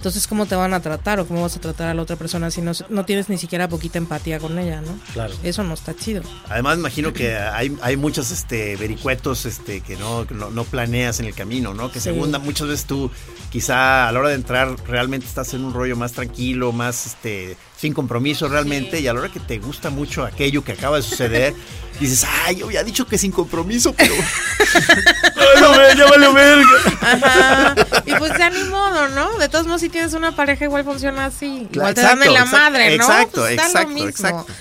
entonces, 0.00 0.26
¿cómo 0.26 0.46
te 0.46 0.54
van 0.54 0.72
a 0.72 0.80
tratar 0.80 1.20
o 1.20 1.26
cómo 1.26 1.42
vas 1.42 1.56
a 1.56 1.60
tratar 1.60 1.88
a 1.88 1.92
la 1.94 2.00
otra 2.00 2.16
persona 2.16 2.50
si 2.50 2.62
no, 2.62 2.72
no 2.88 3.04
tienes 3.04 3.28
ni 3.28 3.36
siquiera 3.36 3.68
poquita 3.68 3.98
empatía 3.98 4.38
con 4.38 4.58
ella, 4.58 4.80
¿no? 4.80 4.98
Claro. 5.12 5.34
Eso 5.42 5.62
no 5.62 5.74
está 5.74 5.94
chido. 5.94 6.22
Además, 6.48 6.78
imagino 6.78 7.12
que 7.12 7.36
hay, 7.36 7.76
hay 7.82 7.98
muchos 7.98 8.30
este, 8.30 8.76
vericuetos 8.76 9.44
este, 9.44 9.82
que, 9.82 9.96
no, 9.96 10.26
que 10.26 10.32
no, 10.32 10.48
no 10.50 10.64
planeas 10.64 11.20
en 11.20 11.26
el 11.26 11.34
camino, 11.34 11.74
¿no? 11.74 11.92
Que 11.92 12.00
Sí. 12.00 12.04
segunda, 12.04 12.38
muchas 12.38 12.68
veces 12.68 12.86
tú, 12.86 13.10
quizá 13.50 14.08
a 14.08 14.12
la 14.12 14.20
hora 14.20 14.30
de 14.30 14.36
entrar, 14.36 14.74
realmente 14.86 15.26
estás 15.26 15.52
en 15.52 15.66
un 15.66 15.74
rollo 15.74 15.96
más 15.96 16.12
tranquilo, 16.12 16.72
más 16.72 17.04
este, 17.04 17.58
sin 17.76 17.92
compromiso 17.92 18.48
realmente, 18.48 19.00
y 19.00 19.06
a 19.06 19.12
la 19.12 19.20
hora 19.20 19.28
que 19.30 19.40
te 19.40 19.58
gusta 19.58 19.90
mucho 19.90 20.24
aquello 20.24 20.64
que 20.64 20.72
acaba 20.72 20.96
de 20.96 21.02
suceder, 21.02 21.52
dices, 22.00 22.24
ay, 22.46 22.56
yo 22.56 22.64
había 22.68 22.82
dicho 22.84 23.06
que 23.06 23.18
sin 23.18 23.32
compromiso, 23.32 23.92
pero. 23.92 24.14
Ay, 25.54 25.62
no, 25.62 25.70
ve, 25.72 25.94
ya 25.96 26.06
valió 26.06 26.32
verga. 26.32 26.68
Ajá. 27.00 27.74
Y 28.06 28.14
pues 28.14 28.32
ya 28.38 28.50
ni 28.50 28.62
modo, 28.64 29.08
¿no? 29.08 29.38
De 29.38 29.48
todos 29.48 29.66
modos, 29.66 29.80
si 29.80 29.88
tienes 29.88 30.12
una 30.14 30.34
pareja, 30.34 30.64
igual 30.64 30.84
funciona 30.84 31.26
así. 31.26 31.68
Igual 31.72 31.94
te 31.94 32.00
dan 32.02 32.18
Exacto, 32.22 32.24
en 32.28 32.32
la 32.34 32.40
exacto, 32.40 32.56
madre, 32.70 32.88
¿no? 32.96 33.04
exacto, 33.04 33.40
Pues 33.42 33.56
da 33.56 33.62
lo 33.62 33.68
exacto, 33.68 33.88
mismo. 33.90 34.08
exacto. 34.08 34.52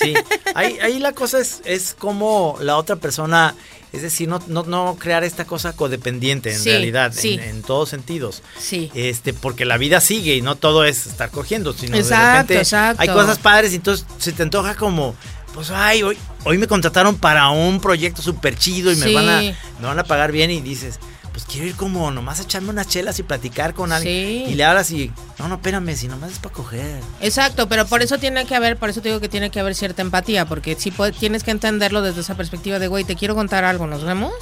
Sí, 0.00 0.14
ahí, 0.54 0.78
ahí 0.82 0.98
la 0.98 1.12
cosa 1.12 1.38
es, 1.40 1.62
es 1.64 1.94
como 1.98 2.56
la 2.60 2.76
otra 2.76 2.96
persona, 2.96 3.54
es 3.92 4.02
decir, 4.02 4.28
no, 4.28 4.38
no, 4.48 4.64
no 4.64 4.96
crear 4.98 5.24
esta 5.24 5.46
cosa 5.46 5.72
codependiente 5.72 6.52
en 6.52 6.58
Sí, 6.60 6.68
realidad, 6.70 7.12
sí. 7.16 7.34
en, 7.34 7.40
en 7.40 7.62
todos 7.62 7.88
sentidos. 7.88 8.42
Sí. 8.58 8.90
Este, 8.94 9.32
porque 9.32 9.64
la 9.64 9.78
vida 9.78 10.00
sigue 10.02 10.36
y 10.36 10.42
no 10.42 10.56
todo 10.56 10.84
es 10.84 11.06
estar 11.06 11.30
cogiendo, 11.30 11.72
sino 11.72 11.96
Exacto, 11.96 12.22
de 12.26 12.32
repente 12.32 12.58
exacto. 12.58 13.00
hay 13.02 13.08
cosas 13.08 13.38
padres 13.38 13.72
y 13.72 13.76
entonces 13.76 14.06
se 14.18 14.32
te 14.32 14.42
antoja 14.42 14.74
como, 14.74 15.14
pues 15.54 15.70
ay, 15.70 16.02
hoy, 16.02 16.18
hoy 16.44 16.58
me 16.58 16.66
contrataron 16.66 17.16
para 17.16 17.48
un 17.50 17.80
proyecto 17.80 18.22
súper 18.22 18.56
chido 18.56 18.92
y 18.92 18.96
me 18.96 19.12
van 19.14 19.28
a, 19.28 19.40
me 19.40 19.86
van 19.86 19.98
a 19.98 20.04
pagar 20.04 20.32
bien 20.32 20.50
y 20.50 20.60
dices, 20.60 20.98
pues 21.32 21.44
quiero 21.44 21.66
ir 21.66 21.74
como 21.76 22.10
nomás 22.10 22.40
a 22.40 22.42
echarme 22.42 22.70
unas 22.70 22.88
chelas 22.88 23.18
y 23.18 23.22
platicar 23.22 23.72
con 23.74 23.92
alguien. 23.92 24.44
Sí. 24.46 24.52
Y 24.52 24.54
le 24.54 24.64
hablas 24.64 24.90
y, 24.90 25.10
no, 25.38 25.48
no, 25.48 25.54
espérame, 25.56 25.94
si 25.96 26.08
nomás 26.08 26.32
es 26.32 26.38
para 26.38 26.54
coger. 26.54 27.00
Exacto, 27.20 27.68
pero 27.68 27.86
por 27.86 28.02
eso 28.02 28.18
tiene 28.18 28.44
que 28.46 28.54
haber, 28.54 28.76
por 28.76 28.90
eso 28.90 29.00
te 29.00 29.08
digo 29.08 29.20
que 29.20 29.28
tiene 29.28 29.50
que 29.50 29.60
haber 29.60 29.74
cierta 29.74 30.02
empatía, 30.02 30.44
porque 30.46 30.76
si 30.78 30.92
tienes 31.18 31.42
que 31.44 31.50
entenderlo 31.50 32.02
desde 32.02 32.20
esa 32.20 32.34
perspectiva 32.36 32.78
de, 32.78 32.88
güey, 32.88 33.04
te 33.04 33.16
quiero 33.16 33.34
contar 33.34 33.64
algo, 33.64 33.86
¿nos 33.86 34.04
vemos? 34.04 34.32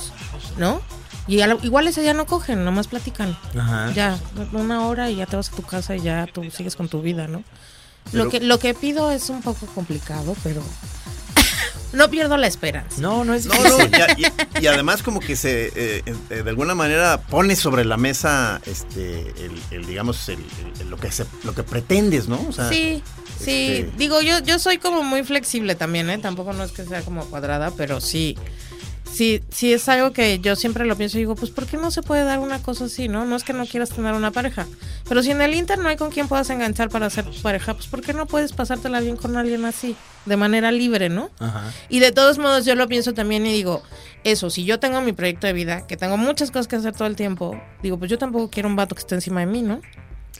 ¿No? 0.59 0.81
Y 1.29 1.41
igual 1.63 1.87
ese 1.87 2.03
día 2.03 2.13
no 2.15 2.27
cogen, 2.27 2.65
nomás 2.65 2.89
platican. 2.89 3.39
Ajá. 3.57 3.93
Ya, 3.95 4.19
una 4.53 4.87
hora 4.87 5.11
y 5.11 5.17
ya 5.17 5.27
te 5.27 5.37
vas 5.37 5.49
a 5.53 5.55
tu 5.55 5.63
casa 5.63 5.95
y 5.95 6.01
ya 6.01 6.27
tú 6.33 6.43
sigues 6.51 6.75
con 6.75 6.89
tu 6.89 7.03
vida, 7.03 7.29
¿no? 7.29 7.45
Pero- 8.11 8.25
Lo 8.25 8.31
que, 8.31 8.41
lo 8.41 8.59
que 8.59 8.75
pido 8.75 9.13
es 9.13 9.29
un 9.31 9.41
poco 9.43 9.67
complicado, 9.67 10.35
pero 10.43 10.61
no 11.93 12.09
pierdo 12.11 12.37
la 12.37 12.47
esperanza. 12.47 13.01
No, 13.01 13.25
no 13.25 13.35
es 13.35 13.47
No, 13.47 13.55
no, 13.55 13.79
y, 13.85 13.95
a- 14.01 14.17
y- 14.17 14.63
y 14.63 14.67
además 14.67 15.03
como 15.03 15.21
que 15.21 15.37
se, 15.37 15.67
eh, 15.75 16.03
eh, 16.31 16.43
de 16.43 16.51
alguna 16.51 16.75
manera 16.75 17.21
pone 17.23 17.57
sobre 17.57 17.85
la 17.85 17.97
mesa, 17.97 18.61
este, 18.67 19.21
el, 19.45 19.61
el, 19.71 19.87
digamos, 19.87 20.29
el, 20.29 20.39
el- 20.81 20.89
lo 20.91 20.97
que 20.97 21.11
se, 21.11 21.25
lo 21.45 21.55
que 21.55 21.63
pretendes, 21.63 22.29
¿no? 22.29 22.41
O 22.49 22.53
sea, 22.53 22.69
Sí, 22.69 23.03
sí. 23.39 23.85
este- 23.85 23.91
Digo, 23.97 24.21
yo, 24.21 24.39
yo 24.41 24.59
soy 24.59 24.79
como 24.79 25.03
muy 25.03 25.25
flexible 25.25 25.75
también, 25.75 26.11
¿eh? 26.11 26.19
Tampoco 26.19 26.53
no 26.53 26.65
es 26.65 26.73
que 26.73 26.85
sea 26.85 27.03
como 27.03 27.25
cuadrada, 27.27 27.73
pero 27.77 28.01
sí. 28.01 28.37
Sí, 29.21 29.43
sí 29.51 29.71
es 29.75 29.87
algo 29.91 30.13
que 30.13 30.39
yo 30.39 30.57
siempre 30.57 30.87
lo 30.87 30.97
pienso 30.97 31.19
y 31.19 31.21
digo, 31.21 31.35
pues 31.35 31.51
¿por 31.51 31.67
qué 31.67 31.77
no 31.77 31.91
se 31.91 32.01
puede 32.01 32.25
dar 32.25 32.39
una 32.39 32.63
cosa 32.63 32.87
así, 32.87 33.07
no? 33.07 33.27
No 33.27 33.37
es 33.37 33.45
que 33.45 33.53
no 33.53 33.67
quieras 33.67 33.91
tener 33.91 34.15
una 34.15 34.31
pareja. 34.31 34.67
Pero 35.07 35.23
si 35.23 35.31
en 35.31 35.43
el 35.43 35.55
Inter 35.55 35.79
no 35.79 35.91
hay 35.91 35.99
con 35.99 36.11
quien 36.11 36.27
puedas 36.27 36.49
enganchar 36.49 36.89
para 36.89 37.11
ser 37.11 37.27
tu 37.27 37.39
pareja, 37.43 37.75
pues 37.75 37.87
¿por 37.87 38.01
qué 38.01 38.15
no 38.15 38.25
puedes 38.25 38.55
pasártela 38.55 38.99
bien 39.01 39.19
con 39.19 39.37
alguien 39.37 39.67
así? 39.67 39.95
De 40.25 40.39
manera 40.39 40.73
libre, 40.73 41.11
¿no? 41.11 41.29
Ajá. 41.39 41.71
Y 41.91 41.99
de 41.99 42.13
todos 42.13 42.39
modos 42.39 42.65
yo 42.65 42.75
lo 42.77 42.89
pienso 42.89 43.13
también 43.13 43.45
y 43.45 43.53
digo, 43.53 43.83
eso, 44.25 44.49
si 44.49 44.65
yo 44.65 44.81
tengo 44.81 45.03
mi 45.03 45.13
proyecto 45.13 45.47
de 45.47 45.53
vida, 45.53 45.87
que 45.87 45.99
tengo 45.99 46.17
muchas 46.17 46.51
cosas 46.51 46.67
que 46.67 46.77
hacer 46.77 46.95
todo 46.95 47.07
el 47.07 47.17
tiempo, 47.17 47.61
digo, 47.83 47.99
pues 47.99 48.11
yo 48.11 48.17
tampoco 48.17 48.49
quiero 48.49 48.71
un 48.71 48.77
vato 48.77 48.95
que 48.95 49.01
esté 49.01 49.17
encima 49.17 49.41
de 49.41 49.47
mí, 49.47 49.61
¿no? 49.61 49.83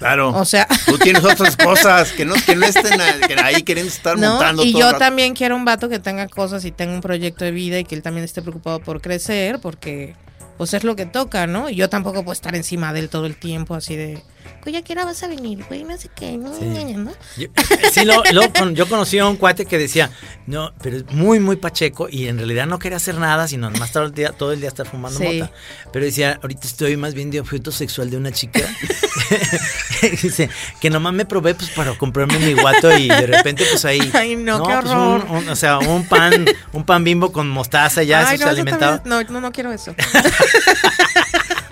Claro. 0.01 0.31
O 0.31 0.45
sea- 0.45 0.67
Tú 0.87 0.99
tienes 0.99 1.23
otras 1.25 1.57
cosas 1.57 2.11
que 2.13 2.25
no, 2.25 2.35
que 2.35 2.57
no 2.57 2.67
estén 2.67 3.01
a- 3.01 3.19
que 3.29 3.35
ahí 3.41 3.63
queriendo 3.63 3.93
estar 3.93 4.19
¿no? 4.19 4.31
montando 4.33 4.65
Y 4.65 4.73
todo 4.73 4.81
yo 4.81 4.87
rato. 4.89 4.99
también 4.99 5.35
quiero 5.35 5.55
un 5.55 5.65
vato 5.65 5.89
que 5.89 5.99
tenga 6.01 6.27
cosas 6.27 6.65
y 6.65 6.73
tenga 6.73 6.93
un 6.95 7.01
proyecto 7.03 7.45
de 7.45 7.53
vida 7.53 7.79
y 7.79 7.85
que 7.85 7.95
él 7.95 8.03
también 8.03 8.25
esté 8.25 8.43
preocupado 8.43 8.81
por 8.81 9.01
crecer, 9.01 9.61
porque 9.61 10.17
pues 10.57 10.75
es 10.75 10.85
lo 10.85 10.97
que 10.97 11.07
toca, 11.07 11.47
¿no? 11.47 11.71
Y 11.71 11.75
yo 11.77 11.89
tampoco 11.89 12.23
puedo 12.25 12.33
estar 12.33 12.55
encima 12.57 12.93
de 12.93 13.01
él 13.01 13.09
todo 13.09 13.27
el 13.27 13.37
tiempo, 13.37 13.75
así 13.75 13.95
de, 13.97 14.23
oye, 14.67 14.79
¿a 14.79 14.83
qué 14.83 14.93
hora 14.93 15.05
vas 15.05 15.23
a 15.23 15.29
venir? 15.29 15.65
Güey, 15.69 15.85
no 15.85 15.97
sé 15.97 16.09
qué, 16.15 16.37
no, 16.37 16.55
Sí. 16.57 16.65
¿no? 16.95 17.13
Yo, 17.37 17.49
sí, 17.93 18.05
lo- 18.05 18.23
lo 18.33 18.71
yo 18.73 18.89
conocí 18.89 19.19
a 19.19 19.27
un 19.27 19.37
cuate 19.37 19.67
que 19.67 19.79
decía, 19.79 20.11
no, 20.47 20.73
pero 20.83 20.99
es 20.99 21.05
muy, 21.13 21.41
muy 21.41 21.57
pacheco 21.57 22.09
y 22.11 22.29
en 22.29 22.37
realidad 22.39 22.67
no 22.67 22.79
quería 22.79 22.97
hacer 22.97 23.17
nada, 23.17 23.49
sino 23.49 23.71
más 23.73 23.93
todo 23.93 24.05
el 24.05 24.13
día, 24.13 24.33
todo 24.33 24.53
el 24.53 24.61
día 24.61 24.69
estar 24.69 24.87
fumando 24.87 25.19
Sí. 25.19 25.41
mota. 25.41 25.53
Pero 25.93 26.05
decía, 26.05 26.39
ahorita 26.43 26.67
estoy 26.67 26.97
más 26.97 27.15
bien 27.15 27.31
de 27.31 27.41
objeto 27.41 27.73
sexual 27.73 28.11
de 28.11 28.17
una 28.17 28.33
chica. 28.33 28.61
Dice, 30.23 30.49
que 30.81 30.91
nomás 30.91 31.13
me 31.13 31.25
probé 31.27 31.55
pues 31.55 31.71
para 31.71 31.97
comprarme 31.97 32.39
mi 32.39 32.55
guato 32.55 32.97
y 32.97 33.09
de 33.09 33.27
repente 33.27 33.65
pues 33.71 33.85
ahí. 33.85 34.11
Ay, 34.15 34.37
no, 34.37 34.63
qué 34.63 34.73
pues, 34.81 34.87
un- 34.93 34.99
horror. 34.99 35.27
un- 35.31 35.49
o 35.49 35.57
sea, 35.57 35.79
un 35.79 36.07
pan, 36.07 36.47
un 36.73 36.85
pan 36.85 37.05
bimbo 37.05 37.31
con 37.33 37.49
mostaza 37.49 38.03
ya 38.03 38.27
Ay, 38.29 38.37
eso 38.37 38.47
no, 38.47 38.55
también- 38.57 39.01
no, 39.05 39.23
no, 39.23 39.41
no 39.41 39.53
quiero 39.53 39.73
eso. 39.73 39.95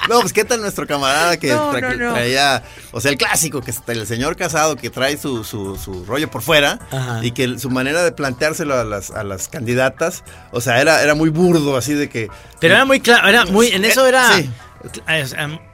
No, 0.09 0.21
pues 0.21 0.33
qué 0.33 0.45
tal 0.45 0.61
nuestro 0.61 0.87
camarada 0.87 1.37
que 1.39 1.49
No, 1.49 1.73
tra- 1.73 1.97
no, 1.97 2.07
no. 2.09 2.15
traía, 2.15 2.63
o 2.93 3.01
sea, 3.01 3.11
el 3.11 3.19
clásico, 3.19 3.61
que 3.61 3.71
es 3.73 3.81
el 3.87 4.07
señor 4.07 4.37
casado 4.37 4.77
que 4.77 4.91
trae 4.91 5.17
su, 5.17 5.45
su, 5.45 5.77
su 5.77 6.05
rollo 6.05 6.31
por 6.31 6.43
fuera 6.43 6.79
Ajá. 6.91 7.21
y 7.23 7.33
que 7.33 7.59
su 7.59 7.71
manera 7.71 8.03
de 8.03 8.13
planteárselo 8.13 8.75
a 8.79 8.85
las, 8.85 9.11
a 9.11 9.23
las 9.25 9.49
candidatas, 9.49 10.25
o 10.53 10.61
sea, 10.61 10.81
era, 10.81 11.03
era 11.03 11.15
muy 11.15 11.29
burdo, 11.31 11.77
así 11.77 11.95
de 11.95 12.09
que... 12.09 12.29
Pero 12.61 12.75
era 12.75 12.85
muy 12.85 13.01
claro, 13.01 13.29
era 13.29 13.45
muy, 13.45 13.69
en 13.69 13.85
eso 13.85 14.07
era, 14.07 14.37
Sí. 14.37 14.51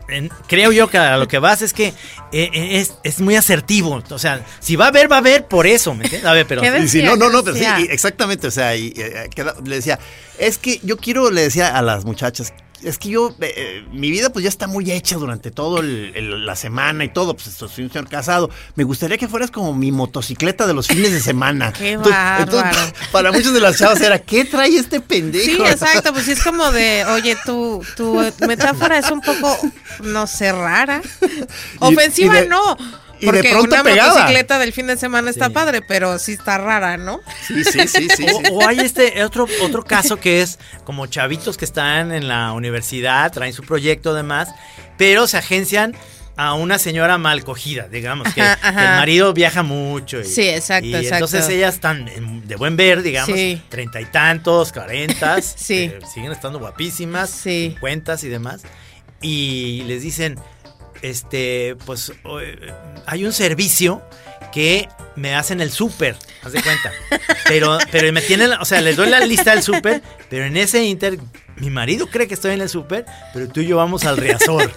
en- 0.09 0.31
creo 0.47 0.71
yo 0.73 0.89
que 0.89 0.99
a 0.99 1.17
lo 1.17 1.27
que 1.29 1.39
vas 1.39 1.63
es 1.63 1.73
que 1.73 1.87
eh, 1.89 1.95
eh, 2.33 2.79
es, 2.81 2.95
es 3.05 3.21
muy 3.21 3.37
asertivo, 3.37 4.03
o 4.11 4.19
sea, 4.19 4.45
si 4.61 4.77
va 4.77 4.87
a 4.87 4.89
haber, 4.89 5.11
va 5.11 5.17
a 5.17 5.19
haber 5.21 5.47
por 5.47 5.67
eso, 5.67 5.95
¿me 5.95 6.05
entiendes? 6.05 6.29
A 6.29 6.35
ver, 6.35 6.47
pero... 6.47 6.61
¿Qué 6.61 6.69
Y 6.69 6.89
sí, 6.89 6.99
decía? 6.99 7.05
no, 7.11 7.17
no, 7.17 7.27
¿Qué 7.29 7.33
no, 7.33 7.45
pero 7.45 7.57
sí, 7.57 7.87
exactamente, 7.91 8.47
o 8.47 8.51
sea, 8.51 8.77
y, 8.77 8.93
eh, 8.97 9.31
queda- 9.35 9.55
le 9.65 9.77
decía, 9.77 9.99
es 10.39 10.59
que 10.59 10.79
yo 10.83 10.97
quiero, 10.99 11.31
le 11.31 11.43
decía 11.43 11.77
a 11.77 11.83
las 11.83 12.05
muchachas, 12.05 12.53
es 12.85 12.99
que 12.99 13.09
yo, 13.09 13.31
eh, 13.41 13.53
eh, 13.57 13.87
mi 13.93 14.11
vida 14.11 14.31
pues 14.31 14.43
ya 14.43 14.49
está 14.49 14.67
muy 14.67 14.91
hecha 14.91 15.17
durante 15.17 15.51
toda 15.51 15.83
la 15.83 16.57
semana 16.57 17.05
y 17.05 17.09
todo, 17.13 17.35
pues 17.35 17.49
soy 17.55 17.85
un 17.85 17.91
señor 17.91 18.09
casado, 18.09 18.51
me 18.77 18.85
gustaría 18.85 19.19
que 19.19 19.29
fueras 19.29 19.51
como 19.51 19.75
mi 19.75 19.91
motocicleta 19.93 20.67
de 20.67 20.75
los 20.75 20.87
fines 20.87 21.13
de 21.13 21.21
semana. 21.21 21.73
Qué 21.79 21.93
Entonces- 21.93 22.93
para 23.13 23.33
muchos 23.33 23.53
de 23.53 23.61
las 23.61 23.79
chavas 23.79 24.01
era, 24.01 24.19
¿qué 24.19 24.45
trae 24.45 24.77
este 24.77 25.01
pendejo? 25.01 25.45
Sí, 25.45 25.59
exacto, 25.65 26.13
pues 26.13 26.29
es 26.29 26.43
como 26.43 26.71
de, 26.73 27.05
oye, 27.07 27.37
tu, 27.45 27.83
tu 27.97 28.21
metáfora 28.47 28.99
es 28.99 29.11
un 29.11 29.21
poco, 29.21 29.57
no 30.03 30.27
sé, 30.27 30.53
rara. 30.53 31.01
Ofensiva 31.81 32.39
y 32.39 32.43
de- 32.43 32.49
no. 32.49 33.04
Y 33.25 33.33
de 33.33 33.33
Porque 33.33 33.51
pronto 33.51 33.75
una 33.75 33.83
pegada. 33.85 34.13
motocicleta 34.15 34.59
del 34.59 34.73
fin 34.73 34.87
de 34.87 34.97
semana 34.97 35.31
está 35.31 35.51
padre, 35.51 35.81
pero 35.83 36.19
sí 36.19 36.33
está 36.33 36.59
rara, 36.59 36.97
¿no? 36.97 37.21
Sí, 37.47 37.65
sí, 37.65 37.89
sí, 37.89 38.09
sí. 38.17 38.27
O, 38.33 38.39
sí. 38.41 38.45
o 38.53 38.67
hay 38.69 38.79
este 38.81 39.25
otro, 39.25 39.47
otro 39.63 39.83
caso 39.85 40.17
que 40.19 40.43
es 40.43 40.59
como 40.85 41.07
chavitos 41.07 41.57
que 41.57 41.65
están 41.65 42.13
en 42.13 42.29
la 42.29 42.53
universidad, 42.53 43.33
traen 43.33 43.53
su 43.53 43.63
proyecto 43.63 44.11
además, 44.11 44.49
pero 44.99 45.27
se 45.27 45.37
agencian 45.39 45.95
a 46.37 46.55
una 46.55 46.81
señora 46.81 47.17
mal 47.17 47.45
cogida, 47.45 47.87
digamos, 47.87 48.35
que, 48.35 48.43
Ajá, 48.43 48.57
que 48.57 48.67
ajá. 48.67 48.83
el 48.95 48.99
marido 48.99 49.33
viaja 49.33 49.63
mucho. 49.63 50.19
Y, 50.21 50.25
Sí, 50.25 50.49
exacto, 50.49 50.87
y 50.89 50.95
exacto. 50.97 51.15
entonces 51.27 51.49
ellas 51.49 51.75
están 51.75 52.09
en- 52.09 52.47
de 52.49 52.57
buen 52.57 52.77
ver, 52.77 53.03
digamos, 53.03 53.37
Sí. 53.37 53.63
treinta 53.69 54.01
y 54.01 54.07
tantos, 54.07 54.73
cuarentas, 54.73 55.55
Sí. 55.57 55.85
eh, 55.95 56.01
siguen 56.13 56.33
estando 56.33 56.59
guapísimas, 56.59 57.31
Sí. 57.31 57.69
cincuentas 57.71 58.25
y 58.25 58.29
demás, 58.29 58.63
y 59.21 59.85
les 59.87 60.03
dicen, 60.03 60.37
este, 61.05 61.77
pues 61.85 62.13
eh, 62.41 62.73
hay 63.05 63.27
un 63.27 63.33
servicio 63.35 64.03
que 64.55 64.89
me 65.17 65.35
hacen 65.35 65.61
el 65.61 65.71
súper, 65.71 66.17
haz 66.43 66.53
de 66.53 66.63
cuenta. 66.63 66.93
Pero, 67.47 67.77
pero 67.93 68.11
me 68.11 68.23
tienen, 68.23 68.53
o 68.53 68.65
sea, 68.65 68.81
les 68.81 68.97
doy 68.97 69.11
la 69.11 69.21
lista 69.21 69.51
del 69.51 69.63
súper, 69.63 70.03
pero 70.31 70.47
en 70.47 70.57
ese 70.57 70.83
inter, 70.83 71.19
mi 71.57 71.69
marido 71.69 72.07
cree 72.07 72.27
que 72.27 72.33
estoy 72.33 72.55
en 72.55 72.63
el 72.63 72.71
súper, 72.71 73.05
pero 73.35 73.49
tú 73.49 73.61
y 73.61 73.67
yo 73.67 73.77
vamos 73.77 74.07
al 74.07 74.17
reazor. 74.17 74.73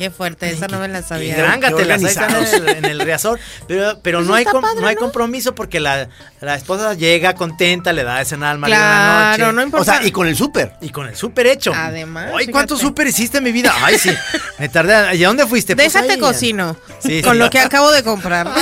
Qué 0.00 0.10
fuerte, 0.10 0.48
esa 0.48 0.66
no 0.66 0.78
me 0.80 0.88
la 0.88 1.02
sabía. 1.02 1.36
drángatelas, 1.36 2.00
ahí 2.02 2.06
están 2.06 2.34
en 2.34 2.44
el, 2.54 2.68
en 2.70 2.84
el 2.86 3.00
reazor. 3.00 3.38
Pero, 3.68 4.00
pero 4.02 4.20
Pues 4.20 4.28
no, 4.28 4.34
hay 4.34 4.40
está 4.44 4.52
com- 4.52 4.62
padre, 4.62 4.80
no 4.80 4.86
hay 4.86 4.96
compromiso 4.96 5.54
porque 5.54 5.78
la, 5.78 6.08
la 6.40 6.54
esposa 6.54 6.94
llega 6.94 7.34
contenta, 7.34 7.92
le 7.92 8.02
da 8.02 8.16
de 8.16 8.24
cenar 8.24 8.52
al 8.52 8.58
marido 8.58 8.78
en 8.78 8.82
la 8.82 9.34
Claro, 9.36 9.44
noche. 9.52 9.56
no 9.56 9.60
O 9.60 9.64
importa. 9.66 9.98
sea, 9.98 10.06
y 10.06 10.10
con 10.10 10.26
el 10.26 10.36
súper. 10.36 10.72
Y 10.80 10.88
con 10.88 11.06
el 11.06 11.14
súper 11.16 11.48
hecho. 11.48 11.74
Además, 11.76 12.32
Ay, 12.34 12.46
¿cuánto 12.46 12.78
súper 12.78 13.08
hiciste 13.08 13.36
en 13.38 13.44
mi 13.44 13.52
vida? 13.52 13.74
Ay, 13.82 13.98
sí. 13.98 14.10
Me 14.58 14.70
tardé. 14.70 15.16
¿Y 15.16 15.22
a 15.24 15.28
dónde 15.28 15.46
fuiste? 15.46 15.76
Pues 15.76 15.92
Déjate 15.92 16.14
ahí. 16.14 16.18
cocino 16.18 16.76
Sí, 17.00 17.20
con 17.20 17.34
sí. 17.34 17.38
lo 17.38 17.50
que 17.50 17.58
acabo 17.58 17.90
de 17.92 18.02
comprar. 18.02 18.48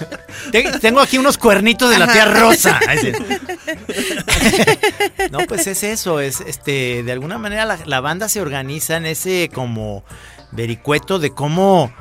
Te- 0.51 0.79
Tengo 0.79 0.99
aquí 0.99 1.17
unos 1.17 1.37
cuernitos 1.37 1.89
de 1.89 1.99
la 1.99 2.11
tía 2.11 2.23
Ajá. 2.23 2.39
Rosa. 2.39 2.79
No, 5.31 5.39
pues 5.47 5.67
es 5.67 5.83
eso, 5.83 6.19
es 6.19 6.41
este, 6.41 7.03
de 7.03 7.11
alguna 7.11 7.37
manera 7.37 7.65
la, 7.65 7.77
la 7.85 7.99
banda 8.01 8.29
se 8.29 8.41
organiza 8.41 8.97
en 8.97 9.05
ese 9.05 9.49
como 9.53 10.03
vericueto 10.51 11.19
de 11.19 11.31
cómo, 11.31 11.91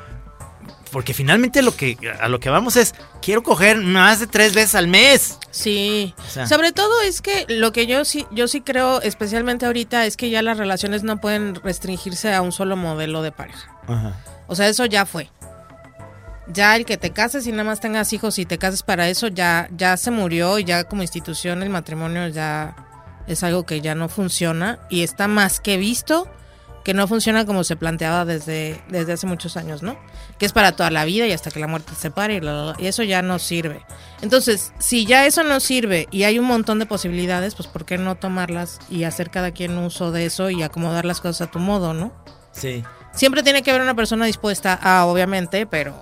porque 0.93 1.13
finalmente 1.15 1.63
lo 1.63 1.75
que 1.75 1.97
a 2.21 2.29
lo 2.29 2.39
que 2.39 2.49
vamos 2.51 2.77
es 2.77 2.95
quiero 3.21 3.43
coger 3.43 3.79
más 3.79 4.21
de 4.21 4.27
tres 4.29 4.55
veces 4.55 4.75
al 4.77 4.87
mes. 4.89 5.39
Sí, 5.51 6.15
O 6.27 6.31
sea. 6.31 6.47
sobre 6.47 6.73
todo 6.73 7.01
es 7.03 7.21
que 7.21 7.45
lo 7.49 7.73
que 7.73 7.87
yo 7.87 8.05
sí, 8.05 8.27
yo 8.31 8.47
sí 8.47 8.61
creo, 8.61 9.01
especialmente 9.03 9.67
ahorita, 9.67 10.07
es 10.07 10.17
que 10.17 10.31
ya 10.31 10.43
las 10.43 10.59
relaciones 10.59 11.03
no 11.03 11.21
pueden 11.21 11.57
restringirse 11.57 12.33
a 12.33 12.43
un 12.43 12.53
solo 12.53 12.77
modelo 12.77 13.23
de 13.23 13.33
pareja. 13.33 13.73
O 14.47 14.55
sea, 14.55 14.69
eso 14.69 14.85
ya 14.87 15.05
fue. 15.07 15.29
Ya 16.49 16.77
el 16.77 16.85
que 16.85 16.97
te 16.97 17.11
cases 17.11 17.47
y 17.47 17.51
nada 17.51 17.65
más 17.65 17.81
tengas 17.81 18.13
hijos 18.13 18.39
y 18.39 18.47
te 18.47 18.59
cases 18.59 18.83
para 18.83 19.09
eso, 19.09 19.29
ya, 19.29 19.69
ya 19.77 19.97
se 19.97 20.11
murió 20.11 20.59
y 20.59 20.65
ya 20.65 20.85
como 20.85 21.03
institución 21.03 21.63
el 21.63 21.71
matrimonio 21.71 22.29
ya 22.29 22.77
es 23.27 23.43
algo 23.43 23.67
que 23.67 23.81
ya 23.81 23.95
no 23.95 24.09
funciona 24.09 24.79
y 24.89 25.03
está 25.03 25.27
más 25.27 25.59
que 25.59 25.77
visto 25.77 26.29
que 26.87 26.95
no 26.95 27.09
funciona 27.09 27.45
como 27.45 27.65
se 27.65 27.75
planteaba 27.75 28.25
desde, 28.25 28.81
desde 28.89 29.15
hace 29.15 29.27
muchos 29.27 29.57
años, 29.57 29.83
¿no? 29.83 29.99
Que 30.39 30.47
es 30.47 30.53
para 30.53 30.71
toda 30.71 30.89
la 30.93 31.05
vida 31.05 31.27
y 31.27 31.33
hasta 31.33 31.51
que 31.51 31.59
la 31.59 31.67
muerte 31.67 31.91
te 31.91 32.01
separe 32.01 32.37
y, 32.37 32.41
la, 32.41 32.77
y 32.79 32.87
eso 32.87 33.03
ya 33.03 33.23
no 33.23 33.41
sirve. 33.41 33.85
Entonces, 34.23 34.73
si 34.79 35.05
ya 35.05 35.27
eso 35.27 35.43
no 35.43 35.59
sirve 35.59 36.07
y 36.13 36.23
hay 36.23 36.39
un 36.39 36.45
montón 36.45 36.79
de 36.79 36.87
posibilidades, 36.87 37.57
pues 37.57 37.67
¿por 37.67 37.87
qué 37.87 37.99
no 37.99 38.15
tomarlas 38.15 38.79
y 38.89 39.03
hacer 39.03 39.31
cada 39.31 39.51
quien 39.51 39.77
uso 39.79 40.13
de 40.13 40.27
eso 40.27 40.49
y 40.49 40.63
acomodar 40.63 41.05
las 41.05 41.21
cosas 41.21 41.49
a 41.49 41.51
tu 41.51 41.59
modo, 41.59 41.93
¿no? 41.93 42.13
Sí. 42.53 42.85
Siempre 43.13 43.43
tiene 43.43 43.65
que 43.65 43.71
haber 43.71 43.83
una 43.83 43.97
persona 43.97 44.27
dispuesta 44.27 44.73
a, 44.81 45.07
obviamente, 45.07 45.67
pero 45.67 46.01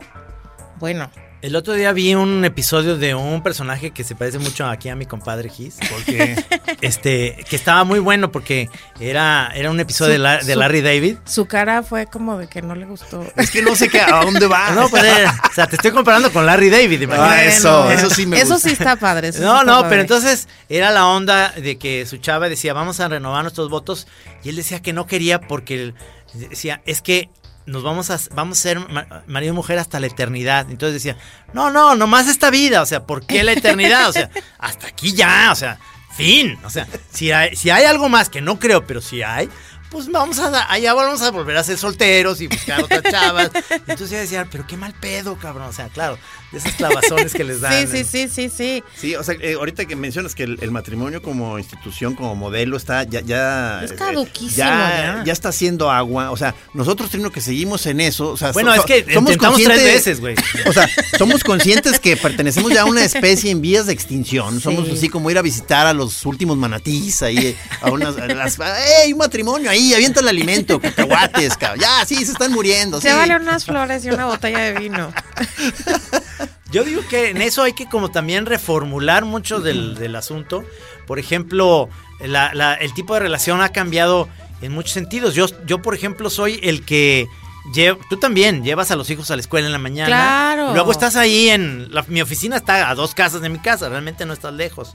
bueno. 0.78 1.10
El 1.42 1.56
otro 1.56 1.74
día 1.74 1.92
vi 1.92 2.14
un 2.14 2.42
episodio 2.46 2.96
de 2.96 3.14
un 3.14 3.42
personaje 3.42 3.90
que 3.90 4.02
se 4.02 4.14
parece 4.14 4.38
mucho 4.38 4.64
aquí 4.66 4.88
a 4.88 4.96
mi 4.96 5.04
compadre 5.04 5.50
Gis. 5.50 5.76
Porque 5.92 6.42
este, 6.80 7.44
que 7.46 7.56
estaba 7.56 7.84
muy 7.84 7.98
bueno 7.98 8.32
porque 8.32 8.70
era, 8.98 9.52
era 9.54 9.70
un 9.70 9.78
episodio 9.78 10.12
de, 10.12 10.18
La- 10.18 10.38
de 10.38 10.54
su- 10.54 10.58
Larry 10.58 10.80
David. 10.80 11.18
Su 11.26 11.44
cara 11.44 11.82
fue 11.82 12.06
como 12.06 12.38
de 12.38 12.46
que 12.48 12.62
no 12.62 12.74
le 12.74 12.86
gustó. 12.86 13.26
Es 13.36 13.50
que 13.50 13.60
no 13.60 13.76
sé 13.76 13.90
qué, 13.90 14.00
a 14.00 14.24
dónde 14.24 14.46
va. 14.46 14.70
No, 14.70 14.88
pues, 14.88 15.04
eh, 15.04 15.26
o 15.50 15.52
sea, 15.52 15.66
te 15.66 15.76
estoy 15.76 15.90
comparando 15.90 16.32
con 16.32 16.46
Larry 16.46 16.70
David, 16.70 17.02
imagínate. 17.02 17.34
Ah, 17.34 17.44
eso, 17.44 17.82
Bueno, 17.84 18.00
eso 18.00 18.08
sí 18.08 18.24
me 18.26 18.40
Eso 18.40 18.54
gusta. 18.54 18.68
sí 18.70 18.72
está 18.72 18.96
padre. 18.96 19.28
eso 19.28 19.38
sí 19.40 19.44
No, 19.44 19.52
está 19.60 19.64
no, 19.66 19.72
padre. 19.80 19.88
pero 19.90 20.00
entonces 20.00 20.48
era 20.70 20.92
la 20.92 21.06
onda 21.06 21.50
de 21.50 21.76
que 21.76 22.06
su 22.06 22.16
chava 22.16 22.48
decía, 22.48 22.72
vamos 22.72 23.00
a 23.00 23.08
renovar 23.08 23.42
nuestros 23.42 23.68
votos, 23.68 24.06
y 24.42 24.48
él 24.48 24.56
decía 24.56 24.80
que 24.80 24.94
no 24.94 25.06
quería 25.06 25.42
porque 25.42 25.74
él 25.74 25.94
decía, 26.32 26.80
es 26.86 27.02
que 27.02 27.28
nos 27.66 27.82
vamos 27.82 28.10
a, 28.10 28.18
vamos 28.34 28.58
a 28.58 28.62
ser 28.62 28.78
ma- 28.88 29.22
marido 29.26 29.52
y 29.52 29.56
mujer 29.56 29.78
hasta 29.78 30.00
la 30.00 30.06
eternidad. 30.06 30.70
Entonces 30.70 30.94
decía, 31.02 31.16
no, 31.52 31.70
no, 31.70 31.94
nomás 31.94 32.28
esta 32.28 32.50
vida, 32.50 32.82
o 32.82 32.86
sea, 32.86 33.04
¿por 33.04 33.26
qué 33.26 33.42
la 33.42 33.52
eternidad? 33.52 34.08
O 34.08 34.12
sea, 34.12 34.30
hasta 34.58 34.86
aquí 34.88 35.12
ya, 35.14 35.50
o 35.52 35.54
sea, 35.54 35.78
fin. 36.16 36.58
O 36.64 36.70
sea, 36.70 36.86
si 37.10 37.32
hay, 37.32 37.56
si 37.56 37.70
hay 37.70 37.84
algo 37.84 38.08
más 38.08 38.28
que 38.28 38.40
no 38.40 38.58
creo, 38.58 38.86
pero 38.86 39.00
si 39.00 39.22
hay, 39.22 39.48
pues 39.90 40.10
vamos 40.10 40.38
a, 40.40 40.70
allá 40.72 40.92
vamos 40.92 41.22
a 41.22 41.30
volver 41.30 41.56
a 41.56 41.62
ser 41.64 41.78
solteros 41.78 42.40
y 42.40 42.48
buscar 42.48 42.82
otras 42.82 43.02
chavas. 43.04 43.50
Entonces 43.70 44.10
yo 44.10 44.18
decía, 44.18 44.46
pero 44.50 44.66
qué 44.66 44.76
mal 44.76 44.92
pedo, 44.94 45.36
cabrón. 45.38 45.68
O 45.68 45.72
sea, 45.72 45.88
claro, 45.88 46.18
de 46.54 46.60
esas 46.60 46.74
clavazones 46.74 47.34
que 47.34 47.44
les 47.44 47.60
dan. 47.60 47.86
Sí, 47.88 48.04
sí, 48.04 48.04
sí, 48.04 48.28
sí, 48.28 48.48
sí. 48.56 48.84
Sí, 48.98 49.14
o 49.16 49.22
sea, 49.22 49.34
eh, 49.40 49.54
ahorita 49.54 49.84
que 49.84 49.96
mencionas 49.96 50.34
que 50.34 50.44
el, 50.44 50.58
el 50.62 50.70
matrimonio 50.70 51.20
como 51.20 51.58
institución, 51.58 52.14
como 52.14 52.34
modelo, 52.34 52.76
está 52.76 53.02
ya... 53.04 53.20
ya 53.20 53.82
Es 53.84 53.90
eh, 53.92 53.96
caduquísimo 53.96 54.56
ya, 54.56 55.16
ya. 55.18 55.22
ya 55.24 55.32
está 55.32 55.50
haciendo 55.50 55.90
agua. 55.90 56.30
O 56.30 56.36
sea, 56.36 56.54
nosotros 56.72 57.10
tenemos 57.10 57.32
que 57.32 57.40
seguimos 57.40 57.84
en 57.86 58.00
eso. 58.00 58.30
O 58.30 58.36
sea, 58.36 58.52
Bueno, 58.52 58.74
so- 58.74 58.80
es 58.80 58.86
que 58.86 59.12
somos 59.12 59.32
intentamos 59.32 59.58
tres 59.62 59.68
conscientes- 59.68 59.94
veces, 59.94 60.20
güey. 60.20 60.34
O 60.66 60.72
sea, 60.72 60.88
somos 61.18 61.44
conscientes 61.44 61.98
que 62.00 62.16
pertenecemos 62.16 62.72
ya 62.72 62.82
a 62.82 62.84
una 62.86 63.04
especie 63.04 63.50
en 63.50 63.60
vías 63.60 63.86
de 63.86 63.92
extinción. 63.92 64.60
Somos 64.60 64.86
Sí. 64.86 64.92
así 64.92 65.08
como 65.08 65.30
ir 65.30 65.38
a 65.38 65.42
visitar 65.42 65.86
a 65.86 65.92
los 65.92 66.24
últimos 66.26 66.56
manatís 66.56 67.22
ahí, 67.22 67.38
eh, 67.38 67.56
a 67.80 67.90
unas... 67.90 68.16
a 68.16 68.26
las, 68.26 68.58
¡Ey, 69.04 69.12
un 69.12 69.18
matrimonio 69.18 69.70
ahí! 69.70 69.92
Avienta 69.94 70.20
el 70.20 70.28
alimento, 70.28 70.80
cacahuates, 70.80 71.56
cabrón. 71.56 71.80
Ya, 71.80 72.04
sí, 72.06 72.16
se 72.24 72.32
están 72.32 72.52
muriendo. 72.52 73.00
Se 73.00 73.08
sí. 73.10 73.14
vale 73.14 73.36
unas 73.36 73.64
flores 73.64 74.04
y 74.04 74.10
una 74.10 74.26
botella 74.26 74.58
de 74.60 74.72
vino. 74.78 75.12
Yo 76.74 76.84
digo 76.84 77.02
que 77.08 77.30
en 77.30 77.40
eso 77.40 77.62
hay 77.62 77.72
que 77.72 77.88
como 77.88 78.10
también 78.10 78.46
reformular 78.46 79.24
mucho 79.24 79.60
del, 79.60 79.94
del 79.94 80.16
asunto. 80.16 80.64
Por 81.06 81.18
ejemplo, 81.18 81.88
la- 82.20 82.52
la- 82.54 82.74
el 82.74 82.92
tipo 82.94 83.14
de 83.14 83.20
relación 83.20 83.60
ha 83.62 83.68
cambiado 83.70 84.28
en 84.60 84.72
muchos 84.72 84.92
sentidos. 84.92 85.34
Yo, 85.34 85.46
yo 85.66 85.80
por 85.82 85.94
ejemplo, 85.94 86.30
soy 86.30 86.58
el 86.62 86.84
que... 86.84 87.28
lle- 87.74 87.98
tú 88.10 88.16
también 88.18 88.64
llevas 88.64 88.90
a 88.90 88.96
los 88.96 89.08
hijos 89.10 89.30
a 89.30 89.36
la 89.36 89.40
escuela 89.40 89.66
en 89.66 89.72
la 89.72 89.78
mañana. 89.78 90.06
Claro. 90.08 90.72
Luego 90.74 90.90
estás 90.92 91.16
ahí 91.16 91.48
en... 91.48 91.92
la- 91.94 92.04
mi 92.08 92.20
oficina 92.22 92.56
está 92.56 92.90
a 92.90 92.94
dos 92.94 93.14
casas 93.14 93.40
de 93.40 93.48
mi 93.50 93.58
casa, 93.60 93.88
realmente 93.88 94.26
no 94.26 94.32
estás 94.32 94.52
lejos. 94.54 94.92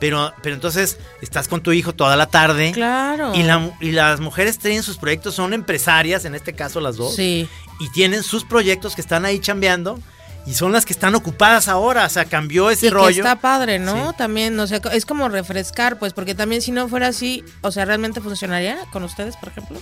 Pero, 0.00 0.34
pero 0.42 0.54
entonces 0.56 0.98
estás 1.20 1.46
con 1.46 1.62
tu 1.62 1.70
hijo 1.72 1.94
toda 1.94 2.16
la 2.16 2.26
tarde. 2.26 2.72
Claro. 2.72 3.34
Y, 3.36 3.42
la- 3.44 3.70
y 3.80 3.92
las 3.92 4.18
mujeres 4.20 4.58
tienen 4.58 4.82
sus 4.82 4.98
proyectos, 4.98 5.34
son 5.36 5.52
empresarias, 5.54 6.24
en 6.24 6.34
este 6.34 6.52
caso 6.54 6.80
las 6.80 6.96
dos. 6.96 7.14
Sí. 7.14 7.48
Y 7.80 7.88
tienen 7.92 8.22
sus 8.22 8.44
proyectos 8.44 8.94
que 8.96 9.00
están 9.00 9.24
ahí 9.24 9.38
chambeando. 9.38 9.98
Y 10.44 10.54
son 10.54 10.72
las 10.72 10.84
que 10.84 10.92
están 10.92 11.14
ocupadas 11.14 11.68
ahora. 11.68 12.06
O 12.06 12.08
sea, 12.08 12.24
cambió 12.24 12.68
ese 12.70 12.86
y 12.86 12.88
que 12.88 12.94
rollo. 12.94 13.22
está 13.22 13.40
padre, 13.40 13.78
¿no? 13.78 14.10
Sí. 14.10 14.16
También, 14.18 14.58
o 14.58 14.66
sea, 14.66 14.80
es 14.92 15.06
como 15.06 15.28
refrescar, 15.28 15.98
pues, 15.98 16.12
porque 16.12 16.34
también 16.34 16.62
si 16.62 16.72
no 16.72 16.88
fuera 16.88 17.08
así, 17.08 17.44
o 17.60 17.70
sea, 17.70 17.84
¿realmente 17.84 18.20
funcionaría 18.20 18.78
con 18.92 19.04
ustedes, 19.04 19.36
por 19.36 19.50
ejemplo? 19.50 19.78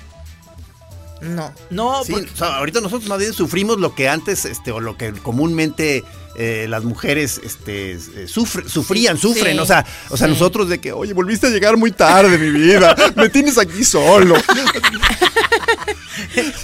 No. 1.23 1.53
No, 1.71 2.03
Sí, 2.05 2.13
porque- 2.13 2.31
o 2.33 2.37
sea, 2.37 2.57
ahorita 2.57 2.81
nosotros 2.81 3.09
más 3.09 3.19
bien 3.19 3.33
sufrimos 3.33 3.79
lo 3.79 3.95
que 3.95 4.09
antes, 4.09 4.45
este, 4.47 4.71
o 4.73 4.81
lo 4.81 4.97
que 4.97 5.13
comúnmente 5.13 6.03
eh, 6.37 6.67
las 6.69 6.85
mujeres 6.85 7.41
este, 7.45 7.93
eh, 7.93 7.99
sufre- 8.27 8.67
sufrían, 8.69 9.19
sufren. 9.19 9.55
Sí, 9.55 9.59
O 9.59 9.67
sea, 9.67 9.85
o 10.11 10.17
sea, 10.17 10.27
sí. 10.29 10.33
nosotros 10.33 10.69
de 10.69 10.79
que, 10.81 10.93
oye, 10.93 11.13
volviste 11.13 11.49
a 11.49 11.51
llegar 11.51 11.77
muy 11.77 11.91
tarde, 11.91 12.39
mi 12.39 12.51
vida. 12.51 12.95
Me 13.17 13.29
tienes 13.29 13.59
aquí 13.59 13.85
solo. 13.85 14.37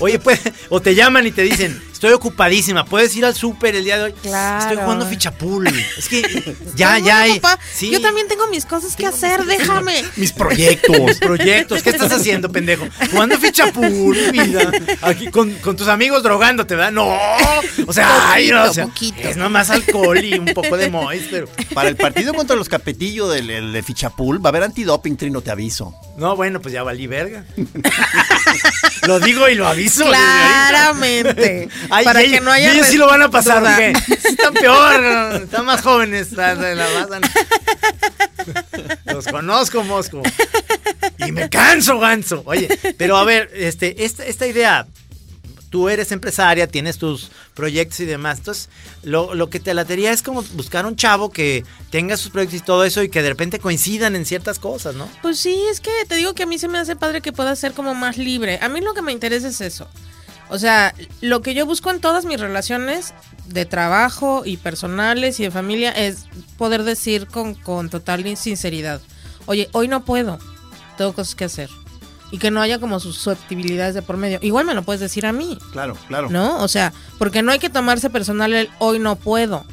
Oye, 0.01 0.18
pues, 0.18 0.40
o 0.68 0.80
te 0.80 0.94
llaman 0.94 1.26
y 1.26 1.32
te 1.32 1.42
dicen, 1.42 1.82
estoy 1.97 2.12
ocupadísima, 2.12 2.84
puedes 2.84 3.16
ir 3.16 3.24
al 3.24 3.34
súper 3.34 3.74
el 3.74 3.84
día 3.84 3.97
de 3.97 4.05
hoy. 4.05 4.12
Claro. 4.22 4.62
Estoy 4.62 4.76
jugando 4.76 5.07
fichapul. 5.07 5.66
Es 5.97 6.09
que 6.09 6.55
ya, 6.74 6.99
ya 6.99 7.22
hay. 7.22 7.40
Sí. 7.72 7.90
Yo 7.90 8.01
también 8.01 8.28
tengo 8.28 8.47
mis 8.49 8.66
cosas 8.66 8.97
que 8.97 9.07
hacer, 9.07 9.44
déjame. 9.44 10.05
Mis 10.16 10.32
proyectos. 10.32 11.16
proyectos. 11.20 11.82
¿Qué 11.82 11.90
estás 11.90 12.12
haciendo, 12.12 12.51
pendejo? 12.53 12.86
Jugando 13.11 13.38
fichapul, 13.38 14.16
vida. 14.30 14.70
Aquí 15.01 15.28
con, 15.28 15.53
con 15.55 15.76
tus 15.76 15.88
amigos 15.88 16.22
drogándote, 16.22 16.76
¿verdad? 16.76 16.92
No. 16.92 17.16
O 17.86 17.92
sea, 17.92 18.32
ay, 18.32 18.51
no, 18.51 18.64
o 18.64 18.72
sea, 18.72 18.86
Poquito, 18.86 19.28
es 19.28 19.36
nomás 19.36 19.70
alcohol 19.70 20.22
y 20.22 20.34
un 20.34 20.47
poco 20.47 20.76
de 20.76 20.90
mois, 20.90 21.22
pero. 21.30 21.49
Para 21.72 21.88
el 21.88 21.97
partido 21.97 22.34
contra 22.34 22.57
los 22.57 22.68
Capetillo 22.68 23.28
del 23.28 23.49
el 23.51 23.72
de 23.72 23.82
Fichapul 23.82 24.44
va 24.44 24.49
a 24.49 24.51
haber 24.51 24.64
antidoping, 24.64 25.16
Trino, 25.16 25.40
te 25.40 25.51
aviso. 25.51 25.94
No, 26.16 26.36
bueno, 26.36 26.61
pues 26.61 26.74
ya 26.74 26.82
valí 26.82 27.07
verga. 27.07 27.44
lo 29.07 29.20
digo 29.20 29.49
y 29.49 29.55
lo 29.55 29.66
aviso. 29.66 30.05
Claramente. 30.07 31.68
Ay, 31.91 32.05
para 32.05 32.22
y 32.22 32.30
que 32.30 32.41
no 32.41 32.51
haya. 32.51 32.72
ellos 32.72 32.87
sí 32.87 32.97
lo 32.97 33.07
van 33.07 33.22
a 33.22 33.30
pasar. 33.30 33.62
Están 34.24 34.55
peor, 34.55 35.43
están 35.43 35.64
más 35.64 35.82
jóvenes. 35.82 36.32
la- 36.32 36.55
la- 36.55 36.74
la 36.74 36.87
pasan. 36.87 37.22
Los 39.07 39.26
conozco, 39.26 39.82
Mosco. 39.84 40.22
Y 41.18 41.32
me 41.32 41.49
canso, 41.49 41.99
ganso. 41.99 42.43
Oye, 42.47 42.68
pero 42.99 43.16
a 43.16 43.24
ver, 43.24 43.51
este, 43.55 44.05
esta, 44.05 44.24
esta 44.24 44.47
idea, 44.47 44.87
tú 45.70 45.89
eres 45.89 46.12
empresaria, 46.12 46.66
tienes 46.66 46.99
tus 46.99 47.30
proyectos 47.55 48.01
y 48.01 48.05
demás. 48.05 48.39
Entonces, 48.39 48.68
lo, 49.03 49.34
lo 49.34 49.49
que 49.51 49.59
te 49.61 49.74
latería 49.74 50.12
es 50.12 50.22
como 50.22 50.43
buscar 50.53 50.87
un 50.87 50.97
chavo 50.97 51.30
que 51.30 51.64
tenga 51.91 52.16
sus 52.16 52.30
proyectos 52.30 52.61
y 52.61 52.64
todo 52.64 52.84
eso 52.84 53.03
y 53.03 53.09
que 53.09 53.22
de 53.22 53.30
repente 53.30 53.59
coincidan 53.59 54.14
en 54.16 54.24
ciertas 54.26 54.59
cosas, 54.59 54.95
¿no? 54.95 55.09
Pues 55.22 55.39
sí, 55.41 55.59
es 55.70 55.80
que 55.80 55.91
te 56.09 56.14
digo 56.16 56.34
que 56.34 56.45
a 56.45 56.47
mí 56.47 56.59
se 56.59 56.68
me 56.68 56.78
hace 56.78 56.95
padre 56.97 57.20
que 57.22 57.32
pueda 57.32 57.55
ser 57.57 57.72
como 57.72 57.95
más 57.95 58.16
libre. 58.18 58.59
A 58.62 58.68
mí 58.68 58.80
lo 58.80 58.95
que 58.95 59.03
me 59.03 59.12
interesa 59.12 59.49
es 59.49 59.61
eso. 59.61 59.89
O 60.49 60.59
sea, 60.59 60.94
lo 61.20 61.42
que 61.42 61.55
yo 61.55 61.66
busco 61.66 61.90
en 61.90 62.01
todas 62.01 62.24
mis 62.24 62.40
relaciones 62.40 63.14
de 63.47 63.64
trabajo 63.64 64.42
y 64.44 64.57
personales 64.57 65.40
y 65.40 65.44
de 65.44 65.51
familia 65.51 65.90
es 65.90 66.26
poder 66.57 66.84
decir 66.84 67.26
con, 67.26 67.55
con 67.55 67.88
total 67.90 68.36
sinceridad, 68.36 69.01
oye, 69.47 69.68
hoy 69.72 69.88
no 69.88 70.05
puedo, 70.05 70.38
tengo 70.97 71.12
cosas 71.12 71.34
que 71.34 71.44
hacer. 71.44 71.70
Y 72.32 72.38
que 72.38 72.51
no 72.51 72.61
haya 72.61 72.80
como 72.80 72.99
susceptibilidades 72.99 73.94
de 73.94 74.03
por 74.03 74.16
medio. 74.16 74.40
Igual 74.42 74.66
me 74.66 74.74
lo 74.74 74.82
puedes 74.82 75.01
decir 75.01 75.26
a 75.26 75.32
mí, 75.32 75.59
Claro, 75.70 75.97
claro. 76.09 76.28
¿no? 76.28 76.61
O 76.61 76.66
sea, 76.66 76.92
porque 77.18 77.40
no 77.40 77.53
hay 77.53 77.61
que 77.61 77.70
tomarse 77.70 78.11
personal 78.11 78.53
el 78.53 78.68
hoy 78.80 78.99
no 78.99 79.14
puedo. 79.14 79.64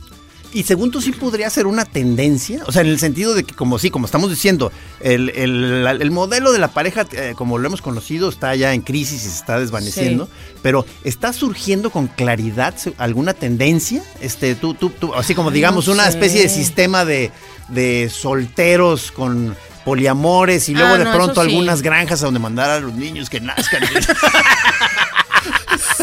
Y 0.54 0.64
según 0.64 0.91
tú 0.91 1.01
sí 1.01 1.12
podría 1.12 1.49
ser 1.49 1.66
una 1.66 1.84
tendencia, 1.84 2.64
o 2.68 2.72
sea, 2.72 2.82
en 2.84 2.88
el 2.89 2.99
sentido 2.99 3.34
de 3.34 3.43
que 3.43 3.56
como 3.56 3.80
sí, 3.80 3.89
como 3.89 4.06
estamos 4.06 4.30
diciendo, 4.30 4.72
el, 4.99 5.30
el- 5.32 5.86
el 6.01 6.12
modelo 6.12 6.51
de 6.51 6.60
la 6.60 6.68
pareja, 6.68 7.06
eh, 7.14 7.34
como 7.36 7.58
lo 7.58 7.68
hemos 7.68 7.82
conocido, 7.82 8.30
está 8.30 8.56
ya 8.56 8.74
en 8.74 8.82
crisis 8.82 9.26
y 9.26 9.30
se 9.30 9.36
está 9.38 9.60
desvaneciendo, 9.60 10.30
pero 10.62 10.86
¿está 11.04 11.34
surgiendo 11.34 11.89
con 11.89 12.08
claridad 12.08 12.76
alguna 12.99 13.34
tendencia? 13.34 14.04
Este, 14.22 14.54
tú, 14.56 14.76
tú, 14.76 14.91
tú, 14.91 15.14
así 15.16 15.34
como 15.34 15.49
digamos 15.49 15.88
no 15.88 15.93
una 15.93 16.04
sé. 16.04 16.10
especie 16.12 16.41
de 16.43 16.49
sistema 16.49 17.04
de, 17.04 17.32
de 17.70 18.12
solteros 18.14 19.12
con 19.12 19.56
poliamores 19.86 20.70
y 20.70 20.76
luego 20.76 20.93
Ah, 20.93 20.97
de 20.99 21.04
no, 21.06 21.14
pronto 21.14 21.43
sí. 21.43 21.49
algunas 21.49 21.82
granjas 21.82 22.22
a 22.22 22.26
donde 22.26 22.39
mandar 22.39 22.70
a 22.70 22.80
los 22.80 22.93
niños 22.93 23.30
que 23.30 23.39
nazcan. 23.41 23.82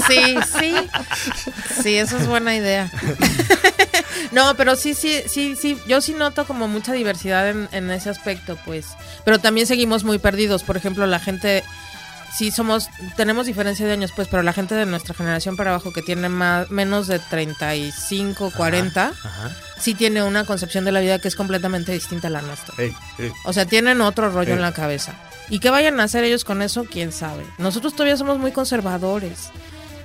Sí, 0.06 0.36
sí. 0.58 0.74
Sí, 1.82 1.94
eso 1.96 2.16
es 2.18 2.26
buena 2.26 2.54
idea. 2.56 2.90
No, 4.32 4.54
pero 4.56 4.76
sí, 4.76 4.94
sí, 4.94 5.22
sí, 5.26 5.56
sí. 5.56 5.78
Yo 5.86 6.00
sí 6.00 6.14
noto 6.14 6.44
como 6.46 6.68
mucha 6.68 6.92
diversidad 6.92 7.48
en, 7.48 7.68
en 7.72 7.90
ese 7.90 8.10
aspecto, 8.10 8.56
pues. 8.64 8.86
Pero 9.24 9.38
también 9.38 9.66
seguimos 9.66 10.04
muy 10.04 10.18
perdidos. 10.18 10.62
Por 10.62 10.76
ejemplo, 10.76 11.06
la 11.06 11.18
gente. 11.18 11.64
Sí, 12.36 12.52
somos. 12.52 12.88
Tenemos 13.16 13.46
diferencia 13.46 13.86
de 13.86 13.92
años, 13.92 14.12
pues, 14.14 14.28
pero 14.28 14.42
la 14.44 14.52
gente 14.52 14.76
de 14.76 14.86
nuestra 14.86 15.14
generación 15.14 15.56
para 15.56 15.70
abajo 15.70 15.92
que 15.92 16.00
tiene 16.00 16.28
más, 16.28 16.70
menos 16.70 17.08
de 17.08 17.18
35, 17.18 18.52
40, 18.56 19.08
Ajá. 19.08 19.50
sí 19.80 19.94
tiene 19.94 20.22
una 20.22 20.44
concepción 20.44 20.84
de 20.84 20.92
la 20.92 21.00
vida 21.00 21.18
que 21.18 21.26
es 21.26 21.34
completamente 21.34 21.90
distinta 21.90 22.28
a 22.28 22.30
la 22.30 22.42
nuestra. 22.42 22.72
O 23.44 23.52
sea, 23.52 23.66
tienen 23.66 24.00
otro 24.00 24.30
rollo 24.30 24.54
en 24.54 24.62
la 24.62 24.72
cabeza. 24.72 25.12
¿Y 25.48 25.58
qué 25.58 25.70
vayan 25.70 25.98
a 25.98 26.04
hacer 26.04 26.22
ellos 26.22 26.44
con 26.44 26.62
eso? 26.62 26.84
¿Quién 26.84 27.10
sabe? 27.10 27.44
Nosotros 27.58 27.94
todavía 27.94 28.16
somos 28.16 28.38
muy 28.38 28.52
conservadores. 28.52 29.50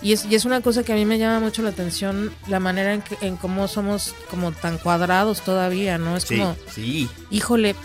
Y 0.06 0.14
es, 0.14 0.26
y 0.26 0.36
es 0.36 0.46
una 0.46 0.62
cosa 0.62 0.84
que 0.84 0.94
a 0.94 0.96
mí 0.96 1.04
me 1.04 1.18
llama 1.18 1.40
mucho 1.40 1.64
la 1.64 1.70
atención, 1.70 2.32
la 2.48 2.60
manera 2.60 2.94
en, 2.94 3.02
que, 3.02 3.18
en 3.22 3.38
cómo 3.38 3.68
somos 3.68 4.14
como 4.30 4.52
tan 4.52 4.78
cuadrados 4.78 5.42
todavía, 5.42 5.98
¿no? 5.98 6.16
Es 6.16 6.26
Sí, 6.26 6.38
como, 6.38 6.56
sí. 6.72 7.10
híjole, 7.32 7.76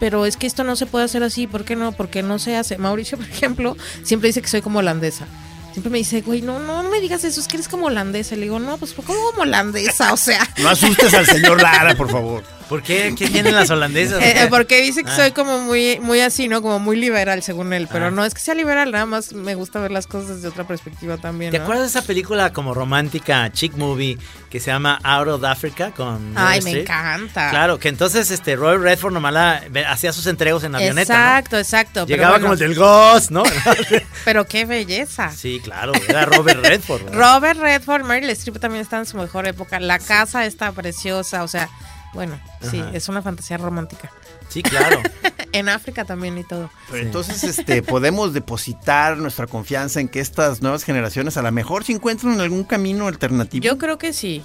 pero 0.00 0.26
es 0.26 0.36
que 0.36 0.48
esto 0.48 0.64
no 0.64 0.74
se 0.74 0.86
puede 0.86 1.04
hacer 1.04 1.22
así, 1.22 1.46
¿por 1.46 1.64
qué 1.64 1.76
no? 1.76 1.92
Porque 1.92 2.24
no 2.24 2.40
se 2.40 2.56
hace. 2.56 2.78
Mauricio, 2.78 3.16
por 3.18 3.28
ejemplo, 3.28 3.76
siempre 4.02 4.26
dice 4.30 4.42
que 4.42 4.48
soy 4.48 4.60
como 4.60 4.80
holandesa. 4.80 5.26
Siempre 5.70 5.90
me 5.90 5.98
dice, 5.98 6.20
güey, 6.22 6.42
no, 6.42 6.58
no, 6.58 6.82
no 6.82 6.90
me 6.90 7.00
digas 7.00 7.22
eso, 7.22 7.40
es 7.40 7.46
que 7.46 7.56
eres 7.58 7.68
como 7.68 7.86
holandesa. 7.86 8.34
Le 8.34 8.42
digo, 8.42 8.58
no, 8.58 8.76
pues 8.76 8.92
¿cómo 8.92 9.06
como 9.30 9.42
holandesa? 9.42 10.12
O 10.12 10.16
sea, 10.16 10.40
No 10.58 10.68
asustes 10.68 11.14
al 11.14 11.26
señor 11.26 11.62
Lara, 11.62 11.94
por 11.94 12.10
favor. 12.10 12.42
¿Por 12.68 12.82
qué? 12.82 13.14
¿Qué 13.16 13.28
tienen 13.28 13.54
las 13.54 13.70
holandesas? 13.70 14.22
Eh, 14.22 14.42
eh, 14.42 14.46
porque 14.48 14.80
dice 14.80 15.04
que 15.04 15.10
Ah. 15.10 15.16
soy 15.16 15.32
como 15.32 15.58
muy, 15.60 15.98
muy 16.00 16.20
así, 16.20 16.48
¿no? 16.48 16.62
Como 16.62 16.78
muy 16.78 16.96
liberal, 16.96 17.42
según 17.42 17.72
él. 17.72 17.88
Pero 17.90 18.06
Ah. 18.06 18.10
no 18.10 18.24
es 18.24 18.34
que 18.34 18.40
sea 18.40 18.54
liberal, 18.54 18.90
nada 18.92 19.06
más 19.06 19.32
me 19.32 19.54
gusta 19.54 19.78
ver 19.80 19.90
las 19.90 20.06
cosas 20.06 20.36
desde 20.36 20.48
otra 20.48 20.66
perspectiva 20.66 21.16
también. 21.18 21.50
¿Te 21.50 21.58
¿no? 21.58 21.64
acuerdas 21.64 21.92
de 21.92 21.98
esa 21.98 22.06
película 22.06 22.52
como 22.52 22.74
romántica, 22.74 23.50
chick 23.52 23.74
movie, 23.76 24.18
que 24.50 24.60
se 24.60 24.70
llama 24.70 24.98
Out 25.02 25.28
of 25.28 25.44
Africa 25.44 25.92
con 25.96 26.32
Ay, 26.36 26.60
me 26.62 26.80
encanta. 26.80 27.50
Claro, 27.50 27.78
que 27.78 27.88
entonces 27.88 28.30
este 28.30 28.56
Robert 28.56 28.82
Redford 28.82 29.12
nomás 29.12 29.32
la- 29.32 29.62
hacía 29.88 30.12
sus 30.12 30.26
entregos 30.26 30.64
en 30.64 30.74
avioneta, 30.74 31.02
Exacto, 31.14 31.58
exacto. 31.58 32.06
Llegaba 32.06 32.32
bueno, 32.38 32.42
como 32.44 32.52
el 32.54 32.58
del 32.58 32.74
Ghost, 32.74 33.30
¿no? 33.30 33.42
Pero 34.24 34.46
qué 34.46 34.64
belleza. 34.64 35.30
sí, 35.32 35.60
claro, 35.62 35.92
era 36.08 36.24
Robert 36.26 36.60
Redford. 36.64 37.04
¿verdad? 37.04 37.18
Robert 37.36 37.60
Redford, 37.60 38.04
Meryl 38.04 38.30
Streep 38.30 38.58
también 38.60 38.82
está 38.82 38.98
en 38.98 39.06
su 39.06 39.16
mejor 39.16 39.46
época. 39.46 39.80
La 39.80 39.98
casa 39.98 40.44
está 40.46 40.72
preciosa, 40.72 41.42
o 41.42 41.48
sea, 41.48 41.68
bueno, 42.12 42.38
sí, 42.70 42.82
es 42.92 43.08
una 43.08 43.22
fantasía 43.22 43.56
romántica. 43.58 44.10
Sí, 44.48 44.62
claro. 44.62 45.00
en 45.52 45.68
África 45.68 46.04
también 46.04 46.36
y 46.38 46.44
todo. 46.44 46.70
Pero 46.90 47.04
entonces, 47.04 47.42
este, 47.44 47.82
podemos 47.82 48.32
depositar 48.34 49.16
nuestra 49.18 49.46
confianza 49.46 50.00
en 50.00 50.08
que 50.08 50.20
estas 50.20 50.60
nuevas 50.62 50.84
generaciones 50.84 51.36
a 51.36 51.42
lo 51.42 51.52
mejor 51.52 51.84
se 51.84 51.92
encuentran 51.92 52.34
en 52.34 52.40
algún 52.40 52.64
camino 52.64 53.06
alternativo. 53.08 53.62
Yo 53.64 53.78
creo 53.78 53.98
que 53.98 54.12
sí. 54.12 54.42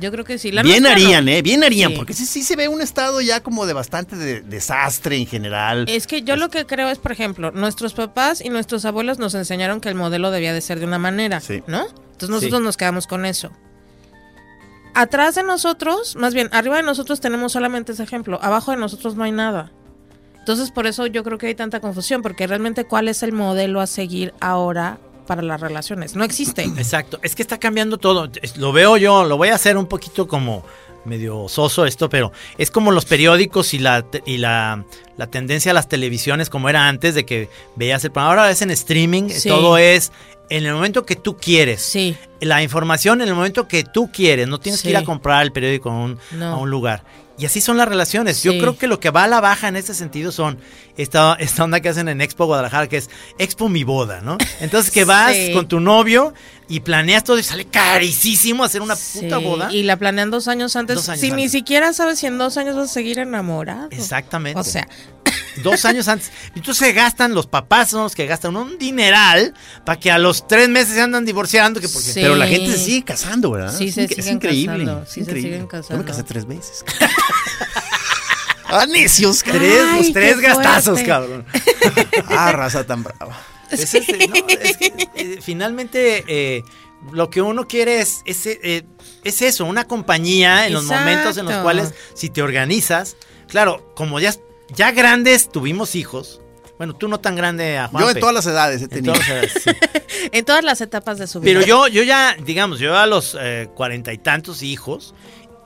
Yo 0.00 0.12
creo 0.12 0.24
que 0.24 0.38
sí. 0.38 0.52
La 0.52 0.62
bien 0.62 0.84
no. 0.84 0.88
harían, 0.88 1.28
¿eh? 1.28 1.42
Bien 1.42 1.64
harían, 1.64 1.90
Sí. 1.90 1.96
porque 1.96 2.14
sí, 2.14 2.24
sí 2.24 2.42
se 2.42 2.56
ve 2.56 2.68
un 2.68 2.80
estado 2.80 3.20
ya 3.20 3.42
como 3.42 3.66
de 3.66 3.72
bastante 3.72 4.16
de- 4.16 4.40
desastre 4.40 5.16
en 5.16 5.26
general. 5.26 5.84
Es 5.88 6.06
que 6.06 6.22
yo 6.22 6.36
lo 6.36 6.48
que 6.48 6.64
creo 6.64 6.88
es, 6.88 6.98
por 6.98 7.12
ejemplo, 7.12 7.50
nuestros 7.50 7.92
papás 7.94 8.40
y 8.40 8.48
nuestros 8.50 8.84
abuelos 8.84 9.18
nos 9.18 9.34
enseñaron 9.34 9.80
que 9.80 9.88
el 9.88 9.96
modelo 9.96 10.30
debía 10.30 10.54
de 10.54 10.60
ser 10.60 10.78
de 10.78 10.86
una 10.86 10.98
manera, 10.98 11.40
Sí. 11.40 11.62
¿no? 11.66 11.86
Entonces 11.88 12.28
nosotros 12.30 12.60
Sí. 12.60 12.64
nos 12.64 12.76
quedamos 12.76 13.06
con 13.08 13.26
eso. 13.26 13.50
Atrás 14.94 15.34
de 15.34 15.42
nosotros, 15.42 16.16
más 16.16 16.34
bien, 16.34 16.48
arriba 16.52 16.76
de 16.76 16.82
nosotros 16.82 17.20
tenemos 17.20 17.52
solamente 17.52 17.92
ese 17.92 18.02
ejemplo, 18.02 18.38
abajo 18.42 18.70
de 18.70 18.76
nosotros 18.76 19.14
no 19.16 19.24
hay 19.24 19.32
nada. 19.32 19.72
Entonces, 20.38 20.70
por 20.70 20.86
eso 20.86 21.06
yo 21.06 21.22
creo 21.22 21.38
que 21.38 21.48
hay 21.48 21.54
tanta 21.54 21.80
confusión, 21.80 22.22
porque 22.22 22.46
realmente 22.46 22.84
cuál 22.84 23.08
es 23.08 23.22
el 23.22 23.32
modelo 23.32 23.80
a 23.80 23.86
seguir 23.86 24.34
ahora 24.40 24.98
para 25.26 25.42
las 25.42 25.60
relaciones. 25.60 26.16
No 26.16 26.24
existe. 26.24 26.64
Exacto, 26.64 27.20
es 27.22 27.36
que 27.36 27.42
está 27.42 27.58
cambiando 27.58 27.98
todo. 27.98 28.30
Lo 28.56 28.72
veo 28.72 28.96
yo, 28.96 29.24
lo 29.24 29.36
voy 29.36 29.48
a 29.50 29.54
hacer 29.54 29.76
un 29.76 29.86
poquito 29.86 30.26
como 30.26 30.64
medio 31.04 31.48
soso 31.48 31.86
esto, 31.86 32.08
pero 32.08 32.32
es 32.58 32.70
como 32.70 32.90
los 32.92 33.04
periódicos 33.04 33.74
y 33.74 33.78
la 33.78 34.04
y 34.26 34.38
la, 34.38 34.84
la 35.16 35.26
tendencia 35.28 35.70
a 35.70 35.74
las 35.74 35.88
televisiones 35.88 36.50
como 36.50 36.68
era 36.68 36.88
antes 36.88 37.14
de 37.14 37.24
que 37.24 37.48
veías 37.76 38.04
el 38.04 38.10
programa. 38.10 38.30
Ahora 38.42 38.50
es 38.50 38.62
en 38.62 38.70
streaming, 38.70 39.28
Sí. 39.30 39.48
todo 39.48 39.78
es 39.78 40.12
en 40.50 40.66
el 40.66 40.72
momento 40.74 41.06
que 41.06 41.16
tú 41.16 41.36
quieres. 41.36 41.80
Sí. 41.82 42.16
La 42.40 42.62
información 42.62 43.20
en 43.22 43.28
el 43.28 43.34
momento 43.34 43.68
que 43.68 43.84
tú 43.84 44.10
quieres, 44.12 44.48
no 44.48 44.58
tienes 44.58 44.82
que 44.82 44.90
ir 44.90 44.96
a 44.96 45.04
comprar 45.04 45.42
el 45.42 45.52
periódico 45.52 45.90
a 45.90 45.94
un, 45.94 46.18
No. 46.32 46.46
a 46.54 46.56
un 46.56 46.70
lugar. 46.70 47.04
Y 47.38 47.46
así 47.46 47.62
son 47.62 47.78
las 47.78 47.88
relaciones. 47.88 48.42
Yo 48.42 48.52
creo 48.58 48.76
que 48.76 48.86
lo 48.86 49.00
que 49.00 49.08
va 49.08 49.24
a 49.24 49.28
la 49.28 49.40
baja 49.40 49.68
en 49.68 49.76
ese 49.76 49.94
sentido 49.94 50.30
son 50.30 50.58
esta, 50.98 51.36
esta 51.40 51.64
onda 51.64 51.80
que 51.80 51.88
hacen 51.88 52.08
en 52.08 52.20
Expo 52.20 52.44
Guadalajara, 52.44 52.86
que 52.86 52.98
es 52.98 53.08
Expo 53.38 53.70
Mi 53.70 53.82
Boda, 53.82 54.20
¿no? 54.20 54.36
Entonces 54.60 54.90
que 54.92 55.04
vas 55.04 55.34
Sí. 55.36 55.52
con 55.54 55.66
tu 55.66 55.80
novio 55.80 56.34
y 56.70 56.80
planeas 56.80 57.24
todo 57.24 57.38
y 57.38 57.42
sale 57.42 57.66
carísimo 57.66 58.64
hacer 58.64 58.80
una 58.80 58.96
puta 58.96 59.38
boda. 59.38 59.72
Y 59.72 59.82
la 59.82 59.96
planean 59.98 60.30
dos 60.30 60.48
años 60.48 60.76
antes. 60.76 60.96
Dos 60.96 61.08
años 61.08 61.20
si 61.20 61.30
ni 61.32 61.48
siquiera 61.48 61.92
sabes 61.92 62.20
si 62.20 62.26
en 62.26 62.38
dos 62.38 62.56
años 62.56 62.76
vas 62.76 62.90
a 62.90 62.92
seguir 62.94 63.18
enamorado. 63.18 63.88
Exactamente. 63.90 64.58
O 64.58 64.64
sea, 64.64 64.88
Dos 65.64 65.84
años 65.84 66.06
antes. 66.06 66.30
Entonces 66.54 66.76
se 66.86 66.92
gastan, 66.92 67.34
los 67.34 67.46
papás 67.48 67.90
son 67.90 68.04
los 68.04 68.14
que 68.14 68.24
gastan 68.26 68.54
un 68.56 68.78
dineral 68.78 69.52
para 69.84 69.98
que 69.98 70.10
a 70.12 70.16
los 70.18 70.46
tres 70.46 70.68
meses 70.68 70.94
se 70.94 71.00
andan 71.00 71.24
divorciando. 71.24 71.80
Que 71.80 71.88
porque, 71.88 72.06
Sí. 72.12 72.20
Pero 72.20 72.36
la 72.36 72.46
gente 72.46 72.70
se 72.72 72.78
sigue 72.78 73.04
casando, 73.04 73.50
¿verdad? 73.50 73.74
Sí, 73.76 73.88
es, 73.88 73.94
se 73.96 74.04
es 74.04 74.10
siguen 74.14 74.34
increíble. 74.36 74.84
casando, 74.84 75.02
es 75.02 75.08
sí, 75.08 75.14
se 75.14 75.20
increíble. 75.22 75.42
siguen 75.50 75.60
Yo 75.60 75.66
me 75.66 75.70
casando. 75.82 76.04
casé 76.04 76.22
tres 76.22 76.46
veces. 76.46 76.84
¡Ah, 78.72 78.86
necios! 78.86 79.42
Tres, 79.42 79.82
Ay, 79.84 79.98
los 80.04 80.12
tres 80.12 80.38
gastazos, 80.38 81.00
fuerte. 81.00 81.08
cabrón. 81.08 81.44
¡Ah, 82.28 82.52
raza 82.52 82.84
tan 82.86 83.02
brava! 83.02 83.36
Es 83.82 83.94
ese, 83.94 84.26
no, 84.28 84.34
es 84.48 84.76
que, 84.76 84.92
eh, 85.14 85.38
finalmente, 85.40 86.24
eh, 86.28 86.62
lo 87.12 87.30
que 87.30 87.40
uno 87.42 87.66
quiere 87.66 88.00
es, 88.00 88.22
es, 88.24 88.46
eh, 88.46 88.84
es 89.24 89.42
eso, 89.42 89.64
una 89.64 89.84
compañía 89.86 90.66
en 90.66 90.72
los 90.74 90.84
momentos 90.84 91.36
en 91.38 91.46
los 91.46 91.56
cuales, 91.62 91.94
si 92.14 92.28
te 92.28 92.42
organizas, 92.42 93.16
claro, 93.48 93.92
como 93.94 94.20
ya, 94.20 94.34
ya 94.74 94.90
grandes 94.92 95.50
tuvimos 95.50 95.94
hijos. 95.94 96.40
Bueno, 96.78 96.94
tú 96.94 97.08
no 97.08 97.20
tan 97.20 97.36
grande 97.36 97.76
a 97.76 97.84
Yo 97.86 97.90
Juanpe. 97.90 98.12
en 98.12 98.20
todas 98.20 98.34
las 98.34 98.46
edades 98.46 98.80
he 98.80 98.84
En 98.84 98.90
tenido. 98.90 99.12
todas 99.12 99.28
las 99.28 99.36
edades, 99.36 99.52
sí. 99.62 99.70
en 100.32 100.44
todas 100.46 100.64
las 100.64 100.80
etapas 100.80 101.18
de 101.18 101.26
su 101.26 101.38
vida. 101.40 101.52
Pero 101.52 101.66
yo, 101.66 101.88
yo 101.88 102.02
ya, 102.02 102.34
digamos, 102.42 102.78
yo 102.78 102.96
a 102.96 103.06
los 103.06 103.36
eh, 103.38 103.68
cuarenta 103.74 104.14
y 104.14 104.18
tantos 104.18 104.62
hijos, 104.62 105.14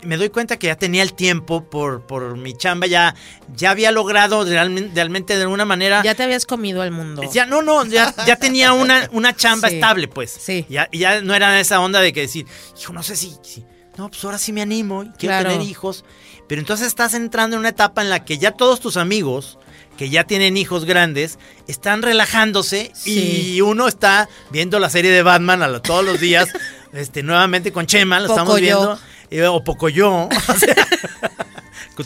me 0.05 0.17
doy 0.17 0.29
cuenta 0.31 0.57
que 0.59 0.69
ya 0.69 0.77
tenía 0.77 1.03
el 1.03 1.15
tiempo 1.15 1.65
por, 1.65 2.07
por 2.07 2.37
mi 2.37 2.55
chamba, 2.57 2.87
ya, 2.87 3.15
ya 3.57 3.71
había 3.71 3.91
logrado 3.93 4.45
realmente, 4.45 4.91
realmente 4.95 5.37
de 5.37 5.43
alguna 5.43 5.65
manera. 5.65 6.03
Ya 6.03 6.15
te 6.15 6.23
habías 6.23 6.47
comido 6.47 6.83
al 6.83 6.91
mundo. 6.91 7.23
Ya, 7.33 7.47
no, 7.47 7.63
no, 7.63 7.85
ya, 7.87 8.15
ya 8.27 8.37
tenía 8.37 8.73
una, 8.73 9.09
una 9.13 9.35
chamba 9.35 9.69
Sí. 9.71 9.75
estable, 9.77 10.09
pues. 10.09 10.31
Sí. 10.31 10.67
Ya, 10.69 10.89
ya 10.93 11.21
no 11.21 11.35
era 11.35 11.59
esa 11.61 11.81
onda 11.81 12.01
de 12.01 12.13
que 12.13 12.21
decir, 12.21 12.47
hijo, 12.81 12.93
no 12.93 13.03
sé 13.03 13.17
si, 13.17 13.35
si- 13.43 13.65
no, 13.97 14.09
pues 14.11 14.25
ahora 14.25 14.39
sí 14.39 14.53
me 14.53 14.61
animo 14.63 15.05
y 15.05 15.09
quiero 15.11 15.35
Claro. 15.37 15.51
tener 15.51 15.67
hijos. 15.69 16.05
Pero 16.49 16.61
entonces 16.61 16.89
estás 16.89 17.15
entrando 17.15 17.57
en 17.57 17.61
una 17.61 17.69
etapa 17.71 18.03
en 18.03 18.11
la 18.11 18.25
que 18.25 18.39
ya 18.39 18.51
todos 18.51 18.81
tus 18.81 18.97
amigos 18.97 19.59
que 19.97 20.11
ya 20.11 20.25
tienen 20.25 20.57
hijos 20.57 20.85
grandes 20.85 21.39
están 21.69 22.03
relajándose 22.03 22.91
Sí. 22.95 23.53
y 23.55 23.61
uno 23.61 23.87
está 23.87 24.29
viendo 24.51 24.81
la 24.81 24.91
serie 24.91 25.13
de 25.13 25.23
Batman 25.23 25.63
a 25.63 25.69
lo- 25.69 25.81
todos 25.81 26.05
los 26.05 26.19
días, 26.19 26.49
este, 26.93 27.23
nuevamente 27.23 27.73
con 27.73 27.87
Chema, 27.87 28.19
lo 28.19 28.27
estamos 28.27 28.61
viendo, 28.61 28.99
o 29.43 29.65
Pocoyo, 29.65 30.29
o 30.49 30.55
sea, 30.59 30.75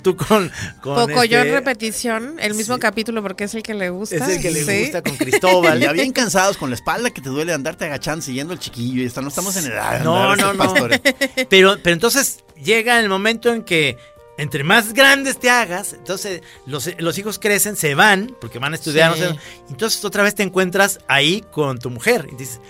tú 0.02 0.16
con, 0.16 0.50
con 0.80 0.94
Poco 1.08 1.24
yo 1.24 1.38
en 1.38 1.46
este, 1.46 1.58
repetición, 1.58 2.36
el 2.40 2.54
mismo 2.54 2.78
capítulo 2.78 3.22
porque 3.22 3.44
es 3.44 3.54
el 3.54 3.62
que 3.62 3.74
le 3.74 3.90
gusta. 3.90 4.16
es 4.16 4.28
el 4.36 4.42
que 4.42 4.50
le 4.50 4.64
Sí. 4.64 4.82
gusta 4.82 5.02
con 5.02 5.16
Cristóbal. 5.16 5.80
Ya 5.80 5.92
bien 5.92 6.12
cansados 6.12 6.56
con 6.56 6.68
la 6.70 6.76
espalda 6.76 7.10
que 7.10 7.20
te 7.22 7.28
duele 7.30 7.52
andarte 7.52 7.86
agachando 7.86 8.22
siguiendo 8.22 8.52
al 8.52 8.58
chiquillo 8.58 9.02
y 9.02 9.06
está, 9.06 9.22
no 9.22 9.28
estamos 9.28 9.56
en 9.56 9.66
edad. 9.72 10.02
No, 10.02 10.36
no, 10.36 10.52
no. 10.52 10.58
pastores. 10.58 11.00
Pero, 11.48 11.76
pero 11.82 11.94
entonces 11.94 12.44
llega 12.62 12.98
el 13.00 13.08
momento 13.08 13.52
en 13.52 13.62
que 13.62 13.96
entre 14.38 14.64
más 14.64 14.94
grandes 14.94 15.38
te 15.38 15.50
hagas, 15.50 15.92
entonces 15.92 16.42
los, 16.64 16.88
los 16.98 17.18
hijos 17.18 17.38
crecen, 17.38 17.76
se 17.76 17.94
van, 17.94 18.34
porque 18.40 18.58
van 18.58 18.72
a 18.72 18.76
estudiar, 18.76 19.14
Sí. 19.14 19.20
no 19.20 19.26
sé, 19.34 19.38
entonces 19.68 20.04
otra 20.04 20.22
vez 20.22 20.34
te 20.34 20.42
encuentras 20.44 21.00
ahí 21.08 21.44
con 21.52 21.78
tu 21.78 21.90
mujer 21.90 22.26
y 22.32 22.36
dices, 22.36 22.60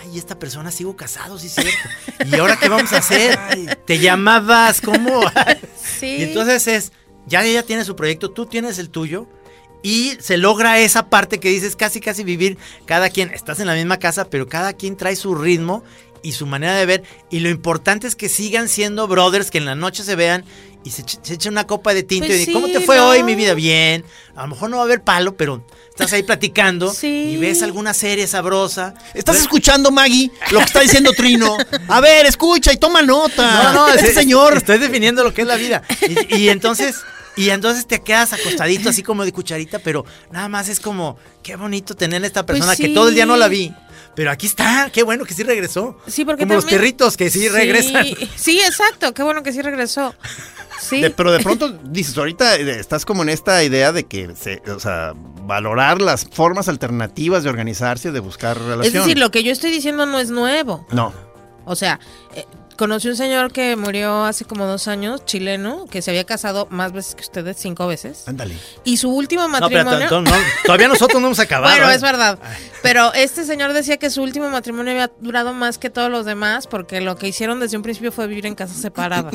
ay, 0.00 0.16
esta 0.18 0.38
persona 0.38 0.70
sigo 0.70 0.96
casado, 0.96 1.38
sí 1.38 1.48
es 1.48 1.54
cierto. 1.54 1.88
¿Y 2.24 2.38
ahora 2.38 2.56
qué 2.58 2.68
vamos 2.70 2.92
a 2.94 2.98
hacer? 2.98 3.38
Te 3.84 3.98
llamabas, 3.98 4.80
¿cómo? 4.80 5.20
Sí. 6.00 6.06
Y 6.18 6.22
entonces 6.24 6.66
es, 6.66 6.92
ya 7.26 7.44
ella 7.44 7.62
tiene 7.62 7.84
su 7.84 7.94
proyecto, 7.96 8.30
tú 8.30 8.46
tienes 8.46 8.78
el 8.78 8.88
tuyo. 8.90 9.26
Y 9.82 10.16
se 10.20 10.36
logra 10.36 10.80
esa 10.80 11.08
parte 11.10 11.38
que 11.38 11.48
dices 11.48 11.76
casi 11.76 12.00
casi 12.00 12.24
vivir 12.24 12.58
cada 12.86 13.08
quien, 13.08 13.30
estás 13.32 13.60
en 13.60 13.68
la 13.68 13.74
misma 13.74 13.98
casa, 13.98 14.28
pero 14.28 14.48
cada 14.48 14.72
quien 14.72 14.96
trae 14.96 15.14
su 15.14 15.34
ritmo 15.36 15.84
y 16.22 16.32
su 16.32 16.44
manera 16.46 16.74
de 16.74 16.86
ver. 16.86 17.02
Y 17.30 17.38
lo 17.38 17.50
importante 17.50 18.08
es 18.08 18.16
que 18.16 18.28
sigan 18.28 18.68
siendo 18.68 19.06
brothers, 19.06 19.50
que 19.52 19.58
en 19.58 19.64
la 19.64 19.76
noche 19.76 20.02
se 20.02 20.16
vean 20.16 20.44
y 20.86 20.90
se, 20.90 21.02
echen 21.34 21.52
una 21.52 21.66
copa 21.66 21.92
de 21.94 22.04
tinto 22.04 22.26
Pues 22.28 22.42
y 22.42 22.46
digan, 22.46 22.62
¿cómo 22.62 22.72
te 22.72 22.80
fue 22.80 22.96
¿no? 22.96 23.08
hoy 23.08 23.24
mi 23.24 23.34
vida? 23.34 23.54
Bien. 23.54 24.04
A 24.36 24.42
lo 24.42 24.48
mejor 24.48 24.70
no 24.70 24.76
va 24.76 24.82
a 24.84 24.86
haber 24.86 25.02
palo, 25.02 25.36
pero 25.36 25.66
estás 25.90 26.12
ahí 26.12 26.22
platicando 26.22 26.92
Sí. 26.94 27.32
y 27.32 27.36
ves 27.38 27.62
alguna 27.62 27.92
serie 27.92 28.26
sabrosa. 28.28 28.94
¿Estás 29.12 29.40
escuchando, 29.40 29.90
Maggie, 29.90 30.30
lo 30.52 30.58
que 30.60 30.64
está 30.64 30.80
diciendo 30.80 31.10
Trino? 31.12 31.56
A 31.88 32.00
ver, 32.00 32.24
escucha 32.26 32.72
y 32.72 32.76
toma 32.76 33.02
nota. 33.02 33.64
No, 33.64 33.72
no, 33.72 33.88
ese 33.88 34.08
es- 34.10 34.14
señor. 34.14 34.56
Estoy 34.58 34.78
definiendo 34.78 35.24
lo 35.24 35.34
que 35.34 35.42
es 35.42 35.48
la 35.48 35.56
vida. 35.56 35.82
Y, 36.30 36.36
y 36.36 36.48
entonces, 36.50 36.96
y 37.36 37.50
entonces 37.50 37.86
te 37.88 38.00
quedas 38.00 38.32
acostadito 38.32 38.88
así 38.90 39.02
como 39.02 39.24
de 39.24 39.32
cucharita, 39.32 39.80
pero 39.80 40.04
nada 40.30 40.48
más 40.48 40.68
es 40.68 40.78
como, 40.78 41.18
qué 41.42 41.56
bonito 41.56 41.96
tener 41.96 42.22
a 42.22 42.26
esta 42.28 42.46
Pues 42.46 42.58
persona 42.60 42.76
que 42.76 42.94
todo 42.94 43.08
el 43.08 43.14
día 43.16 43.26
no 43.26 43.36
la 43.36 43.48
vi. 43.48 43.74
Pero 44.14 44.30
aquí 44.30 44.46
está, 44.46 44.88
qué 44.90 45.02
bueno 45.02 45.26
que 45.26 45.34
sí 45.34 45.42
regresó. 45.42 45.98
Sí, 46.06 46.24
porque 46.24 46.44
Como 46.44 46.54
los 46.54 46.64
perritos 46.64 47.18
que 47.18 47.28
sí, 47.28 47.48
regresan. 47.50 48.06
Sí, 48.34 48.60
exacto. 48.60 49.12
Qué 49.12 49.22
bueno 49.22 49.42
que 49.42 49.52
sí 49.52 49.60
regresó. 49.60 50.14
Sí. 50.80 51.00
De- 51.00 51.10
pero 51.10 51.32
de 51.32 51.40
pronto 51.40 51.68
dices, 51.70 52.16
ahorita 52.16 52.56
eh, 52.56 52.78
estás 52.80 53.04
como 53.04 53.22
en 53.22 53.28
esta 53.30 53.62
idea 53.64 53.92
de 53.92 54.04
que, 54.04 54.34
se, 54.36 54.62
o 54.70 54.80
sea, 54.80 55.12
valorar 55.42 56.00
las 56.02 56.24
formas 56.24 56.68
alternativas 56.68 57.42
de 57.44 57.50
organizarse, 57.50 58.12
de 58.12 58.20
buscar 58.20 58.58
relación. 58.58 58.84
es 58.84 58.92
decir, 58.92 59.18
lo 59.18 59.30
que 59.30 59.42
yo 59.42 59.52
estoy 59.52 59.70
diciendo 59.70 60.06
no 60.06 60.18
es 60.18 60.30
nuevo. 60.30 60.86
No. 60.90 61.12
O 61.64 61.74
sea, 61.76 61.98
eh, 62.34 62.44
conocí 62.76 63.08
un 63.08 63.16
señor 63.16 63.50
que 63.52 63.74
murió 63.74 64.24
hace 64.24 64.44
como 64.44 64.66
dos 64.66 64.86
años, 64.86 65.24
chileno, 65.24 65.86
que 65.90 66.02
se 66.02 66.10
había 66.10 66.24
casado 66.24 66.66
más 66.70 66.92
veces 66.92 67.14
que 67.14 67.22
ustedes, 67.22 67.56
cinco 67.58 67.86
veces. 67.86 68.28
Ándale. 68.28 68.54
Y 68.84 68.98
su 68.98 69.10
último 69.10 69.48
No, 69.48 69.68
pero 69.68 69.84
matrimonio. 69.84 70.20
no, 70.20 70.30
todavía 70.64 70.88
nosotros 70.88 71.20
no 71.20 71.28
hemos 71.28 71.38
acabado. 71.40 71.74
Bueno, 71.74 71.90
¿eh? 71.90 71.94
es 71.94 72.02
verdad. 72.02 72.38
Pero 72.82 73.12
este 73.14 73.44
señor 73.44 73.72
decía 73.72 73.96
que 73.96 74.10
su 74.10 74.22
último 74.22 74.48
matrimonio 74.50 74.92
había 74.92 75.10
durado 75.20 75.54
más 75.54 75.78
que 75.78 75.90
todos 75.90 76.10
los 76.10 76.26
demás 76.26 76.66
porque 76.66 77.00
lo 77.00 77.16
que 77.16 77.26
hicieron 77.28 77.58
desde 77.60 77.76
un 77.78 77.82
principio 77.82 78.12
fue 78.12 78.26
vivir 78.26 78.46
en 78.46 78.54
casas 78.54 78.76
separadas. 78.76 79.34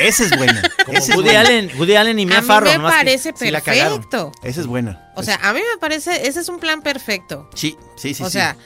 Esa 0.00 0.24
es 0.24 0.36
buena. 0.36 0.62
Como 0.84 0.98
Esa 0.98 1.12
es 1.12 1.16
Woody 1.16 1.28
buena. 1.28 1.40
Allen, 1.40 1.70
Woody 1.78 1.96
Allen 1.96 2.18
y 2.18 2.26
Mia 2.26 2.38
a 2.38 2.40
mí 2.42 2.46
Farrow. 2.46 2.70
me 2.72 2.76
que 2.78 2.82
parece 2.82 3.32
perfecto. 3.32 4.32
Esa 4.42 4.60
es 4.60 4.66
buena. 4.66 5.12
O 5.16 5.22
sea, 5.22 5.38
a 5.42 5.52
mí 5.52 5.60
me 5.60 5.78
parece, 5.78 6.26
ese 6.28 6.40
es 6.40 6.48
un 6.48 6.58
plan 6.58 6.82
perfecto. 6.82 7.48
Sí, 7.54 7.76
sí, 7.96 8.14
sí. 8.14 8.22
o 8.22 8.26
sí. 8.26 8.32
sea, 8.32 8.56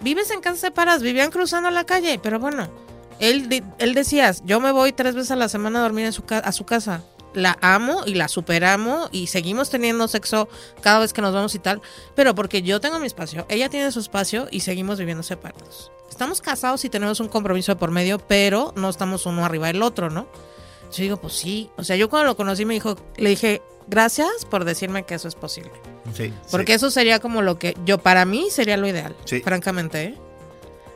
vives 0.00 0.30
en 0.30 0.40
casas 0.40 0.60
separadas, 0.60 1.02
vivían 1.02 1.30
cruzando 1.30 1.70
la 1.70 1.84
calle, 1.84 2.18
pero 2.22 2.38
bueno, 2.38 2.68
él, 3.18 3.62
él 3.78 3.94
decía, 3.94 4.34
yo 4.44 4.60
me 4.60 4.72
voy 4.72 4.92
tres 4.92 5.14
veces 5.14 5.30
a 5.30 5.36
la 5.36 5.48
semana 5.48 5.78
a 5.80 5.82
dormir 5.82 6.06
en 6.06 6.12
su 6.12 6.24
ca- 6.24 6.38
a 6.38 6.52
su 6.52 6.64
casa. 6.64 7.02
La 7.34 7.58
amo 7.60 8.02
y 8.06 8.14
la 8.14 8.28
superamo 8.28 9.10
y 9.12 9.26
seguimos 9.26 9.68
teniendo 9.68 10.08
sexo 10.08 10.48
cada 10.80 11.00
vez 11.00 11.12
que 11.12 11.20
nos 11.20 11.34
vamos 11.34 11.54
y 11.54 11.58
tal, 11.58 11.82
pero 12.14 12.34
porque 12.34 12.62
yo 12.62 12.80
tengo 12.80 12.98
mi 12.98 13.06
espacio, 13.06 13.44
ella 13.50 13.68
tiene 13.68 13.92
su 13.92 14.00
espacio 14.00 14.48
y 14.50 14.60
seguimos 14.60 14.98
viviendo 14.98 15.22
separados. 15.22 15.92
Estamos 16.08 16.40
casados 16.40 16.82
y 16.86 16.88
tenemos 16.88 17.20
un 17.20 17.28
compromiso 17.28 17.72
de 17.72 17.76
por 17.76 17.90
medio, 17.90 18.18
pero 18.18 18.72
no 18.76 18.88
estamos 18.88 19.26
uno 19.26 19.44
arriba 19.44 19.66
del 19.66 19.82
otro, 19.82 20.08
¿no? 20.08 20.26
Yo 20.92 21.02
digo, 21.02 21.16
pues 21.18 21.34
sí. 21.34 21.70
O 21.76 21.84
sea, 21.84 21.96
yo 21.96 22.08
cuando 22.08 22.28
lo 22.28 22.36
conocí 22.36 22.64
me 22.64 22.74
dijo, 22.74 22.96
le 23.16 23.30
dije, 23.30 23.62
gracias 23.88 24.44
por 24.50 24.64
decirme 24.64 25.04
que 25.04 25.14
eso 25.14 25.28
es 25.28 25.34
posible. 25.34 25.72
Sí, 26.14 26.32
Porque 26.50 26.74
eso 26.74 26.90
sería 26.90 27.18
como 27.18 27.42
lo 27.42 27.58
que 27.58 27.76
yo, 27.84 27.98
para 27.98 28.24
mí, 28.24 28.48
sería 28.50 28.76
lo 28.76 28.86
ideal, 28.86 29.14
Sí. 29.24 29.40
francamente. 29.40 30.02
¿eh? 30.04 30.14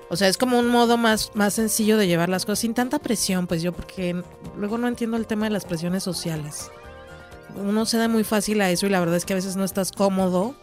O 0.09 0.17
sea, 0.17 0.29
es 0.29 0.39
como 0.39 0.59
un 0.59 0.69
modo 0.69 0.97
más, 0.97 1.31
más 1.35 1.55
sencillo 1.55 1.97
de 1.97 2.07
llevar 2.07 2.29
las 2.29 2.45
cosas, 2.47 2.61
sin 2.61 2.75
tanta 2.75 2.99
presión, 2.99 3.47
pues 3.47 3.63
yo, 3.63 3.73
porque 3.73 4.21
luego 4.57 4.79
no 4.79 4.89
entiendo 4.89 5.17
el 5.17 5.27
tema 5.27 5.47
de 5.47 5.51
las 5.51 5.65
presiones 5.65 6.03
sociales. 6.03 6.71
Uno 7.57 7.85
se 7.87 7.97
da 7.99 8.07
muy 8.09 8.23
fácil 8.25 8.61
a 8.61 8.71
eso 8.71 8.87
y 8.87 8.91
la 8.91 9.01
verdad 9.01 9.17
es 9.17 9.25
que 9.25 9.33
a 9.33 9.37
veces 9.37 9.57
no 9.57 9.65
estás 9.65 9.91
cómodo 9.93 10.55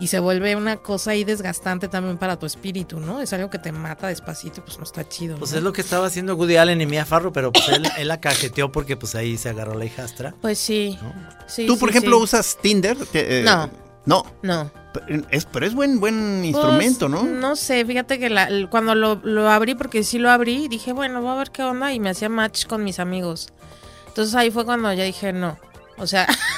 y 0.00 0.06
se 0.08 0.20
vuelve 0.20 0.54
una 0.56 0.76
cosa 0.76 1.10
ahí 1.12 1.24
desgastante 1.24 1.88
también 1.88 2.18
para 2.18 2.38
tu 2.38 2.46
espíritu, 2.46 3.00
¿no? 3.00 3.20
Es 3.20 3.32
algo 3.32 3.50
que 3.50 3.58
te 3.58 3.72
mata 3.72 4.06
despacito 4.08 4.60
y 4.60 4.62
pues 4.62 4.78
no 4.78 4.84
está 4.84 5.08
chido. 5.08 5.36
Pues 5.38 5.50
¿no? 5.52 5.58
es 5.58 5.62
lo 5.64 5.72
que 5.72 5.80
estaba 5.80 6.06
haciendo 6.06 6.36
Woody 6.36 6.56
Allen 6.56 6.80
y 6.80 6.86
Mia 6.86 7.04
Farrow, 7.04 7.32
pero 7.32 7.50
pues 7.52 7.68
él, 7.68 7.88
él 7.98 8.08
la 8.08 8.20
cajeteó 8.20 8.70
porque 8.70 8.96
pues 8.96 9.14
ahí 9.14 9.36
se 9.36 9.48
agarró 9.48 9.74
la 9.74 9.84
hijastra. 9.84 10.34
Pues 10.40 10.58
sí. 10.58 10.98
sí 11.46 11.66
¿Tú, 11.66 11.78
por 11.78 11.88
sí, 11.90 11.96
ejemplo, 11.98 12.16
sí. 12.18 12.22
usas 12.24 12.58
Tinder? 12.62 12.96
Que, 13.12 13.40
eh, 13.40 13.42
No. 13.42 13.70
No. 14.06 14.24
No. 14.42 14.70
Pero 14.94 15.22
es, 15.30 15.44
pero 15.44 15.66
es 15.66 15.74
buen, 15.74 16.00
buen 16.00 16.42
instrumento, 16.44 17.10
Pues, 17.10 17.22
¿no? 17.22 17.28
No 17.28 17.56
sé, 17.56 17.84
fíjate 17.84 18.18
que 18.18 18.30
la- 18.30 18.44
el- 18.44 18.70
cuando 18.70 18.94
lo, 18.94 19.16
lo 19.16 19.50
abrí, 19.50 19.74
porque 19.74 20.02
sí 20.02 20.18
lo 20.18 20.30
abrí, 20.30 20.66
dije, 20.68 20.92
bueno, 20.94 21.20
voy 21.20 21.30
a 21.32 21.34
ver 21.34 21.50
qué 21.50 21.62
onda, 21.62 21.92
y 21.92 22.00
me 22.00 22.08
hacía 22.08 22.28
match 22.30 22.66
con 22.66 22.84
mis 22.84 22.98
amigos. 23.00 23.48
Entonces 24.06 24.34
ahí 24.34 24.50
fue 24.50 24.64
cuando 24.64 24.90
ya 24.94 25.04
dije, 25.04 25.32
no. 25.34 25.58
O 25.98 26.06
sea, 26.06 26.26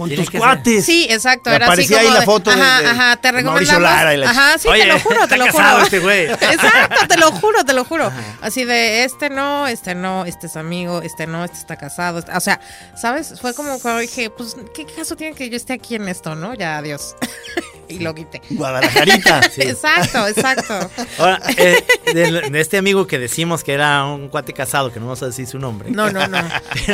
Con 0.00 0.08
Tienes 0.08 0.30
tus 0.30 0.40
cuates. 0.40 0.84
sí, 0.86 1.06
exacto. 1.10 1.50
Me 1.50 1.56
Era 1.56 1.66
así 1.66 1.72
aparecía 1.72 1.98
como 1.98 2.08
ahí 2.08 2.14
la 2.18 2.22
foto 2.24 2.50
de- 2.50 2.60
ajá, 2.60 2.80
de- 2.80 2.86
ajá, 2.88 3.16
te 3.16 3.32
recomendamos. 3.32 3.82
Lara 3.82 4.14
y 4.14 4.16
la 4.16 4.30
ajá, 4.30 4.58
sí, 4.58 4.68
Oye, 4.68 4.82
te 4.82 4.88
lo 4.88 4.98
juro, 5.00 5.28
te 5.28 5.36
lo 5.36 5.52
juro. 5.52 5.82
este 5.82 5.98
güey. 5.98 6.24
Exacto, 6.30 7.06
te 7.08 7.16
lo 7.18 7.30
juro, 7.40 7.64
te 7.64 7.72
lo 7.74 7.84
juro. 7.84 8.10
Así 8.40 8.64
de, 8.64 9.04
este 9.04 9.28
no, 9.30 9.66
este 9.66 9.94
no, 9.94 10.24
este 10.24 10.46
es 10.46 10.56
amigo, 10.56 11.02
este 11.02 11.26
no, 11.26 11.44
este 11.44 11.58
está 11.58 11.76
casado. 11.76 12.20
este- 12.20 12.32
O 12.32 12.40
sea, 12.40 12.60
¿sabes? 12.96 13.34
Fue 13.40 13.52
como 13.54 13.78
cuando 13.80 14.00
dije, 14.00 14.30
pues, 14.30 14.56
¿qué 14.74 14.86
caso 14.86 15.16
tiene 15.16 15.36
que 15.36 15.50
yo 15.50 15.56
esté 15.56 15.74
aquí 15.74 15.94
en 15.96 16.08
esto, 16.08 16.34
no? 16.34 16.54
Ya, 16.54 16.78
adiós. 16.78 17.14
y 17.88 17.98
lo 17.98 18.14
quité. 18.14 18.40
Guadalajarita. 18.50 19.40
Exacto, 19.58 20.26
exacto. 20.28 20.90
Ahora, 21.18 21.40
eh, 21.56 21.84
de, 22.14 22.42
de 22.50 22.60
este 22.60 22.78
amigo 22.78 23.06
que 23.08 23.18
decimos 23.18 23.64
que 23.64 23.72
era 23.72 24.04
un 24.04 24.28
cuate 24.28 24.52
casado, 24.52 24.92
que 24.92 25.00
no 25.00 25.06
vamos 25.06 25.22
a 25.24 25.26
decir 25.26 25.46
su 25.48 25.58
nombre. 25.58 25.90
No, 25.90 26.08
no, 26.10 26.24
no. 26.28 26.38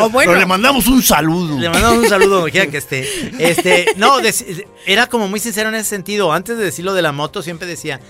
O 0.00 0.08
bueno, 0.08 0.30
Pero 0.32 0.40
le 0.40 0.46
mandamos 0.46 0.86
un 0.86 1.02
saludo. 1.02 1.58
Le 1.58 1.68
mandamos 1.68 1.98
un 1.98 2.08
saludo 2.08 2.46
que 2.46 2.62
esté. 2.72 2.95
Este, 3.38 3.86
no, 3.96 4.20
dec- 4.20 4.66
era 4.86 5.06
como 5.08 5.28
muy 5.28 5.40
sincero 5.40 5.68
en 5.68 5.74
ese 5.74 5.88
sentido. 5.90 6.32
Antes 6.32 6.56
de 6.58 6.64
decir 6.64 6.84
lo 6.84 6.94
de 6.94 7.02
la 7.02 7.12
moto, 7.12 7.42
siempre 7.42 7.66
decía, 7.66 8.00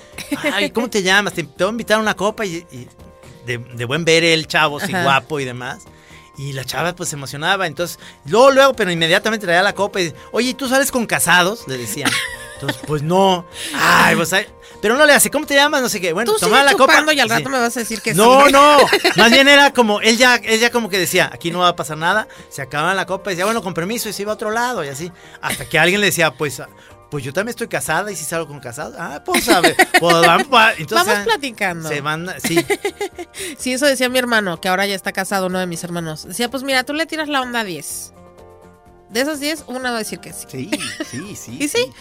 ay, 0.52 0.70
¿cómo 0.70 0.90
te 0.90 1.02
llamas? 1.02 1.32
Te, 1.34 1.42
te 1.44 1.64
voy 1.64 1.68
a 1.68 1.70
invitar 1.70 1.98
a 1.98 2.00
una 2.00 2.14
copa 2.14 2.44
y, 2.44 2.66
y 2.70 2.86
de, 3.46 3.58
de 3.58 3.84
buen 3.84 4.04
ver 4.04 4.24
el 4.24 4.46
chavo, 4.46 4.78
Ajá. 4.78 5.02
guapo 5.02 5.40
y 5.40 5.44
demás. 5.44 5.84
Y 6.38 6.52
la 6.52 6.64
chava 6.64 6.94
pues 6.94 7.08
se 7.08 7.16
emocionaba. 7.16 7.66
Entonces, 7.66 7.98
luego, 8.26 8.50
luego, 8.50 8.74
pero 8.74 8.90
inmediatamente 8.90 9.46
traía 9.46 9.62
la 9.62 9.74
copa 9.74 10.00
y, 10.02 10.12
oye, 10.32 10.50
¿y 10.50 10.54
¿tú 10.54 10.68
sales 10.68 10.90
con 10.90 11.06
casados? 11.06 11.66
Le 11.66 11.78
decían. 11.78 12.10
Entonces, 12.56 12.82
pues 12.86 13.02
no. 13.02 13.46
Ay, 13.74 14.16
pues, 14.16 14.32
ay, 14.32 14.46
pero 14.80 14.96
no 14.96 15.06
le 15.06 15.12
hace, 15.12 15.30
¿cómo 15.30 15.46
te 15.46 15.54
llamas? 15.54 15.82
No 15.82 15.88
sé 15.88 16.00
qué. 16.00 16.12
Bueno, 16.12 16.32
tú 16.32 16.38
sigue 16.38 16.62
la 16.62 16.72
copa. 16.74 17.02
y 17.12 17.20
al 17.20 17.28
Sí. 17.28 17.34
rato 17.34 17.48
me 17.50 17.58
vas 17.58 17.76
a 17.76 17.80
decir 17.80 18.00
que 18.02 18.14
No, 18.14 18.46
sí. 18.46 18.52
no. 18.52 18.78
Más 19.16 19.30
bien 19.30 19.48
era 19.48 19.72
como, 19.72 20.00
él 20.00 20.16
ya, 20.16 20.36
él 20.36 20.60
ya 20.60 20.70
como 20.70 20.88
que 20.88 20.98
decía, 20.98 21.30
aquí 21.32 21.50
no 21.50 21.60
va 21.60 21.68
a 21.68 21.76
pasar 21.76 21.98
nada. 21.98 22.28
Se 22.48 22.62
acababa 22.62 22.94
la 22.94 23.06
copa 23.06 23.30
y 23.30 23.34
decía, 23.34 23.44
bueno, 23.44 23.62
con 23.62 23.74
permiso, 23.74 24.08
y 24.08 24.12
se 24.12 24.22
iba 24.22 24.32
a 24.32 24.34
otro 24.34 24.50
lado 24.50 24.84
y 24.84 24.88
así. 24.88 25.10
Hasta 25.40 25.66
que 25.68 25.78
alguien 25.78 26.00
le 26.00 26.06
decía, 26.08 26.32
pues, 26.32 26.62
pues 27.10 27.24
yo 27.24 27.32
también 27.32 27.50
estoy 27.50 27.68
casada 27.68 28.10
y 28.10 28.16
si 28.16 28.24
salgo 28.24 28.48
con 28.48 28.60
casados. 28.60 28.94
Ah, 28.98 29.22
pues, 29.24 29.48
a 29.48 29.60
ver. 29.60 29.76
Pues, 29.98 30.26
vamos, 30.26 30.46
entonces, 30.78 31.06
Vamos 31.06 31.14
ah, 31.14 31.24
platicando. 31.24 31.88
Se 31.88 32.00
van, 32.00 32.28
sí. 32.42 32.64
Sí, 33.58 33.72
eso 33.72 33.86
decía 33.86 34.08
mi 34.08 34.18
hermano, 34.18 34.60
que 34.60 34.68
ahora 34.68 34.86
ya 34.86 34.94
está 34.94 35.12
casado, 35.12 35.46
uno 35.46 35.58
de 35.58 35.66
mis 35.66 35.82
hermanos. 35.84 36.24
Decía, 36.24 36.50
pues 36.50 36.62
mira, 36.62 36.84
tú 36.84 36.92
le 36.94 37.06
tiras 37.06 37.28
la 37.28 37.40
onda 37.40 37.60
a 37.60 37.64
10. 37.64 38.12
De 39.10 39.20
esos 39.20 39.38
10, 39.40 39.64
uno 39.68 39.80
va 39.82 39.90
a 39.90 39.98
decir 39.98 40.18
que 40.18 40.32
sí. 40.32 40.46
Sí, 40.48 40.70
sí, 41.10 41.36
sí. 41.36 41.56
¿Y 41.60 41.68
sí? 41.68 41.92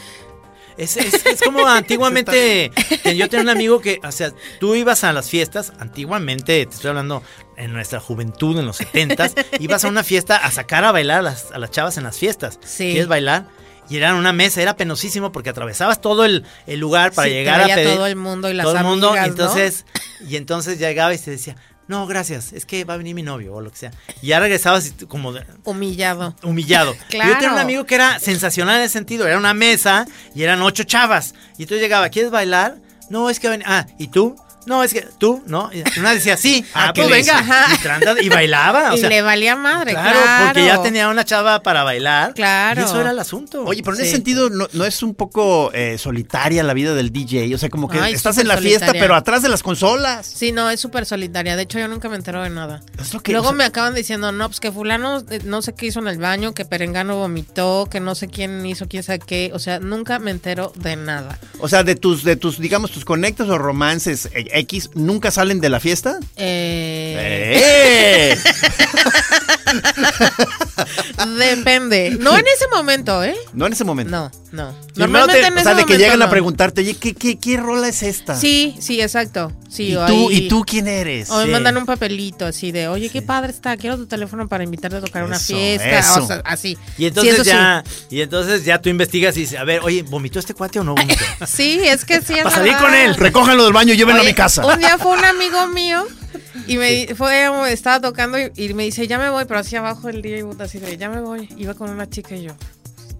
Es, 0.78 0.98
es- 0.98 1.26
es 1.26 1.42
como 1.42 1.66
antiguamente, 1.68 2.72
yo 3.16 3.30
tenía 3.30 3.44
un 3.44 3.50
amigo 3.50 3.80
que, 3.82 4.00
o 4.04 4.12
sea, 4.12 4.32
tú 4.60 4.76
ibas 4.76 5.04
a 5.04 5.14
las 5.14 5.30
fiestas, 5.30 5.72
antiguamente, 5.80 6.66
te 6.66 6.74
estoy 6.76 6.90
hablando 6.90 7.24
en 7.58 7.72
nuestra 7.74 8.00
juventud, 8.00 8.60
en 8.60 8.66
los 8.66 8.78
70 8.78 9.30
ibas 9.60 9.86
a 9.86 9.88
una 9.88 10.04
fiesta 10.04 10.36
a 10.38 10.52
sacar 10.52 10.84
a 10.84 10.92
bailar 10.92 11.20
a 11.20 11.22
las, 11.22 11.52
a 11.52 11.60
las 11.60 11.72
chavas 11.72 11.98
en 11.98 12.04
las 12.04 12.18
fiestas. 12.18 12.60
Sí. 12.66 12.90
¿Quieres 12.92 13.08
bailar? 13.08 13.46
Y 13.90 13.98
era 13.98 14.10
en 14.10 14.16
una 14.16 14.34
mesa, 14.34 14.62
era 14.62 14.76
penosísimo 14.76 15.32
porque 15.32 15.52
atravesabas 15.52 16.02
todo 16.02 16.26
el, 16.26 16.44
el 16.66 16.80
lugar 16.80 17.12
para 17.14 17.28
Sí, 17.28 17.34
llegar 17.36 17.62
a 17.62 17.76
pedir. 17.76 17.94
todo 17.96 18.08
el 18.08 18.16
mundo 18.16 18.50
y 18.50 18.54
las 18.54 18.66
todo 18.66 18.78
el 18.78 18.84
mundo, 18.84 19.10
amigas, 19.12 19.28
¿no? 19.28 19.32
entonces, 19.32 19.86
y 20.28 20.36
entonces 20.38 20.80
llegaba 20.80 21.14
y 21.14 21.20
te 21.20 21.30
decía, 21.32 21.56
no, 21.88 22.08
gracias, 22.08 22.52
es 22.54 22.66
que 22.66 22.84
va 22.84 22.96
a 22.96 22.98
venir 22.98 23.14
mi 23.16 23.22
novio 23.24 23.54
o 23.54 23.62
lo 23.62 23.70
que 23.72 23.78
sea. 23.78 23.92
Y 24.22 24.28
ya 24.28 24.40
regresabas 24.40 24.92
tú 24.98 25.08
como 25.08 25.32
de- 25.34 25.46
Humillado. 25.64 26.36
humillado. 26.44 26.96
Claro. 27.10 27.32
Yo 27.32 27.38
tenía 27.38 27.54
un 27.54 27.60
amigo 27.60 27.86
que 27.86 27.96
era 27.96 28.20
sensacional 28.20 28.78
en 28.78 28.84
ese 28.84 28.94
sentido. 28.94 29.28
Era 29.28 29.38
una 29.38 29.54
mesa 29.54 30.08
y 30.34 30.44
eran 30.44 30.62
ocho 30.62 30.84
chavas. 30.84 31.34
Y 31.58 31.64
entonces 31.64 31.82
llegaba, 31.82 32.10
¿quieres 32.10 32.32
bailar? 32.32 32.78
No, 33.10 33.30
es 33.30 33.40
que 33.40 33.50
ven. 33.50 33.64
Ah, 33.66 33.86
¿y 34.00 34.08
tú? 34.08 34.36
No, 34.66 34.84
es 34.84 34.94
que 34.94 35.02
tú, 35.18 35.44
¿no? 35.46 35.70
Y 35.74 35.84
una 36.00 36.14
decía, 36.14 36.38
sí. 36.38 36.66
Ah, 36.74 36.88
Ah, 36.90 36.94
que 36.94 37.04
le 37.04 37.10
venga. 37.10 37.40
Ajá. 37.40 38.16
Y, 38.22 38.26
y 38.26 38.30
bailaba. 38.30 38.94
O 38.94 38.98
y 38.98 39.02
le 39.02 39.22
valía 39.22 39.56
madre, 39.56 39.92
claro, 39.94 40.20
claro. 40.22 40.46
porque 40.48 40.66
ya 40.66 40.82
tenía 40.82 41.10
una 41.10 41.24
chava 41.26 41.62
para 41.64 41.84
bailar. 41.84 42.34
Claro. 42.34 42.82
Y 42.82 42.84
eso 42.86 43.00
era 43.02 43.12
el 43.12 43.20
asunto. 43.20 43.64
Oye, 43.66 43.82
pero 43.84 43.96
en 43.96 44.04
ese 44.04 44.12
sentido, 44.12 44.50
¿no, 44.50 44.68
no 44.74 44.86
es 44.86 45.02
un 45.04 45.16
poco 45.16 45.72
eh, 45.74 45.98
solitaria 45.98 46.64
la 46.64 46.74
vida 46.74 46.94
del 46.94 47.12
DJ? 47.12 47.54
O 47.56 47.58
sea, 47.58 47.70
como 47.70 47.88
que 47.88 48.00
Ay, 48.00 48.14
estás 48.14 48.38
en 48.38 48.48
la 48.48 48.58
fiesta, 48.58 48.92
pero 48.94 49.16
atrás 49.16 49.42
de 49.42 49.50
las 49.50 49.64
consolas. 49.64 50.26
Sí, 50.26 50.52
no, 50.52 50.70
es 50.70 50.80
súper 50.80 51.06
solitaria. 51.06 51.56
De 51.56 51.64
hecho, 51.64 51.80
yo 51.80 51.88
nunca 51.88 52.10
me 52.10 52.16
entero 52.16 52.42
de 52.44 52.50
nada. 52.50 52.82
Es 53.00 53.14
lo 53.14 53.22
que- 53.22 53.32
Luego 53.32 53.48
o 53.48 53.52
sea- 53.52 53.58
me 53.58 53.64
acaban 53.66 53.94
diciendo, 53.96 54.32
no, 54.32 54.48
pues 54.48 54.60
que 54.60 54.72
fulano 54.72 55.24
eh, 55.30 55.40
no 55.44 55.62
sé 55.62 55.74
qué 55.76 55.88
hizo 55.88 56.00
en 56.00 56.08
el 56.08 56.18
baño, 56.18 56.54
que 56.54 56.66
Perengano 56.66 57.18
vomitó, 57.18 57.88
que 57.90 58.00
no 58.00 58.16
sé 58.16 58.28
quién 58.28 58.66
hizo 58.66 58.88
quién 58.88 59.04
sabe 59.04 59.20
qué. 59.20 59.52
O 59.54 59.60
sea, 59.60 59.80
nunca 59.80 60.20
me 60.20 60.32
entero 60.32 60.72
de 60.76 60.96
nada. 60.96 61.40
O 61.60 61.68
sea, 61.68 61.84
de 61.84 61.96
tus, 61.96 62.24
de 62.24 62.36
tus, 62.36 62.60
digamos, 62.60 62.92
tus 62.92 63.06
conectos 63.06 63.50
o 63.50 63.58
romances 63.58 64.30
eh, 64.34 64.46
X, 64.56 64.92
¿nunca 64.94 65.32
salen 65.32 65.60
de 65.62 65.70
la 65.70 65.80
fiesta? 65.80 66.20
Eh, 66.38 67.62
¡Eh! 67.62 68.38
Depende. 71.26 72.16
No 72.20 72.38
en 72.38 72.46
ese 72.48 72.66
momento, 72.74 73.24
¿eh? 73.24 73.36
no 73.54 73.68
en 73.68 73.74
ese 73.74 73.84
momento. 73.84 74.12
No, 74.12 74.32
no. 74.52 74.74
Primero 74.74 74.96
Normalmente 74.96 75.42
te- 75.42 75.48
en 75.48 75.54
o 75.54 75.56
ese 75.58 75.64
sea, 75.66 75.74
de 75.76 75.86
que 75.86 75.98
llegan 75.98 76.22
a 76.22 76.30
preguntarte, 76.30 76.82
oye, 76.82 76.96
¿qué, 76.96 77.14
qué, 77.14 77.38
qué 77.38 77.58
rola 77.58 77.88
es 77.90 78.02
esta? 78.04 78.36
Sí, 78.36 78.76
sí, 78.80 79.02
exacto. 79.02 79.52
Sí, 79.70 79.90
¿Y 79.90 79.96
o 79.96 80.06
tú, 80.06 80.30
ahí- 80.30 80.38
¿Y 80.38 80.48
tú 80.48 80.64
quién 80.66 80.88
eres? 80.88 81.30
O 81.30 81.38
me 81.40 81.46
Sí. 81.46 81.50
mandan 81.52 81.76
un 81.78 81.86
papelito 81.86 82.46
así 82.46 82.72
de, 82.72 82.88
oye, 82.88 83.10
qué 83.10 83.22
padre 83.22 83.52
está, 83.52 83.76
quiero 83.78 83.98
tu 83.98 84.06
teléfono 84.08 84.48
para 84.48 84.64
invitarte 84.64 84.98
a 84.98 85.02
tocar 85.02 85.24
una 85.24 85.38
fiesta. 85.40 86.00
eso. 86.00 86.24
O 86.24 86.28
sea, 86.28 86.42
así. 86.46 86.78
Y 86.98 87.06
entonces 87.08 87.38
Sí, 87.40 87.44
ya, 87.46 87.84
y 88.10 88.22
entonces 88.22 88.64
ya 88.66 88.82
tú 88.82 88.90
investigas 88.90 89.36
y 89.38 89.42
dices, 89.42 89.60
a 89.60 89.64
ver, 89.66 89.82
oye, 89.84 90.04
¿vomitó 90.04 90.40
este 90.40 90.54
cuate 90.54 90.80
o 90.80 90.84
no 90.84 90.96
vomitó? 90.96 91.24
Sí, 91.46 91.46
Sí, 91.66 91.80
es 91.84 92.06
que 92.06 92.22
sí. 92.22 92.34
es 92.36 92.44
Para 92.44 92.56
salir 92.56 92.76
con 92.78 92.94
él. 92.94 93.16
Recójanlo 93.16 93.64
del 93.66 93.74
baño 93.74 93.94
y 93.94 93.98
llévenlo 93.98 94.22
a 94.22 94.26
mi 94.26 94.34
casa. 94.34 94.66
Un 94.66 94.80
día 94.80 94.98
fue 94.98 95.18
un 95.18 95.26
amigo 95.26 95.68
mío 95.68 96.06
y 96.68 96.78
me 96.78 96.90
di- 96.92 97.08
fue, 97.16 97.48
estaba 97.72 98.00
tocando 98.00 98.38
y, 98.40 98.52
y 98.56 98.74
me 98.74 98.84
dice, 98.84 99.08
ya 99.08 99.18
me 99.18 99.30
voy, 99.30 99.46
pero 99.46 99.60
así 99.60 99.76
abajo 99.76 100.10
el 100.10 100.22
día 100.22 100.38
y 100.40 100.44
así 100.60 100.80
de, 100.80 100.98
ya 100.98 101.10
me 101.10 101.22
voy. 101.22 101.50
Iba 101.58 101.74
con 101.74 101.90
una 101.90 102.10
chica 102.10 102.36
y 102.36 102.44
yo, 102.44 102.52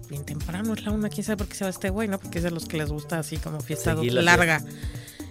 bien 0.08 0.24
temprano, 0.24 0.74
es 0.74 0.84
la 0.84 0.92
una, 0.92 1.08
quién 1.08 1.24
sabe 1.24 1.36
por 1.38 1.48
qué 1.48 1.54
se 1.54 1.64
va 1.64 1.70
este 1.70 1.90
güey, 1.90 2.08
¿no? 2.08 2.18
Porque 2.18 2.38
es 2.38 2.44
de 2.44 2.50
los 2.50 2.66
que 2.66 2.76
les 2.78 2.88
gusta 2.90 3.18
así 3.18 3.36
como 3.36 3.60
fiesta 3.60 3.94
larga. 3.94 4.62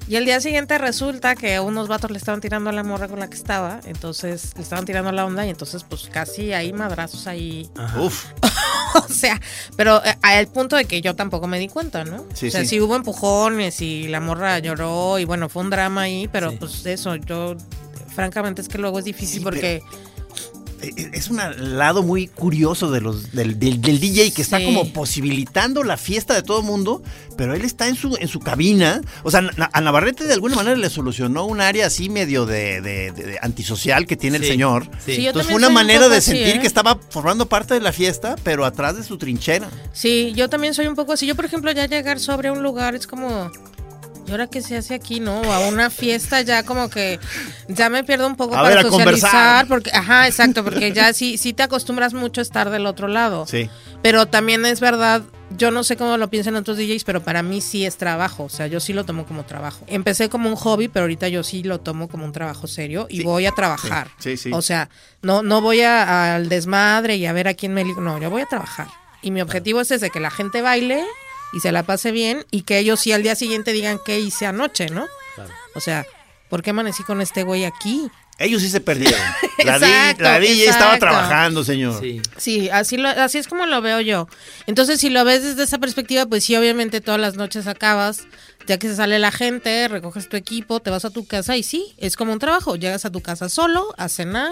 Y 0.08 0.18
el 0.18 0.26
día 0.26 0.40
siguiente 0.40 0.78
resulta 0.78 1.34
que 1.36 1.60
unos 1.60 1.88
vatos 1.88 2.12
le 2.12 2.20
estaban 2.20 2.40
tirando 2.40 2.70
a 2.70 2.74
la 2.74 2.84
morra 2.84 3.08
con 3.08 3.20
la 3.20 3.28
que 3.28 3.36
estaba, 3.36 3.80
entonces 3.86 4.52
le 4.56 4.62
estaban 4.62 4.86
tirando 4.86 5.12
la 5.12 5.26
onda 5.26 5.48
y 5.48 5.50
entonces 5.50 5.84
pues 5.84 6.10
casi 6.12 6.54
ahí 6.54 6.74
madrazos 6.74 7.26
ahí. 7.26 7.68
Uf. 8.00 8.26
o 8.94 9.12
sea, 9.12 9.42
pero 9.76 10.06
eh, 10.06 10.16
al 10.22 10.46
punto 10.48 10.76
de 10.76 10.86
que 10.86 11.02
yo 11.02 11.16
tampoco 11.16 11.48
me 11.48 11.58
di 11.58 11.70
cuenta, 11.70 12.04
¿no? 12.06 12.24
Sí, 12.36 12.50
o 12.50 12.52
sea, 12.52 12.62
sí. 12.62 12.68
sí. 12.68 12.80
hubo 12.82 12.96
empujones 12.96 13.82
y 13.82 14.08
la 14.08 14.20
morra 14.20 14.60
lloró 14.60 15.18
y 15.18 15.26
bueno, 15.26 15.50
fue 15.50 15.64
un 15.64 15.72
drama 15.72 16.02
ahí, 16.02 16.28
pero 16.32 16.52
pues 16.56 16.86
eso, 16.86 17.16
yo 17.16 17.56
francamente 18.16 18.62
es 18.62 18.68
que 18.70 18.78
luego 18.78 18.98
es 19.00 19.06
difícil 19.06 19.40
Sí, 19.40 19.44
porque 19.44 19.82
Eh, 20.82 21.10
Es 21.14 21.30
un 21.30 21.40
lado 21.78 22.04
muy 22.04 22.28
curioso 22.28 22.92
de 22.92 23.00
los, 23.02 23.32
del, 23.32 23.58
del- 23.58 23.82
del 23.82 24.00
DJ 24.00 24.32
que 24.34 24.42
está 24.42 24.62
como 24.64 24.92
posibilitando 24.92 25.84
la 25.84 25.96
fiesta 25.98 26.34
de 26.36 26.44
todo 26.44 26.60
el 26.60 26.66
mundo, 26.66 27.02
pero 27.38 27.56
él 27.56 27.64
está 27.64 27.88
en 27.88 27.96
su, 27.96 28.16
en 28.20 28.28
su 28.28 28.40
cabina. 28.42 29.02
O 29.24 29.32
sea, 29.32 29.50
a 29.72 29.82
Navarrete 29.82 30.26
de 30.26 30.34
alguna 30.34 30.58
manera 30.58 30.76
le 30.76 30.90
solucionó 30.90 31.46
un 31.46 31.62
área 31.62 31.88
así 31.88 32.10
medio 32.10 32.46
de, 32.46 32.82
de- 32.82 33.12
de- 33.14 33.24
de 33.24 33.40
antisocial 33.42 34.06
que 34.06 34.18
tiene 34.18 34.36
el 34.38 34.44
Sí, 34.44 34.50
señor. 34.50 34.84
sí. 35.04 35.16
Sí, 35.16 35.22
yo 35.24 35.30
Entonces 35.30 35.48
fue 35.50 35.56
una 35.58 35.70
un 35.70 35.74
manera 35.74 36.10
de 36.10 36.18
así, 36.18 36.32
sentir 36.32 36.58
¿eh? 36.58 36.60
que 36.60 36.68
estaba 36.68 37.00
formando 37.10 37.48
parte 37.48 37.74
de 37.74 37.80
la 37.80 37.94
fiesta, 37.94 38.36
pero 38.44 38.66
atrás 38.66 38.98
de 38.98 39.04
su 39.04 39.18
trinchera. 39.18 39.70
sí, 39.94 40.34
yo 40.36 40.50
también 40.50 40.74
soy 40.74 40.88
un 40.88 40.96
poco 40.96 41.14
así. 41.14 41.26
Yo, 41.26 41.36
por 41.36 41.46
ejemplo, 41.46 41.72
ya 41.72 41.88
llegar 41.88 42.20
sobre 42.20 42.52
un 42.52 42.62
lugar 42.62 42.94
es 42.96 43.08
como... 43.08 43.50
¿Y 44.28 44.32
ahora 44.32 44.48
qué 44.48 44.62
se 44.62 44.76
hace 44.76 44.96
aquí, 44.96 45.20
no? 45.20 45.42
A 45.54 45.60
una 45.68 45.90
fiesta 45.92 46.42
ya 46.42 46.64
como 46.64 46.90
que 46.90 47.20
ya 47.68 47.90
me 47.90 48.04
pierdo 48.04 48.26
un 48.26 48.36
poco 48.36 48.56
A 48.56 48.64
para 48.64 48.76
ver, 48.76 48.82
socializar. 48.86 49.30
conversar. 49.32 49.68
Porque, 49.68 49.92
ajá, 49.94 50.28
exacto, 50.28 50.64
porque 50.64 50.92
ya 50.94 51.14
sí, 51.14 51.38
sí 51.38 51.54
te 51.54 51.62
acostumbras 51.64 52.14
mucho 52.16 52.42
a 52.42 52.44
estar 52.44 52.72
del 52.72 52.88
otro 52.88 53.08
lado. 53.08 53.46
Sí. 53.46 53.70
Pero 54.02 54.26
también 54.26 54.66
es 54.66 54.80
verdad, 54.80 55.22
yo 55.56 55.70
no 55.70 55.84
sé 55.84 55.96
cómo 55.96 56.18
lo 56.18 56.28
piensan 56.32 56.56
otros 56.56 56.78
DJs, 56.78 57.04
pero 57.04 57.24
para 57.24 57.44
mí 57.44 57.62
sí 57.62 57.86
es 57.86 57.98
trabajo. 57.98 58.46
O 58.46 58.50
sea, 58.50 58.66
yo 58.66 58.80
sí 58.80 58.94
lo 58.94 59.04
tomo 59.06 59.26
como 59.28 59.46
trabajo. 59.46 59.84
Empecé 59.88 60.28
como 60.28 60.50
un 60.50 60.56
hobby, 60.56 60.88
pero 60.88 61.04
ahorita 61.04 61.28
yo 61.28 61.44
sí 61.44 61.62
lo 61.62 61.80
tomo 61.80 62.08
como 62.08 62.26
un 62.26 62.32
trabajo 62.32 62.66
serio 62.66 63.06
y 63.10 63.18
Sí. 63.20 63.24
voy 63.24 63.46
a 63.46 63.52
trabajar. 63.52 64.08
Sí, 64.18 64.38
sí, 64.38 64.50
sí. 64.50 64.52
O 64.54 64.64
sea, 64.64 64.90
no, 65.22 65.44
no 65.44 65.62
voy 65.62 65.82
a- 65.82 66.36
al 66.36 66.50
desmadre 66.50 67.16
y 67.18 67.28
a 67.28 67.34
ver 67.34 67.48
a 67.48 67.54
quién 67.54 67.76
me... 67.76 67.84
No, 67.84 68.20
yo 68.20 68.32
voy 68.32 68.42
a 68.42 68.46
trabajar. 68.48 68.88
Y 69.22 69.30
mi 69.30 69.42
objetivo 69.42 69.82
es 69.82 69.92
ese, 69.92 70.10
que 70.10 70.20
la 70.20 70.30
gente 70.32 70.62
baile 70.64 71.04
y 71.54 71.60
se 71.60 71.72
la 71.72 71.84
pase 71.84 72.12
bien 72.12 72.46
y 72.52 72.62
que 72.64 72.80
ellos 72.80 73.00
sí 73.00 73.12
al 73.12 73.24
día 73.24 73.36
siguiente 73.36 73.74
digan 73.74 74.00
qué 74.06 74.20
hice 74.20 74.46
anoche, 74.46 74.88
¿no? 74.88 75.06
O 75.76 75.80
sea, 75.80 76.06
¿por 76.50 76.62
qué 76.64 76.70
amanecí 76.72 77.04
con 77.04 77.22
este 77.22 77.44
güey 77.44 77.66
aquí? 77.66 78.10
Ellos 78.38 78.62
sí 78.62 78.70
se 78.70 78.82
perdieron. 78.82 79.20
La, 79.64 79.80
di- 79.80 79.86
Exacto, 79.86 80.24
la 80.24 80.40
DJ 80.40 80.70
estaba 80.70 81.00
trabajando, 81.00 81.64
señor. 81.64 82.00
Sí. 82.02 82.22
Sí, 82.38 82.70
así, 82.70 82.98
lo, 82.98 83.08
así 83.08 83.38
es 83.38 83.48
como 83.48 83.66
lo 83.66 83.82
veo 83.82 84.02
yo. 84.02 84.28
Entonces, 84.68 85.00
si 85.00 85.10
lo 85.10 85.24
ves 85.24 85.42
desde 85.44 85.64
esa 85.64 85.78
perspectiva, 85.78 86.26
pues 86.26 86.44
sí, 86.44 86.54
obviamente 86.58 87.00
todas 87.00 87.20
las 87.20 87.36
noches 87.36 87.66
acabas, 87.66 88.28
ya 88.68 88.78
que 88.78 88.90
se 88.90 88.98
sale 88.98 89.18
la 89.20 89.32
gente, 89.32 89.88
recoges 89.88 90.28
tu 90.28 90.36
equipo, 90.36 90.82
te 90.82 90.90
vas 90.90 91.06
a 91.06 91.10
tu 91.12 91.26
casa 91.26 91.56
y 91.56 91.64
sí, 91.64 91.96
es 91.98 92.18
como 92.18 92.34
un 92.34 92.40
trabajo. 92.40 92.76
Llegas 92.76 93.06
a 93.06 93.10
tu 93.12 93.22
casa 93.22 93.48
solo, 93.48 93.96
a 93.98 94.10
cenar, 94.10 94.52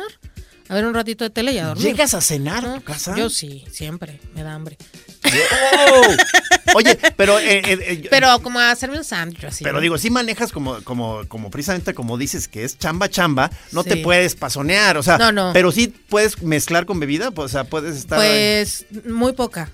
a 0.70 0.76
ver 0.76 0.86
un 0.86 0.94
ratito 0.94 1.24
de 1.24 1.30
tele 1.30 1.52
y 1.54 1.58
a 1.58 1.68
dormir. 1.68 1.86
¿Llegas 1.86 2.14
a 2.14 2.22
cenar 2.22 2.66
a 2.66 2.76
tu 2.76 2.82
casa? 2.82 3.16
Yo 3.16 3.30
sí, 3.30 3.66
siempre, 3.72 4.20
me 4.34 4.44
da 4.44 4.54
hambre. 4.54 4.78
Oh. 5.26 6.76
Oye, 6.76 6.98
pero 7.16 7.40
eh, 7.40 7.60
eh, 7.60 7.64
eh, 7.82 8.08
Pero 8.10 8.40
como 8.42 8.60
a 8.60 8.72
hacerme 8.72 8.98
un 8.98 9.04
sándwich 9.04 9.44
así. 9.46 9.64
Pero 9.64 9.76
¿no? 9.76 9.82
digo, 9.82 9.98
si 9.98 10.10
manejas 10.10 10.52
como, 10.52 10.82
como, 10.84 11.28
como 11.28 11.50
precisamente 11.50 11.94
como 11.94 12.18
dices 12.18 12.48
que 12.48 12.64
es 12.64 12.78
chamba 12.78 13.10
chamba, 13.10 13.52
no 13.72 13.84
te 13.84 13.98
puedes 13.98 14.36
pasonear, 14.36 14.98
o 14.98 15.04
sea, 15.04 15.18
No, 15.18 15.32
no. 15.32 15.52
pero 15.54 15.72
sí 15.72 15.88
puedes 15.88 16.42
mezclar 16.42 16.86
con 16.86 17.00
bebida, 17.00 17.32
pues, 17.32 17.46
o 17.46 17.50
sea, 17.50 17.64
puedes 17.66 17.96
estar. 17.98 18.18
Pues 18.18 18.86
muy 19.06 19.34
poca, 19.34 19.70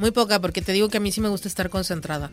muy 0.00 0.10
poca, 0.10 0.40
porque 0.40 0.62
te 0.62 0.72
digo 0.72 0.88
que 0.88 0.96
a 0.96 1.00
mí 1.00 1.12
sí 1.12 1.20
me 1.20 1.28
gusta 1.28 1.46
estar 1.46 1.70
concentrada. 1.70 2.30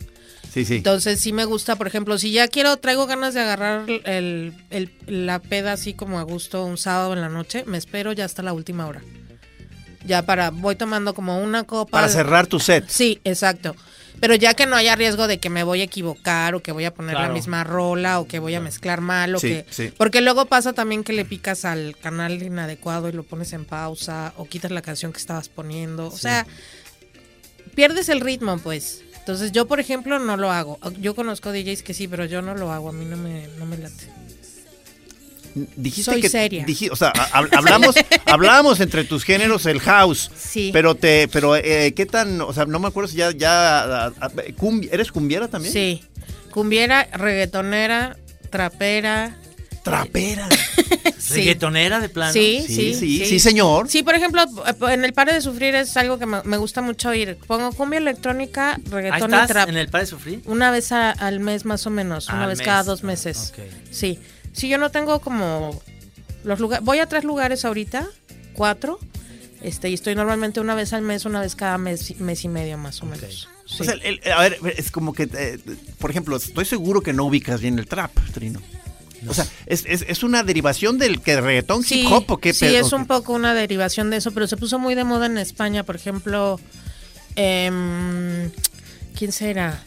sí, 0.52 0.64
sí. 0.64 0.76
Entonces 0.76 1.20
sí 1.20 1.32
me 1.32 1.44
gusta, 1.44 1.76
por 1.76 1.86
ejemplo, 1.86 2.18
si 2.18 2.32
ya 2.32 2.48
quiero, 2.48 2.76
traigo 2.78 3.06
ganas 3.06 3.34
de 3.34 3.40
agarrar 3.40 3.88
el, 3.88 4.54
el- 4.70 4.90
la 5.06 5.38
peda 5.38 5.72
así 5.74 5.94
como 5.94 6.18
a 6.18 6.22
gusto 6.22 6.64
un 6.64 6.78
sábado 6.78 7.12
en 7.12 7.20
la 7.20 7.28
noche, 7.28 7.62
me 7.66 7.78
espero 7.78 8.12
ya 8.12 8.24
hasta 8.24 8.42
la 8.42 8.52
última 8.52 8.86
hora. 8.86 9.02
Ya 10.04 10.22
para, 10.22 10.50
voy 10.50 10.76
tomando 10.76 11.12
como 11.14 11.42
una 11.42 11.64
copa. 11.64 11.90
Para 11.92 12.08
cerrar 12.08 12.46
tu 12.46 12.58
set. 12.60 12.84
Sí, 12.88 13.20
exacto. 13.24 13.76
Pero 14.20 14.34
ya 14.34 14.54
que 14.54 14.66
no 14.66 14.74
haya 14.74 14.96
riesgo 14.96 15.28
de 15.28 15.38
que 15.38 15.48
me 15.48 15.62
voy 15.62 15.80
a 15.80 15.84
equivocar 15.84 16.56
o 16.56 16.60
que 16.60 16.72
voy 16.72 16.84
a 16.84 16.92
poner 16.92 17.14
la 17.14 17.28
misma 17.28 17.62
rola 17.62 18.18
o 18.18 18.26
que 18.26 18.40
voy 18.40 18.52
a 18.56 18.60
mezclar 18.60 19.00
mal 19.00 19.36
o 19.36 19.38
Sí, 19.38 19.48
que... 19.48 19.66
sí. 19.70 19.92
Porque 19.96 20.20
luego 20.22 20.46
pasa 20.46 20.72
también 20.72 21.04
que 21.04 21.12
le 21.12 21.24
picas 21.24 21.64
al 21.64 21.96
canal 21.96 22.42
inadecuado 22.42 23.08
y 23.08 23.12
lo 23.12 23.22
pones 23.22 23.52
en 23.52 23.64
pausa 23.64 24.32
o 24.36 24.46
quitas 24.46 24.72
la 24.72 24.82
canción 24.82 25.12
que 25.12 25.18
estabas 25.18 25.48
poniendo. 25.48 26.08
O 26.08 26.16
sea, 26.16 26.48
pierdes 27.78 28.08
el 28.08 28.20
ritmo, 28.20 28.58
pues. 28.58 29.02
Entonces 29.20 29.52
yo, 29.52 29.68
por 29.68 29.78
ejemplo, 29.78 30.18
no 30.18 30.36
lo 30.36 30.50
hago. 30.50 30.80
Yo 31.00 31.14
conozco 31.14 31.52
DJs 31.52 31.84
que 31.84 31.94
sí, 31.94 32.08
pero 32.08 32.24
yo 32.24 32.42
no 32.42 32.56
lo 32.56 32.72
hago. 32.72 32.88
A 32.88 32.92
mí 32.92 33.04
no 33.04 33.16
me, 33.16 33.46
no 33.56 33.66
me 33.66 33.78
late. 33.78 34.08
Dijiste 35.76 36.10
Soy 36.12 36.20
que 36.20 36.28
seria. 36.28 36.66
o 36.90 36.96
sea, 36.96 37.08
ha- 37.10 37.30
hab- 37.42 37.56
hablamos 37.56 37.94
hablábamos 38.26 38.80
entre 38.80 39.04
tus 39.04 39.22
géneros 39.24 39.64
el 39.66 39.78
house. 39.78 40.28
Sí. 40.36 40.70
Pero 40.72 40.96
te 40.96 41.28
pero 41.28 41.54
eh, 41.56 41.92
qué 41.94 42.04
tan, 42.04 42.40
o 42.40 42.52
sea, 42.52 42.64
no 42.66 42.80
me 42.80 42.88
acuerdo 42.88 43.08
si 43.08 43.16
ya 43.18 43.30
ya 43.30 44.06
ah, 44.08 44.12
ah, 44.20 44.30
cumbi- 44.56 44.88
eres 44.90 45.12
cumbiera 45.12 45.46
también? 45.46 45.72
Sí. 45.72 46.02
Cumbiera, 46.50 47.04
reggaetonera, 47.12 48.16
trapera. 48.50 49.36
Trapera. 49.88 50.48
Sí. 51.18 51.34
Reggaetonera 51.40 52.00
de 52.00 52.08
plano. 52.08 52.32
Sí, 52.32 52.64
Sí, 52.66 52.74
sí, 52.74 52.94
sí, 52.94 53.26
sí, 53.26 53.38
señor. 53.38 53.90
Sí, 53.90 54.02
por 54.02 54.14
ejemplo, 54.14 54.42
en 54.88 55.04
el 55.04 55.12
Pare 55.12 55.34
de 55.34 55.42
Sufrir 55.42 55.74
es 55.74 55.94
algo 55.98 56.18
que 56.18 56.24
me, 56.24 56.56
gusta 56.56 56.80
mucho 56.80 57.10
oír. 57.10 57.36
Pongo 57.46 57.70
cumbia 57.72 57.98
electrónica, 57.98 58.80
reggaetón 58.88 59.34
y 59.34 59.46
trap. 59.46 59.68
en 59.68 59.76
el 59.76 59.88
Padre 59.88 60.06
Sufrir. 60.06 60.40
Una 60.46 60.70
vez 60.70 60.90
a- 60.92 61.10
al 61.10 61.40
mes 61.40 61.66
más 61.66 61.86
o 61.86 61.90
menos, 61.90 62.28
una 62.28 62.44
Al 62.44 62.48
vez 62.48 62.58
mes. 62.58 62.64
cada 62.66 62.82
dos 62.84 63.02
meses. 63.02 63.52
Ok. 63.52 63.64
Sí. 63.90 64.18
Sí, 64.54 64.68
yo 64.70 64.78
no 64.78 64.90
tengo 64.90 65.20
como 65.20 65.78
los 66.44 66.60
lugares. 66.60 66.82
Voy 66.86 66.98
a 67.00 67.06
tres 67.06 67.24
lugares 67.24 67.66
ahorita, 67.66 68.06
cuatro. 68.54 68.98
Este, 69.60 69.90
y 69.90 69.94
estoy 69.94 70.14
normalmente 70.14 70.60
una 70.60 70.74
vez 70.76 70.94
al 70.94 71.02
mes, 71.02 71.26
una 71.26 71.40
vez 71.42 71.54
cada 71.56 71.76
mes, 71.76 72.18
mes 72.20 72.44
y 72.44 72.48
medio 72.48 72.78
más 72.78 73.02
o 73.02 73.06
menos. 73.06 73.48
Sí. 73.66 73.82
O 73.82 73.84
sea, 73.84 73.94
el- 73.94 74.20
el- 74.22 74.32
a 74.32 74.40
ver, 74.40 74.58
es 74.78 74.90
como 74.90 75.12
que, 75.12 75.28
eh, 75.34 75.58
por 75.98 76.10
ejemplo, 76.10 76.36
estoy 76.36 76.64
seguro 76.64 77.02
que 77.02 77.12
no 77.12 77.24
ubicas 77.24 77.60
bien 77.60 77.78
el 77.78 77.86
trap, 77.86 78.12
Trino. 78.32 78.62
O 79.26 79.34
sea, 79.34 79.46
¿es, 79.66 79.84
es, 79.86 80.04
es 80.06 80.22
una 80.22 80.42
derivación 80.44 80.98
del 80.98 81.20
que 81.20 81.40
reggaetón 81.40 81.82
Sí, 81.82 82.02
hip 82.02 82.12
hop 82.12 82.24
o 82.28 82.36
qué 82.38 82.52
sí, 82.52 82.66
pedo? 82.66 82.86
es 82.86 82.92
un 82.92 83.06
poco 83.06 83.32
una 83.32 83.52
derivación 83.54 84.10
de 84.10 84.18
eso, 84.18 84.30
pero 84.32 84.46
se 84.46 84.56
puso 84.56 84.78
muy 84.78 84.94
de 84.94 85.04
moda 85.04 85.26
en 85.26 85.38
España, 85.38 85.82
por 85.82 85.96
ejemplo, 85.96 86.60
em, 87.36 88.50
¿quién 89.16 89.32
será? 89.32 89.82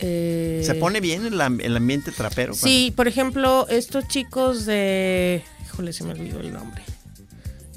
Eh, 0.00 0.62
¿Se 0.66 0.74
pone 0.74 1.00
bien 1.00 1.24
el, 1.26 1.40
am- 1.40 1.60
el 1.60 1.76
ambiente 1.76 2.10
trapero? 2.12 2.54
Sí, 2.54 2.92
por 2.96 3.06
ejemplo, 3.08 3.66
estos 3.68 4.08
chicos 4.08 4.66
de... 4.66 5.42
Híjole, 5.66 5.92
se 5.92 6.04
me 6.04 6.10
olvidó 6.12 6.40
el 6.40 6.52
nombre. 6.52 6.82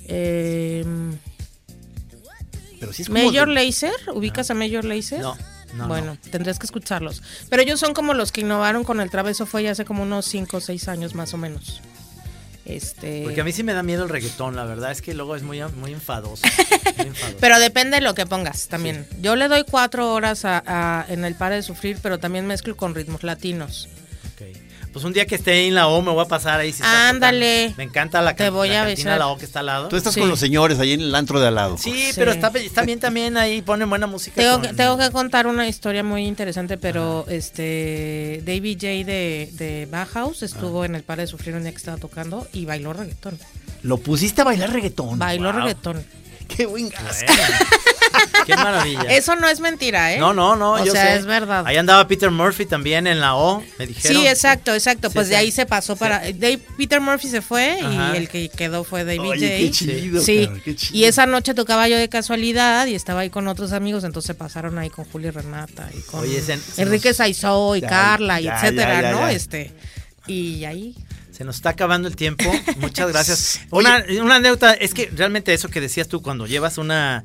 Em, 0.07 1.17
Pero 2.79 2.93
sí 2.93 3.03
es 3.03 3.09
como 3.09 3.23
Major 3.23 3.47
de- 3.47 3.53
Lazer, 3.53 3.93
¿ubicas 4.13 4.49
a 4.49 4.53
Major 4.53 4.83
Lazer? 4.85 5.19
No, 5.21 5.37
no, 5.73 5.87
Bueno, 5.87 6.17
tendrías 6.31 6.59
que 6.59 6.65
escucharlos. 6.65 7.21
Pero 7.49 7.61
ellos 7.61 7.79
son 7.79 7.93
como 7.93 8.13
los 8.13 8.31
que 8.31 8.41
innovaron 8.41 8.83
con 8.83 8.99
el 9.01 9.09
trap, 9.09 9.27
eso 9.27 9.45
fue 9.45 9.63
ya 9.63 9.71
hace 9.71 9.85
como 9.85 10.03
unos 10.03 10.25
5 10.25 10.57
o 10.57 10.61
6 10.61 10.87
años 10.87 11.15
más 11.15 11.33
o 11.33 11.37
menos. 11.37 11.81
Este... 12.65 13.21
Porque 13.23 13.39
a 13.39 13.43
mí 13.45 13.53
sí 13.53 13.63
me 13.63 13.73
da 13.73 13.81
miedo 13.81 14.03
el 14.03 14.09
reggaetón, 14.09 14.55
la 14.57 14.65
verdad 14.65 14.91
es 14.91 15.01
que 15.01 15.13
luego 15.13 15.35
es 15.37 15.43
muy, 15.43 15.61
muy 15.75 15.93
enfadoso. 15.93 16.45
muy 16.97 17.07
enfadoso. 17.07 17.37
Pero 17.39 17.59
depende 17.59 17.97
de 17.97 18.01
lo 18.01 18.13
que 18.13 18.25
pongas 18.25 18.67
también. 18.67 19.07
Yo 19.21 19.35
le 19.37 19.47
doy 19.47 19.63
cuatro 19.63 20.13
horas 20.13 20.43
a, 20.43 20.61
a- 20.65 21.05
en 21.07 21.23
el 21.23 21.35
Pare 21.35 21.55
de 21.55 21.63
Sufrir, 21.63 21.97
pero 22.01 22.19
también 22.19 22.45
mezclo 22.45 22.75
con 22.75 22.93
ritmos 22.93 23.23
latinos. 23.23 23.87
Pues 24.97 25.05
un 25.05 25.13
día 25.13 25.27
que 25.27 25.35
esté 25.35 25.67
en 25.67 25.75
la 25.75 25.87
O 25.89 26.01
me 26.01 26.09
voy 26.11 26.25
a 26.25 26.27
pasar 26.27 26.59
ahí. 26.59 26.73
si 26.73 26.81
Ándale. 26.83 27.71
Me 27.77 27.83
encanta 27.83 28.19
la, 28.23 28.35
Te 28.35 28.49
voy 28.49 28.69
la 28.69 28.81
a 28.81 28.85
cantina 28.87 29.11
avisar. 29.11 29.19
La 29.19 29.27
O 29.27 29.37
que 29.37 29.45
está 29.45 29.59
al 29.59 29.67
lado. 29.67 29.89
Tú 29.89 29.95
estás 29.95 30.15
Sí. 30.15 30.19
con 30.19 30.27
los 30.27 30.39
señores 30.39 30.79
ahí 30.79 30.93
en 30.93 31.01
el 31.01 31.13
antro 31.13 31.39
de 31.39 31.49
al 31.49 31.53
lado. 31.53 31.77
Sí, 31.77 31.91
Sí. 31.91 32.13
pero 32.15 32.31
está, 32.31 32.47
está 32.55 32.81
bien 32.81 32.99
también 32.99 33.37
ahí, 33.37 33.61
ponen 33.61 33.87
buena 33.91 34.07
música. 34.07 34.41
Tengo 34.41 34.53
con- 34.53 34.61
que, 34.63 34.73
tengo 34.73 34.97
que 34.97 35.11
contar 35.11 35.45
una 35.45 35.67
historia 35.67 36.01
muy 36.03 36.25
interesante, 36.25 36.79
pero 36.79 37.25
este 37.27 38.41
David 38.43 38.77
J 38.81 38.87
de, 39.05 39.49
de 39.53 39.87
Bauhaus 39.91 40.41
estuvo 40.41 40.83
en 40.83 40.95
el 40.95 41.03
Pare 41.03 41.21
de 41.21 41.27
Sufrir 41.27 41.53
un 41.53 41.61
día 41.61 41.71
que 41.71 41.77
estaba 41.77 41.97
tocando 41.97 42.47
y 42.53 42.65
bailó 42.65 42.91
reggaetón. 42.93 43.37
Lo 43.83 43.97
pusiste 43.97 44.41
a 44.41 44.45
bailar 44.45 44.73
reggaetón. 44.73 45.19
Bailó 45.19 45.51
Wow. 45.51 45.59
reggaetón. 45.61 46.03
Qué 46.55 46.65
buen 46.65 46.89
gas. 46.89 47.23
Qué 48.45 48.55
maravilla. 48.55 49.01
Eso 49.09 49.35
no 49.35 49.47
es 49.49 49.59
mentira, 49.59 50.13
¿eh? 50.13 50.17
No, 50.19 50.33
no, 50.33 50.55
no, 50.55 50.73
O 50.73 50.85
yo 50.85 50.91
sea, 50.93 51.07
sé. 51.13 51.15
es 51.17 51.25
verdad. 51.25 51.65
Ahí 51.67 51.75
andaba 51.77 52.07
Peter 52.07 52.31
Murphy 52.31 52.65
también 52.65 53.05
en 53.05 53.19
la 53.19 53.35
O, 53.35 53.61
me 53.77 53.85
dijeron. 53.87 54.21
Sí, 54.21 54.27
exacto, 54.27 54.73
exacto. 54.73 55.09
Sí, 55.09 55.13
Pues 55.15 55.27
de 55.27 55.35
sí. 55.35 55.39
ahí 55.41 55.51
se 55.51 55.65
pasó 55.65 55.95
para. 55.97 56.19
Dave- 56.19 56.59
Peter 56.77 57.01
Murphy 57.01 57.27
se 57.27 57.41
fue 57.41 57.79
Ajá. 57.81 58.13
y 58.13 58.17
el 58.17 58.29
que 58.29 58.49
quedó 58.49 58.83
fue 58.83 59.03
David 59.03 59.19
Oye, 59.29 59.47
J. 59.47 59.57
qué 59.57 59.71
chido, 59.71 60.21
Sí. 60.21 60.45
cabrón, 60.45 60.61
qué 60.63 60.75
chido. 60.75 60.97
Y 60.97 61.03
esa 61.05 61.25
noche 61.25 61.53
tocaba 61.53 61.87
yo 61.89 61.97
de 61.97 62.07
casualidad 62.09 62.85
y 62.87 62.95
estaba 62.95 63.21
ahí 63.21 63.29
con 63.29 63.47
otros 63.47 63.73
amigos, 63.73 64.03
entonces 64.03 64.35
pasaron 64.35 64.77
ahí 64.77 64.89
con 64.89 65.05
Julio 65.05 65.27
y 65.27 65.31
Renata 65.31 65.89
y 65.93 66.01
con 66.01 66.21
Oye, 66.21 66.41
se- 66.41 66.57
se 66.57 66.81
Enrique 66.81 67.09
nos- 67.09 67.17
Saizó 67.17 67.75
y 67.75 67.81
Ya, 67.81 67.89
Carla 67.89 68.39
y 68.39 68.45
ya, 68.45 68.55
etcétera, 68.55 68.93
ya, 68.95 69.01
ya, 69.01 69.11
¿no? 69.11 69.19
ya. 69.21 69.31
Este. 69.33 69.73
Y 70.27 70.63
ahí. 70.65 70.95
Se 71.37 71.43
nos 71.45 71.57
está 71.57 71.69
acabando 71.69 72.07
el 72.07 72.15
tiempo. 72.15 72.45
Muchas 72.79 73.09
gracias. 73.11 73.59
Una, 73.69 74.03
una 74.21 74.35
anécdota, 74.37 74.73
es 74.73 74.93
que 74.95 75.09
realmente 75.15 75.53
eso 75.53 75.69
que 75.69 75.79
decías 75.79 76.07
tú, 76.07 76.21
cuando 76.23 76.47
llevas 76.47 76.77
una 76.79 77.23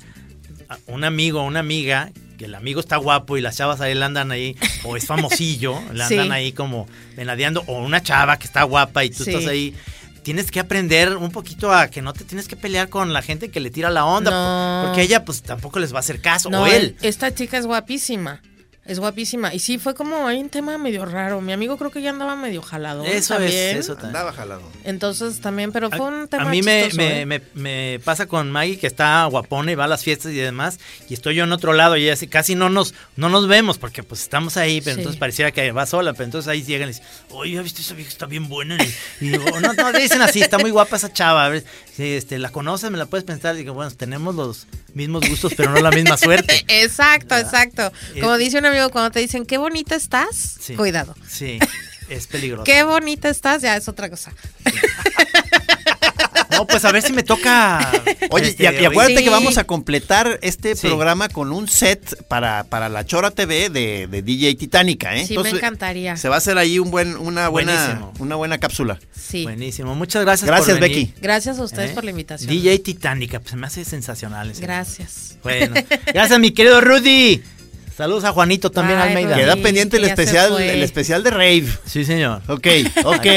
un 0.87 1.03
amigo 1.03 1.41
o 1.41 1.45
una 1.45 1.59
amiga, 1.59 2.11
que 2.37 2.45
el 2.45 2.55
amigo 2.55 2.79
está 2.79 2.97
guapo 2.97 3.37
y 3.37 3.41
las 3.41 3.57
chavas 3.57 3.79
ahí 3.81 3.93
le 3.93 4.03
andan 4.05 4.31
ahí, 4.31 4.55
o 4.83 4.97
es 4.97 5.05
famosillo, 5.05 5.79
le 5.93 6.05
Sí. 6.07 6.13
andan 6.13 6.31
ahí 6.31 6.51
como 6.51 6.87
venadeando, 7.15 7.63
o 7.67 7.79
una 7.83 8.01
chava 8.01 8.37
que 8.39 8.45
está 8.47 8.63
guapa 8.63 9.03
y 9.03 9.09
tú 9.09 9.23
Sí. 9.23 9.31
estás 9.31 9.47
ahí. 9.47 9.75
Tienes 10.23 10.51
que 10.51 10.59
aprender 10.59 11.17
un 11.17 11.31
poquito 11.31 11.71
a 11.73 11.89
que 11.89 12.01
no 12.01 12.13
te 12.13 12.23
tienes 12.23 12.47
que 12.47 12.55
pelear 12.55 12.89
con 12.89 13.13
la 13.13 13.21
gente 13.21 13.49
que 13.49 13.59
le 13.59 13.69
tira 13.71 13.89
la 13.89 14.05
onda, 14.05 14.31
No. 14.31 14.87
porque 14.87 15.01
ella 15.01 15.25
pues 15.25 15.41
tampoco 15.43 15.79
les 15.79 15.91
va 15.93 15.97
a 15.97 15.99
hacer 15.99 16.21
caso, 16.21 16.49
No, 16.49 16.63
o 16.63 16.67
él. 16.67 16.95
Esta 17.01 17.33
chica 17.35 17.57
es 17.57 17.65
guapísima. 17.65 18.41
Es 18.85 18.99
guapísima. 18.99 19.53
Y 19.53 19.59
sí, 19.59 19.77
fue 19.77 19.95
como 19.95 20.27
hay 20.27 20.39
un 20.41 20.49
tema 20.49 20.77
medio 20.77 21.05
raro. 21.05 21.39
Mi 21.39 21.53
amigo 21.53 21.77
creo 21.77 21.89
que 21.89 22.01
ya 22.01 22.09
andaba 22.09 22.35
medio 22.35 22.61
jalado. 22.61 23.05
Eso 23.05 23.35
también. 23.35 23.77
es, 23.77 23.85
eso 23.85 23.93
también. 23.95 24.15
Andaba 24.17 24.33
jalado. 24.33 24.61
Entonces 24.83 25.39
también, 25.39 25.71
pero 25.71 25.89
fue 25.89 26.01
un 26.05 26.27
tema 26.27 26.43
A 26.43 26.49
mí 26.49 26.61
me, 26.61 26.83
chistoso, 26.89 26.97
me, 26.97 27.21
¿eh? 27.21 27.25
me- 27.25 27.41
me 27.53 27.99
pasa 28.03 28.25
con 28.25 28.51
Maggie 28.51 28.77
que 28.77 28.87
está 28.87 29.23
guapona 29.25 29.71
y 29.71 29.75
va 29.75 29.85
a 29.85 29.87
las 29.87 30.03
fiestas 30.03 30.33
y 30.33 30.35
demás 30.35 30.79
y 31.09 31.13
estoy 31.13 31.35
yo 31.35 31.45
en 31.45 31.53
otro 31.53 31.71
lado 31.71 31.95
y 31.95 32.03
ella 32.03 32.13
así 32.13 32.27
casi 32.27 32.55
no 32.55 32.69
nos 32.69 32.93
no 33.15 33.29
nos 33.29 33.47
vemos 33.47 33.77
porque 33.77 34.03
pues 34.03 34.21
estamos 34.21 34.57
ahí 34.57 34.81
pero 34.81 34.95
Sí. 34.95 34.99
entonces 35.01 35.19
pareciera 35.19 35.51
que 35.51 35.71
va 35.71 35.85
sola 35.85 36.11
pero 36.13 36.25
entonces 36.25 36.49
ahí 36.49 36.63
llegan 36.63 36.89
y 36.89 36.91
dicen 36.91 37.05
oye 37.31 37.53
¿ya 37.53 37.61
viste 37.61 37.81
esa 37.81 37.93
vieja 37.93 38.09
está 38.09 38.25
bien 38.25 38.49
buena 38.49 38.77
y, 38.83 39.25
y 39.25 39.29
digo 39.29 39.45
no 39.61 39.73
no 39.73 39.91
dicen 39.93 40.21
así 40.21 40.41
está 40.41 40.57
muy 40.57 40.71
guapa 40.71 40.97
esa 40.97 41.11
chava 41.13 41.45
a 41.45 41.49
ver 41.49 41.63
si 41.95 42.13
este 42.13 42.37
la 42.39 42.49
conoces 42.49 42.91
me 42.91 42.97
la 42.97 43.05
puedes 43.05 43.23
pensar 43.23 43.55
digo 43.55 43.73
bueno 43.73 43.91
tenemos 43.91 44.35
los 44.35 44.67
mismos 44.93 45.27
gustos 45.29 45.53
pero 45.55 45.71
no 45.71 45.79
la 45.79 45.91
misma 45.91 46.17
suerte 46.17 46.65
Exacto, 46.67 47.37
exacto. 47.37 47.91
Como 48.19 48.35
Eh, 48.35 48.39
dice 48.39 48.57
un 48.57 48.65
amigo, 48.73 48.89
cuando 48.91 49.11
te 49.11 49.19
dicen 49.19 49.45
qué 49.45 49.57
bonita 49.57 49.95
estás, 49.95 50.57
Sí. 50.59 50.75
cuidado. 50.75 51.15
sí 51.27 51.59
es 52.09 52.27
peligroso 52.27 52.63
Qué 52.65 52.83
bonita 52.83 53.29
estás, 53.29 53.61
ya 53.61 53.75
es 53.77 53.87
otra 53.87 54.09
cosa. 54.09 54.33
no 56.51 56.67
pues 56.67 56.85
a 56.85 56.91
ver 56.91 57.01
si 57.01 57.13
me 57.13 57.23
toca 57.23 57.91
Oye, 58.29 58.49
este, 58.49 58.63
y, 58.63 58.65
y 58.65 58.85
acuérdate 58.85 59.17
Sí. 59.17 59.23
que 59.23 59.29
vamos 59.29 59.57
a 59.57 59.63
completar 59.63 60.39
este 60.41 60.75
Sí. 60.75 60.87
programa 60.87 61.29
con 61.29 61.51
un 61.51 61.67
set 61.67 62.23
para, 62.27 62.63
para 62.65 62.89
la 62.89 63.05
Chora 63.05 63.31
TV 63.31 63.69
de, 63.69 64.07
de 64.07 64.21
DJ 64.21 64.55
Titánica, 64.55 65.15
¿eh? 65.15 65.25
Sí, 65.25 65.37
me 65.37 65.49
encantaría. 65.49 66.15
Se 66.17 66.29
va 66.29 66.35
a 66.35 66.37
hacer 66.39 66.57
ahí 66.57 66.77
un 66.79 66.91
buen, 66.91 67.15
una 67.15 67.47
buena, 67.49 67.73
Buenísimo. 67.73 68.13
una 68.19 68.35
buena 68.35 68.57
cápsula. 68.59 68.99
Sí. 69.15 69.43
buenísimo 69.43 69.95
muchas 69.95 70.23
gracias 70.23 70.45
Gracias, 70.47 70.77
por 70.77 70.81
venir. 70.81 71.07
Becky. 71.07 71.21
Gracias 71.21 71.57
a 71.59 71.63
ustedes 71.63 71.91
¿Eh? 71.91 71.93
por 71.93 72.03
la 72.03 72.11
invitación. 72.11 72.49
DJ 72.49 72.79
Titánica, 72.79 73.39
pues 73.39 73.51
se 73.51 73.55
me 73.57 73.67
hace 73.67 73.85
sensacional. 73.85 74.51
ese. 74.51 74.61
Gracias. 74.61 75.37
Bueno, 75.43 75.73
gracias 76.13 76.39
mi 76.39 76.51
querido 76.51 76.81
Rudy. 76.81 77.41
Saludos 77.95 78.23
a 78.23 78.31
Juanito 78.31 78.71
también 78.71 78.99
Bye, 78.99 79.09
Almeida. 79.09 79.35
Queda 79.35 79.55
pendiente 79.55 79.97
el 79.97 80.05
especial, 80.05 80.59
el 80.59 80.81
especial 80.81 81.21
de 81.23 81.29
Rave. 81.29 81.67
Sí, 81.85 82.03
señor. 82.05 82.41
Ok, 82.47 82.67
ok. 83.03 83.27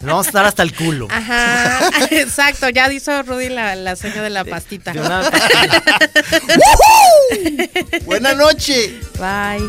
vamos 0.00 0.26
a 0.26 0.28
estar 0.28 0.44
hasta 0.44 0.64
el 0.64 0.74
culo. 0.74 1.06
Ajá, 1.10 1.88
exacto. 2.10 2.68
Ya 2.70 2.92
hizo 2.92 3.22
Rudy 3.22 3.50
la, 3.50 3.76
la 3.76 3.94
seña 3.94 4.22
de 4.22 4.30
la 4.30 4.44
pastita. 4.44 4.92
De 4.92 5.00
una. 5.00 5.22
Buena 8.04 8.34
noche. 8.34 8.98
Bye. 9.18 9.68